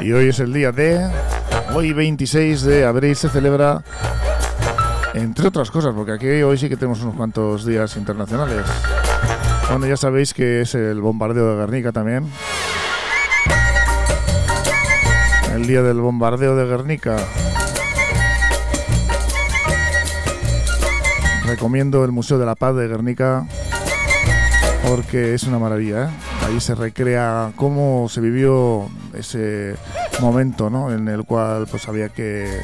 Y 0.00 0.12
hoy 0.12 0.28
es 0.28 0.40
el 0.40 0.52
día 0.52 0.70
de... 0.70 1.08
Hoy 1.72 1.94
26 1.94 2.60
de 2.60 2.84
abril 2.84 3.16
se 3.16 3.30
celebra, 3.30 3.82
entre 5.14 5.48
otras 5.48 5.70
cosas, 5.70 5.94
porque 5.94 6.12
aquí 6.12 6.26
hoy 6.42 6.58
sí 6.58 6.68
que 6.68 6.76
tenemos 6.76 7.00
unos 7.00 7.14
cuantos 7.14 7.64
días 7.64 7.96
internacionales. 7.96 8.66
Bueno, 9.70 9.86
ya 9.86 9.96
sabéis 9.96 10.34
que 10.34 10.60
es 10.60 10.74
el 10.74 11.00
bombardeo 11.00 11.52
de 11.52 11.56
Guernica 11.56 11.90
también. 11.90 12.30
El 15.54 15.66
día 15.66 15.80
del 15.80 16.00
bombardeo 16.00 16.54
de 16.54 16.66
Guernica. 16.66 17.16
Recomiendo 21.46 22.04
el 22.04 22.12
Museo 22.12 22.38
de 22.38 22.46
la 22.46 22.54
Paz 22.54 22.74
de 22.74 22.88
Guernica 22.88 23.46
porque 24.88 25.34
es 25.34 25.44
una 25.44 25.58
maravilla. 25.58 26.04
¿eh? 26.04 26.08
Ahí 26.46 26.60
se 26.60 26.74
recrea 26.74 27.52
cómo 27.56 28.08
se 28.08 28.20
vivió 28.20 28.88
ese 29.14 29.74
momento, 30.20 30.70
¿no? 30.70 30.92
En 30.92 31.08
el 31.08 31.24
cual 31.24 31.66
pues 31.70 31.88
había 31.88 32.08
que, 32.08 32.60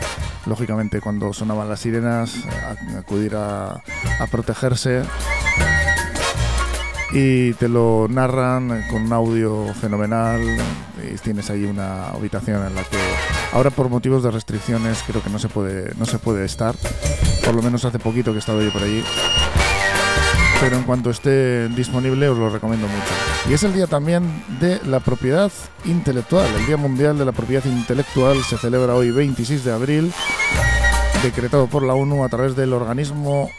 lógicamente, 0.46 1.00
cuando 1.00 1.32
sonaban 1.32 1.68
las 1.68 1.80
sirenas, 1.80 2.34
a- 2.46 2.98
acudir 2.98 3.34
a, 3.36 3.82
protegerse. 4.30 5.02
Y 7.12 7.52
te 7.54 7.68
lo 7.68 8.06
narran 8.08 8.84
con 8.90 9.02
un 9.02 9.12
audio 9.12 9.66
fenomenal. 9.80 10.40
Tienes 11.22 11.50
ahí 11.50 11.64
una 11.64 12.06
habitación 12.08 12.64
en 12.66 12.74
la 12.74 12.82
que 12.84 12.96
ahora 13.52 13.70
por 13.70 13.88
motivos 13.88 14.22
de 14.22 14.30
restricciones 14.30 15.02
creo 15.06 15.22
que 15.22 15.28
no 15.30 15.38
se 15.38 15.48
puede, 15.48 15.92
no 15.96 16.04
se 16.06 16.18
puede 16.18 16.44
estar. 16.44 16.74
Por 17.44 17.54
lo 17.54 17.62
menos 17.62 17.84
hace 17.84 17.98
poquito 17.98 18.32
que 18.32 18.36
he 18.36 18.40
estado 18.40 18.62
yo 18.62 18.72
por 18.72 18.82
allí 18.82 19.02
pero 20.62 20.76
en 20.76 20.84
cuanto 20.84 21.10
esté 21.10 21.68
disponible 21.70 22.28
os 22.28 22.38
lo 22.38 22.48
recomiendo 22.48 22.86
mucho. 22.86 23.50
Y 23.50 23.52
es 23.52 23.64
el 23.64 23.74
día 23.74 23.88
también 23.88 24.44
de 24.60 24.80
la 24.86 25.00
propiedad 25.00 25.50
intelectual. 25.84 26.46
El 26.54 26.66
Día 26.66 26.76
Mundial 26.76 27.18
de 27.18 27.24
la 27.24 27.32
Propiedad 27.32 27.64
Intelectual 27.64 28.40
se 28.44 28.56
celebra 28.56 28.94
hoy 28.94 29.10
26 29.10 29.64
de 29.64 29.72
abril, 29.72 30.12
decretado 31.24 31.66
por 31.66 31.82
la 31.82 31.94
ONU 31.94 32.22
a 32.22 32.28
través 32.28 32.54
del 32.54 32.74
organismo 32.74 33.50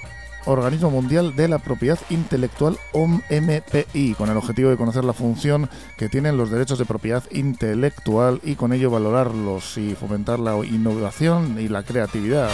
Organismo 0.46 0.92
Mundial 0.92 1.36
de 1.36 1.50
la 1.50 1.60
Propiedad 1.60 2.00
Intelectual 2.10 2.78
OMPI, 2.94 4.14
con 4.18 4.30
el 4.30 4.38
objetivo 4.38 4.70
de 4.70 4.78
conocer 4.78 5.04
la 5.04 5.14
función 5.14 5.70
que 5.98 6.08
tienen 6.08 6.38
los 6.38 6.52
derechos 6.52 6.80
de 6.80 6.86
propiedad 6.86 7.24
intelectual 7.32 8.40
y 8.44 8.56
con 8.56 8.72
ello 8.72 8.90
valorarlos 8.90 9.78
y 9.78 9.94
fomentar 9.96 10.40
la 10.40 10.56
innovación 10.66 11.58
y 11.60 11.68
la 11.68 11.84
creatividad 11.84 12.50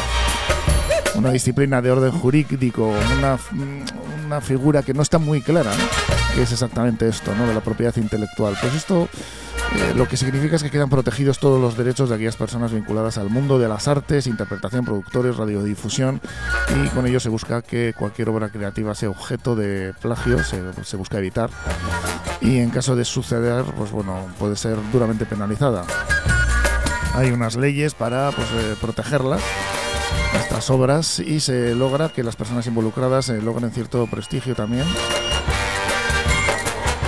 una 1.15 1.31
disciplina 1.31 1.81
de 1.81 1.91
orden 1.91 2.11
jurídico, 2.11 2.93
una, 3.17 3.37
una 4.25 4.41
figura 4.41 4.83
que 4.83 4.93
no 4.93 5.01
está 5.01 5.17
muy 5.17 5.41
clara, 5.41 5.71
¿no? 5.71 6.35
que 6.35 6.43
es 6.43 6.51
exactamente 6.51 7.07
esto, 7.07 7.33
¿no? 7.35 7.47
de 7.47 7.53
la 7.53 7.61
propiedad 7.61 7.95
intelectual. 7.97 8.55
Pues 8.61 8.73
esto 8.75 9.09
eh, 9.75 9.93
lo 9.95 10.07
que 10.07 10.17
significa 10.17 10.55
es 10.55 10.63
que 10.63 10.71
quedan 10.71 10.89
protegidos 10.89 11.39
todos 11.39 11.61
los 11.61 11.77
derechos 11.77 12.09
de 12.09 12.15
aquellas 12.15 12.35
personas 12.35 12.71
vinculadas 12.71 13.17
al 13.17 13.29
mundo 13.29 13.59
de 13.59 13.67
las 13.67 13.87
artes, 13.87 14.25
interpretación, 14.27 14.85
productores, 14.85 15.37
radiodifusión, 15.37 16.21
y 16.75 16.87
con 16.89 17.05
ello 17.05 17.19
se 17.19 17.29
busca 17.29 17.61
que 17.61 17.93
cualquier 17.97 18.29
obra 18.29 18.49
creativa 18.49 18.95
sea 18.95 19.09
objeto 19.09 19.55
de 19.55 19.93
plagio, 20.01 20.43
se, 20.43 20.61
se 20.83 20.97
busca 20.97 21.19
evitar, 21.19 21.49
y 22.41 22.57
en 22.57 22.71
caso 22.71 22.95
de 22.95 23.05
suceder, 23.05 23.63
pues 23.77 23.91
bueno, 23.91 24.27
puede 24.39 24.55
ser 24.55 24.77
duramente 24.91 25.25
penalizada. 25.25 25.83
Hay 27.13 27.31
unas 27.31 27.55
leyes 27.55 27.93
para 27.93 28.31
pues, 28.31 28.47
eh, 28.51 28.75
protegerlas 28.79 29.41
estas 30.35 30.69
obras 30.69 31.19
y 31.19 31.39
se 31.39 31.75
logra 31.75 32.09
que 32.09 32.23
las 32.23 32.35
personas 32.35 32.67
involucradas 32.67 33.29
eh, 33.29 33.41
logren 33.41 33.71
cierto 33.71 34.05
prestigio 34.07 34.55
también 34.55 34.85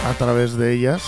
a 0.08 0.14
través 0.14 0.56
de 0.56 0.74
ellas. 0.74 1.04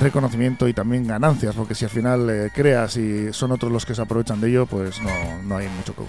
Reconocimiento 0.00 0.66
y 0.68 0.72
también 0.72 1.06
ganancias 1.06 1.54
porque 1.54 1.74
si 1.74 1.84
al 1.84 1.90
final 1.90 2.30
eh, 2.30 2.50
creas 2.54 2.96
y 2.96 3.32
son 3.32 3.52
otros 3.52 3.70
los 3.70 3.84
que 3.84 3.94
se 3.94 4.02
aprovechan 4.02 4.40
de 4.40 4.48
ello 4.48 4.66
pues 4.66 5.00
no, 5.02 5.10
no 5.42 5.56
hay 5.56 5.68
mucho 5.68 5.94
que 5.94 6.02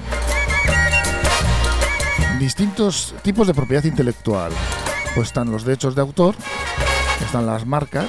distintos 2.40 3.14
tipos 3.22 3.46
de 3.48 3.54
propiedad 3.54 3.84
intelectual. 3.84 4.52
Pues 5.14 5.28
están 5.28 5.52
los 5.52 5.66
derechos 5.66 5.94
de 5.96 6.02
autor 6.02 6.36
están 7.22 7.46
las 7.46 7.66
marcas 7.66 8.08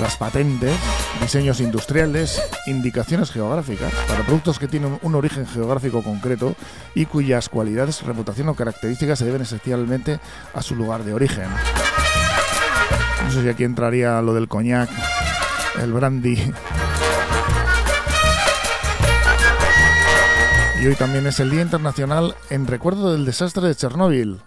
las 0.00 0.16
patentes, 0.16 0.74
diseños 1.20 1.60
industriales, 1.60 2.42
indicaciones 2.66 3.30
geográficas 3.30 3.92
para 4.08 4.24
productos 4.24 4.58
que 4.58 4.68
tienen 4.68 4.98
un 5.02 5.14
origen 5.14 5.46
geográfico 5.46 6.02
concreto 6.02 6.54
y 6.94 7.06
cuyas 7.06 7.48
cualidades, 7.48 8.02
reputación 8.02 8.48
o 8.48 8.54
características 8.54 9.18
se 9.18 9.24
deben 9.24 9.42
esencialmente 9.42 10.20
a 10.54 10.62
su 10.62 10.74
lugar 10.74 11.04
de 11.04 11.14
origen. 11.14 11.46
No 13.24 13.30
sé 13.30 13.42
si 13.42 13.48
aquí 13.48 13.64
entraría 13.64 14.20
lo 14.20 14.34
del 14.34 14.48
coñac, 14.48 14.90
el 15.80 15.92
brandy. 15.92 16.52
Y 20.82 20.86
hoy 20.86 20.96
también 20.96 21.26
es 21.28 21.38
el 21.38 21.50
Día 21.50 21.62
Internacional 21.62 22.34
en 22.50 22.66
recuerdo 22.66 23.12
del 23.12 23.24
desastre 23.24 23.68
de 23.68 23.76
Chernóbil, 23.76 24.40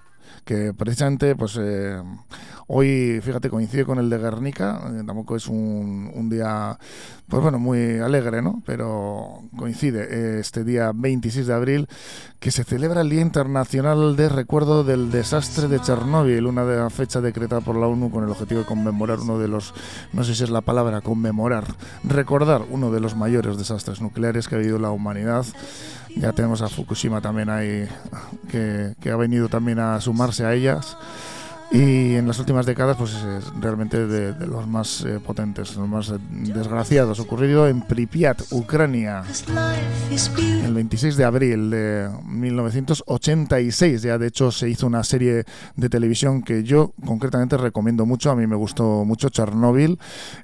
que 0.45 0.73
precisamente 0.73 1.35
pues 1.35 1.57
eh, 1.59 2.01
Hoy, 2.67 3.21
fíjate, 3.21 3.51
coincide 3.51 3.85
con 3.85 3.99
el 3.99 4.09
de 4.09 4.17
Guernica, 4.17 4.81
eh, 4.87 5.03
tampoco 5.05 5.35
es 5.35 5.47
un, 5.47 6.11
un 6.15 6.29
día, 6.31 6.79
pues 7.27 7.43
bueno, 7.43 7.59
muy 7.59 7.99
alegre, 7.99 8.41
¿no? 8.41 8.63
Pero 8.65 9.43
coincide 9.55 10.07
eh, 10.09 10.39
este 10.39 10.63
día 10.63 10.91
26 10.95 11.45
de 11.45 11.53
abril 11.53 11.87
que 12.39 12.49
se 12.49 12.63
celebra 12.63 13.01
el 13.01 13.09
Día 13.11 13.21
Internacional 13.21 14.15
de 14.15 14.29
Recuerdo 14.29 14.83
del 14.83 15.11
Desastre 15.11 15.67
de 15.67 15.79
Chernóbil, 15.79 16.47
una 16.47 16.65
de 16.65 16.77
la 16.77 16.89
fecha 16.89 17.21
decretada 17.21 17.61
por 17.61 17.75
la 17.75 17.85
ONU 17.85 18.09
con 18.09 18.23
el 18.23 18.31
objetivo 18.31 18.61
de 18.61 18.65
conmemorar 18.65 19.19
uno 19.19 19.37
de 19.37 19.47
los, 19.47 19.75
no 20.11 20.23
sé 20.23 20.33
si 20.33 20.43
es 20.43 20.49
la 20.49 20.61
palabra, 20.61 21.01
conmemorar, 21.01 21.65
recordar 22.03 22.63
uno 22.71 22.89
de 22.89 22.99
los 22.99 23.15
mayores 23.15 23.59
desastres 23.59 24.01
nucleares 24.01 24.47
que 24.47 24.55
ha 24.55 24.57
habido 24.57 24.79
la 24.79 24.89
humanidad. 24.89 25.45
Ya 26.15 26.31
tenemos 26.31 26.61
a 26.61 26.69
Fukushima 26.69 27.21
también 27.21 27.49
ahí, 27.49 27.87
que, 28.49 29.11
ha 29.11 29.15
venido 29.17 29.49
también 29.49 29.79
a 29.79 29.99
sumarse 29.99 30.45
a 30.45 30.53
ellas. 30.53 30.97
Y 31.71 32.15
en 32.15 32.27
las 32.27 32.37
últimas 32.39 32.65
décadas, 32.65 32.95
pues 32.95 33.13
es 33.15 33.51
realmente 33.59 34.05
de, 34.05 34.33
de 34.33 34.47
los 34.47 34.67
más 34.67 35.01
eh, 35.01 35.19
potentes, 35.19 35.75
los 35.75 35.87
más 35.89 36.09
eh, 36.09 36.19
desgraciados. 36.31 37.19
Ocurrido 37.19 37.67
en 37.67 37.81
Pripyat, 37.81 38.43
Ucrania, 38.51 39.23
el 40.63 40.73
26 40.73 41.17
de 41.17 41.23
abril 41.25 41.69
de 41.71 42.09
1986. 42.27 44.03
Ya 44.03 44.17
de 44.17 44.27
hecho 44.27 44.51
se 44.51 44.69
hizo 44.69 44.85
una 44.85 45.03
serie 45.03 45.43
de 45.75 45.89
televisión 45.89 46.43
que 46.43 46.63
yo 46.63 46.93
concretamente 47.03 47.57
recomiendo 47.57 48.05
mucho. 48.05 48.29
A 48.29 48.35
mí 48.35 48.45
me 48.45 48.55
gustó 48.55 49.03
mucho 49.03 49.29
Chernobyl, 49.29 49.99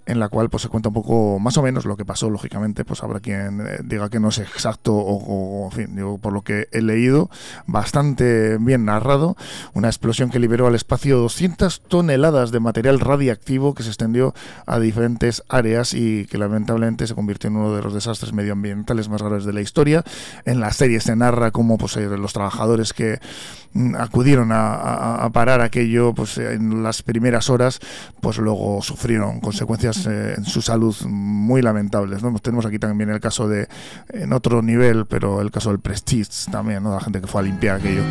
en 0.07 0.19
la 0.19 0.27
cual 0.27 0.49
pues 0.49 0.63
se 0.63 0.69
cuenta 0.69 0.89
un 0.89 0.95
poco 0.95 1.39
más 1.39 1.55
o 1.57 1.61
menos 1.61 1.85
lo 1.85 1.95
que 1.95 2.03
pasó. 2.03 2.29
Lógicamente, 2.29 2.83
pues 2.83 3.03
habrá 3.03 3.19
quien 3.19 3.61
eh, 3.61 3.79
diga 3.83 4.09
que 4.09 4.19
no 4.19 4.29
es 4.29 4.39
exacto 4.39 4.95
o, 4.95 5.17
o, 5.17 5.65
en 5.65 5.71
fin, 5.71 5.95
digo, 5.95 6.17
por 6.17 6.33
lo 6.33 6.41
que 6.41 6.67
he 6.71 6.81
leído, 6.81 7.29
bastante 7.67 8.57
bien 8.57 8.85
narrado. 8.85 9.37
Una 9.73 9.87
explosión 9.87 10.29
que 10.31 10.39
liberó 10.39 10.67
al 10.67 10.75
espacio 10.75 11.10
200 11.19 11.81
toneladas 11.81 12.51
de 12.51 12.59
material 12.59 12.99
radiactivo 12.99 13.73
que 13.73 13.83
se 13.83 13.89
extendió 13.89 14.33
a 14.65 14.79
diferentes 14.79 15.43
áreas 15.49 15.93
y 15.93 16.25
que 16.25 16.37
lamentablemente 16.37 17.07
se 17.07 17.15
convirtió 17.15 17.49
en 17.49 17.57
uno 17.57 17.75
de 17.75 17.81
los 17.81 17.93
desastres 17.93 18.33
medioambientales 18.33 19.09
más 19.09 19.21
graves 19.21 19.45
de 19.45 19.53
la 19.53 19.61
historia. 19.61 20.03
En 20.45 20.59
la 20.59 20.71
serie 20.71 20.99
se 20.99 21.15
narra 21.15 21.51
cómo 21.51 21.77
pues, 21.77 21.97
eh, 21.97 22.07
los 22.17 22.33
trabajadores 22.33 22.93
que 22.93 23.19
mm, 23.73 23.95
acudieron 23.95 24.49
a, 24.51 25.29
parar 25.33 25.61
aquello 25.61 26.13
pues, 26.13 26.37
en 26.37 26.83
las 26.83 27.03
primeras 27.03 27.49
horas, 27.49 27.79
pues 28.19 28.37
luego 28.37 28.81
sufrieron 28.81 29.39
consecuencias 29.39 30.05
eh, 30.07 30.35
en 30.37 30.45
su 30.45 30.61
salud 30.61 30.95
muy 31.05 31.61
lamentables. 31.61 32.23
¿no? 32.23 32.37
Tenemos 32.39 32.65
aquí 32.65 32.79
también 32.79 33.09
el 33.09 33.19
caso 33.19 33.47
de, 33.47 33.67
en 34.09 34.33
otro 34.33 34.61
nivel, 34.61 35.05
pero 35.05 35.41
el 35.41 35.51
caso 35.51 35.69
del 35.69 35.79
Prestige 35.79 36.51
también, 36.51 36.83
¿no? 36.83 36.93
la 36.93 37.01
gente 37.01 37.21
que 37.21 37.27
fue 37.27 37.41
a 37.41 37.43
limpiar 37.43 37.77
aquello. 37.77 38.03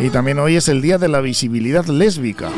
Y 0.00 0.10
también 0.10 0.38
hoy 0.38 0.54
es 0.54 0.68
el 0.68 0.80
Día 0.80 0.96
de 0.96 1.08
la 1.08 1.20
Visibilidad 1.20 1.84
Lésbica, 1.86 2.50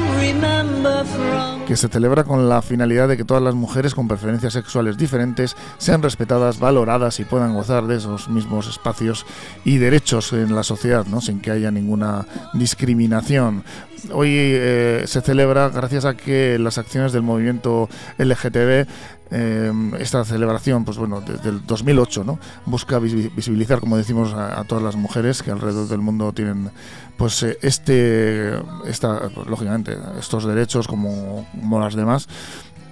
que 1.66 1.74
se 1.74 1.88
celebra 1.88 2.24
con 2.24 2.50
la 2.50 2.60
finalidad 2.60 3.08
de 3.08 3.16
que 3.16 3.24
todas 3.24 3.42
las 3.42 3.54
mujeres 3.54 3.94
con 3.94 4.08
preferencias 4.08 4.52
sexuales 4.52 4.98
diferentes 4.98 5.56
sean 5.78 6.02
respetadas, 6.02 6.58
valoradas 6.58 7.18
y 7.18 7.24
puedan 7.24 7.54
gozar 7.54 7.86
de 7.86 7.96
esos 7.96 8.28
mismos 8.28 8.68
espacios 8.68 9.24
y 9.64 9.78
derechos 9.78 10.34
en 10.34 10.54
la 10.54 10.62
sociedad, 10.62 11.06
¿no? 11.06 11.22
sin 11.22 11.40
que 11.40 11.50
haya 11.50 11.70
ninguna 11.70 12.26
discriminación. 12.52 13.64
Hoy 14.12 14.30
eh, 14.32 15.04
se 15.06 15.22
celebra 15.22 15.70
gracias 15.70 16.04
a 16.04 16.14
que 16.14 16.58
las 16.58 16.76
acciones 16.76 17.12
del 17.12 17.22
movimiento 17.22 17.88
LGTB 18.18 18.86
eh, 19.30 19.72
esta 19.98 20.24
celebración, 20.24 20.84
pues 20.84 20.98
bueno, 20.98 21.20
desde 21.20 21.50
el 21.50 21.66
2008, 21.66 22.24
¿no? 22.24 22.38
Busca 22.66 22.98
visi- 22.98 23.30
visibilizar, 23.34 23.80
como 23.80 23.96
decimos, 23.96 24.32
a, 24.34 24.58
a 24.60 24.64
todas 24.64 24.82
las 24.82 24.96
mujeres 24.96 25.42
que 25.42 25.50
alrededor 25.50 25.88
del 25.88 26.00
mundo 26.00 26.32
tienen, 26.32 26.70
pues 27.16 27.42
eh, 27.42 27.58
este, 27.62 28.52
esta, 28.86 29.28
pues, 29.34 29.46
lógicamente, 29.46 29.96
estos 30.18 30.44
derechos 30.46 30.88
como, 30.88 31.46
como 31.52 31.78
las 31.80 31.94
demás. 31.94 32.28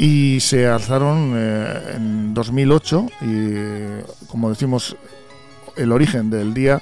Y 0.01 0.39
se 0.41 0.68
alzaron 0.68 1.32
eh, 1.36 1.95
en 1.97 2.34
2008 2.34 3.07
y, 3.22 4.26
como 4.28 4.49
decimos, 4.51 4.97
el 5.76 5.91
origen 5.91 6.30
del 6.30 6.55
día 6.55 6.80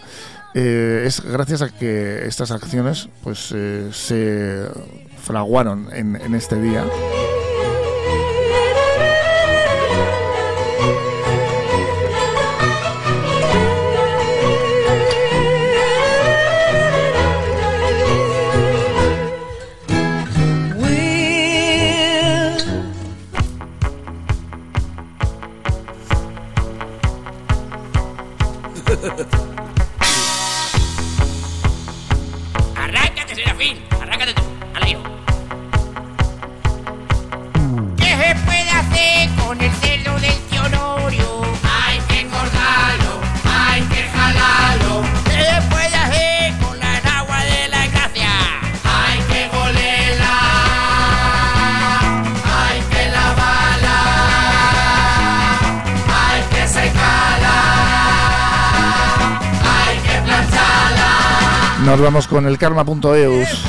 eh, 0.55 1.05
es 1.07 1.23
gracias 1.23 1.63
a 1.63 1.69
que 1.71 2.27
estas 2.27 2.51
acciones 2.51 3.09
pues 3.23 3.53
eh, 3.55 3.89
se 3.93 4.67
fraguaron 5.23 5.89
en, 5.93 6.17
en 6.17 6.35
este 6.35 6.61
día. 6.61 6.85
Vamos 62.61 63.01
con 63.01 63.15
el 63.17 63.29
karma.eus. 63.29 63.65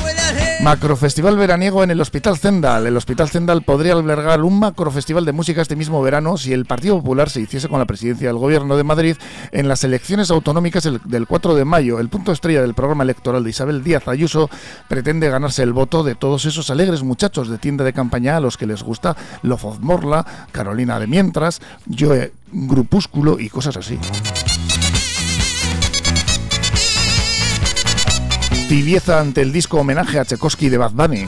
Macrofestival 0.62 1.36
veraniego 1.36 1.84
en 1.84 1.90
el 1.92 2.00
Hospital 2.00 2.36
Zendal. 2.36 2.86
El 2.86 2.96
Hospital 2.96 3.28
Zendal 3.28 3.62
podría 3.62 3.92
albergar 3.92 4.42
un 4.42 4.58
macrofestival 4.58 5.24
de 5.24 5.32
música 5.32 5.62
este 5.62 5.76
mismo 5.76 6.02
verano 6.02 6.36
si 6.36 6.52
el 6.52 6.64
Partido 6.66 6.96
Popular 6.98 7.30
se 7.30 7.40
hiciese 7.40 7.68
con 7.68 7.78
la 7.78 7.84
presidencia 7.86 8.26
del 8.28 8.38
Gobierno 8.38 8.76
de 8.76 8.82
Madrid 8.84 9.16
en 9.52 9.68
las 9.68 9.84
elecciones 9.84 10.30
autonómicas 10.30 10.84
el- 10.86 11.00
del 11.04 11.26
4 11.28 11.54
de 11.54 11.64
mayo. 11.64 12.00
El 12.00 12.08
punto 12.08 12.32
estrella 12.32 12.60
del 12.60 12.74
programa 12.74 13.04
electoral 13.04 13.44
de 13.44 13.50
Isabel 13.50 13.84
Díaz 13.84 14.08
Ayuso 14.08 14.50
pretende 14.88 15.28
ganarse 15.30 15.62
el 15.62 15.72
voto 15.72 16.02
de 16.02 16.16
todos 16.16 16.44
esos 16.44 16.70
alegres 16.70 17.02
muchachos 17.04 17.48
de 17.48 17.58
tienda 17.58 17.84
de 17.84 17.92
campaña 17.92 18.36
a 18.36 18.40
los 18.40 18.56
que 18.56 18.66
les 18.66 18.82
gusta 18.82 19.16
Lofoz 19.42 19.78
Morla, 19.80 20.26
Carolina 20.50 20.98
de 20.98 21.06
Mientras, 21.06 21.60
Joe 21.96 22.32
Grupúsculo 22.50 23.38
y 23.38 23.48
cosas 23.48 23.76
así. 23.76 23.98
Tibieza 28.68 29.18
ante 29.18 29.40
el 29.40 29.50
disco 29.50 29.78
homenaje 29.78 30.18
a 30.18 30.26
Tchaikovsky 30.26 30.68
de 30.68 30.76
Bad 30.76 30.92
Bunny. 30.92 31.24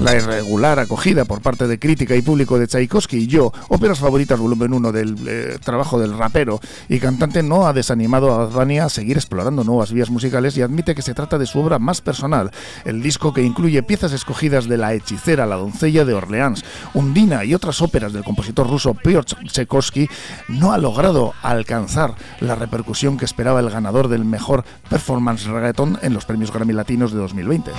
La 0.00 0.14
irregular 0.14 0.78
acogida 0.78 1.24
por 1.24 1.42
parte 1.42 1.66
de 1.66 1.80
crítica 1.80 2.14
y 2.14 2.22
público 2.22 2.56
de 2.56 2.68
Tchaikovsky 2.68 3.16
y 3.16 3.26
yo, 3.26 3.52
óperas 3.68 3.98
favoritas 3.98 4.38
volumen 4.38 4.72
1 4.72 4.92
del 4.92 5.16
eh, 5.26 5.58
trabajo 5.60 5.98
del 5.98 6.16
rapero 6.16 6.60
y 6.88 7.00
cantante, 7.00 7.42
no 7.42 7.66
ha 7.66 7.72
desanimado 7.72 8.32
a 8.32 8.46
Bunny 8.46 8.78
a 8.78 8.90
seguir 8.90 9.16
explorando 9.16 9.64
nuevas 9.64 9.92
vías 9.92 10.08
musicales 10.08 10.56
y 10.56 10.62
admite 10.62 10.94
que 10.94 11.02
se 11.02 11.14
trata 11.14 11.36
de 11.36 11.46
su 11.46 11.58
obra 11.58 11.80
más 11.80 12.00
personal, 12.00 12.52
el 12.84 13.02
disco 13.02 13.32
que 13.32 13.42
incluye 13.42 13.82
piezas 13.82 14.12
escogidas 14.12 14.68
de 14.68 14.76
La 14.76 14.94
hechicera, 14.94 15.46
La 15.46 15.56
doncella 15.56 16.04
de 16.04 16.14
Orleans, 16.14 16.64
Undina 16.94 17.44
y 17.44 17.54
otras 17.54 17.82
óperas 17.82 18.12
del 18.12 18.22
compositor 18.22 18.70
ruso 18.70 18.94
Piotr 18.94 19.36
Tchaikovsky, 19.48 20.08
no 20.46 20.72
ha 20.72 20.78
logrado 20.78 21.34
alcanzar 21.42 22.14
la 22.38 22.54
repercusión 22.54 23.18
que 23.18 23.24
esperaba 23.24 23.58
el 23.58 23.70
ganador 23.70 24.06
del 24.06 24.24
mejor 24.24 24.64
performance 24.88 25.46
reggaeton 25.46 25.98
en 26.02 26.14
los 26.14 26.24
premios 26.24 26.52
Grammy 26.52 26.72
Latinos 26.72 27.10
de 27.10 27.18
2020. 27.18 27.72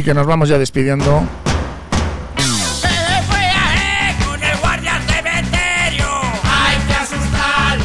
Y 0.00 0.02
que 0.02 0.14
nos 0.14 0.26
vamos 0.26 0.48
ya 0.48 0.56
despidiendo. 0.56 1.22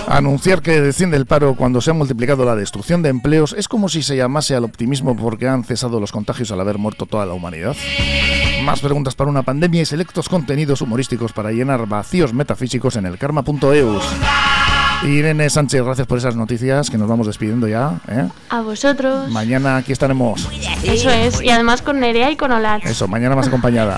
Anunciar 0.07 0.61
que 0.61 0.80
desciende 0.80 1.18
el 1.18 1.26
paro 1.26 1.55
cuando 1.55 1.82
se 1.82 1.91
ha 1.91 1.93
multiplicado 1.93 2.45
la 2.45 2.55
destrucción 2.55 3.01
de 3.01 3.09
empleos 3.09 3.53
es 3.57 3.68
como 3.68 3.89
si 3.89 4.01
se 4.01 4.16
llamase 4.16 4.55
al 4.55 4.63
optimismo 4.63 5.18
porque 5.18 5.49
han 5.49 5.66
cesado 5.66 5.99
los 5.99 6.13
contagios 6.13 6.51
al 6.51 6.61
haber 6.61 6.78
muerto 6.78 7.05
toda 7.05 7.26
la 7.26 7.34
humanidad. 7.34 7.76
Más 8.63 8.80
preguntas 8.80 9.13
para 9.13 9.30
una 9.30 9.43
pandemia 9.43 9.82
y 9.82 9.86
selectos 9.86 10.30
contenidos 10.30 10.82
humorísticos 10.82 11.34
para 11.34 11.51
llenar 11.51 11.86
vacíos 11.86 12.34
metafísicos 12.34 12.95
en 12.95 13.07
el 13.07 13.18
karma.eus. 13.18 14.05
Irene 15.06 15.49
Sánchez, 15.49 15.84
gracias 15.84 16.08
por 16.08 16.18
esas 16.18 16.36
noticias, 16.36 16.89
que 16.89 16.97
nos 16.97 17.08
vamos 17.08 17.28
despidiendo 17.28 17.68
ya. 17.68 17.99
¿eh? 18.08 18.28
A 18.49 18.62
vosotros. 18.62 19.30
Mañana 19.30 19.78
aquí 19.78 19.91
estaremos. 19.91 20.49
Eso 20.84 21.10
es. 21.10 21.41
Y 21.41 21.49
además 21.49 21.82
con 21.82 21.99
Nerea 21.99 22.32
y 22.32 22.36
con 22.36 22.51
Olar. 22.51 22.82
Eso, 22.86 23.08
mañana 23.08 23.36
más 23.36 23.47
acompañada. 23.47 23.97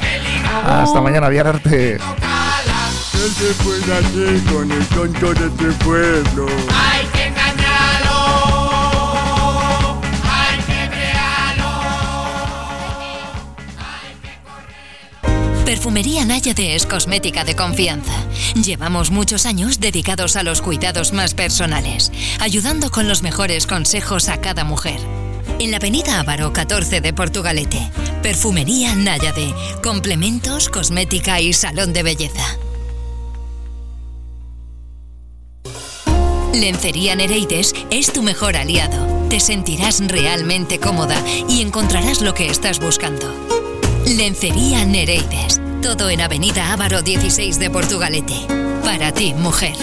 Hasta 0.65 1.01
mañana, 1.01 1.29
Viararte. 1.29 1.97
¿Qué 1.97 3.17
se 3.17 3.63
puede 3.63 3.93
hacer 3.97 4.53
con 4.53 4.71
el 4.71 4.85
tonto 4.87 5.33
de 5.33 5.47
este 5.47 5.83
pueblo? 5.83 6.47
Hay 6.69 7.05
que 7.07 7.31
Perfumería 15.67 16.23
Náyade 16.23 16.75
es 16.75 16.85
cosmética 16.85 17.43
de 17.43 17.53
confianza. 17.53 18.13
Llevamos 18.55 19.11
muchos 19.11 19.45
años 19.45 19.81
dedicados 19.81 20.37
a 20.37 20.43
los 20.43 20.61
cuidados 20.61 21.11
más 21.11 21.33
personales, 21.33 22.13
ayudando 22.39 22.89
con 22.89 23.09
los 23.09 23.21
mejores 23.21 23.67
consejos 23.67 24.29
a 24.29 24.39
cada 24.39 24.63
mujer. 24.63 24.97
En 25.59 25.71
la 25.71 25.77
avenida 25.77 26.21
Ávaro 26.21 26.53
14 26.53 27.01
de 27.01 27.11
Portugalete, 27.11 27.91
Perfumería 28.23 28.95
Náyade, 28.95 29.53
complementos, 29.83 30.69
cosmética 30.69 31.41
y 31.41 31.51
salón 31.51 31.91
de 31.91 32.03
belleza. 32.03 32.57
Lencería 36.53 37.13
Nereides 37.17 37.73
es 37.89 38.13
tu 38.13 38.23
mejor 38.23 38.55
aliado. 38.55 39.05
Te 39.27 39.41
sentirás 39.41 39.99
realmente 40.07 40.79
cómoda 40.79 41.21
y 41.49 41.61
encontrarás 41.61 42.21
lo 42.21 42.33
que 42.33 42.47
estás 42.47 42.79
buscando. 42.79 43.56
Lencería 44.15 44.85
Nereides. 44.85 45.59
Todo 45.81 46.09
en 46.09 46.21
Avenida 46.21 46.71
Ávaro 46.71 47.01
16 47.01 47.59
de 47.59 47.69
Portugalete. 47.69 48.47
Para 48.83 49.11
ti, 49.11 49.33
mujer. 49.33 49.75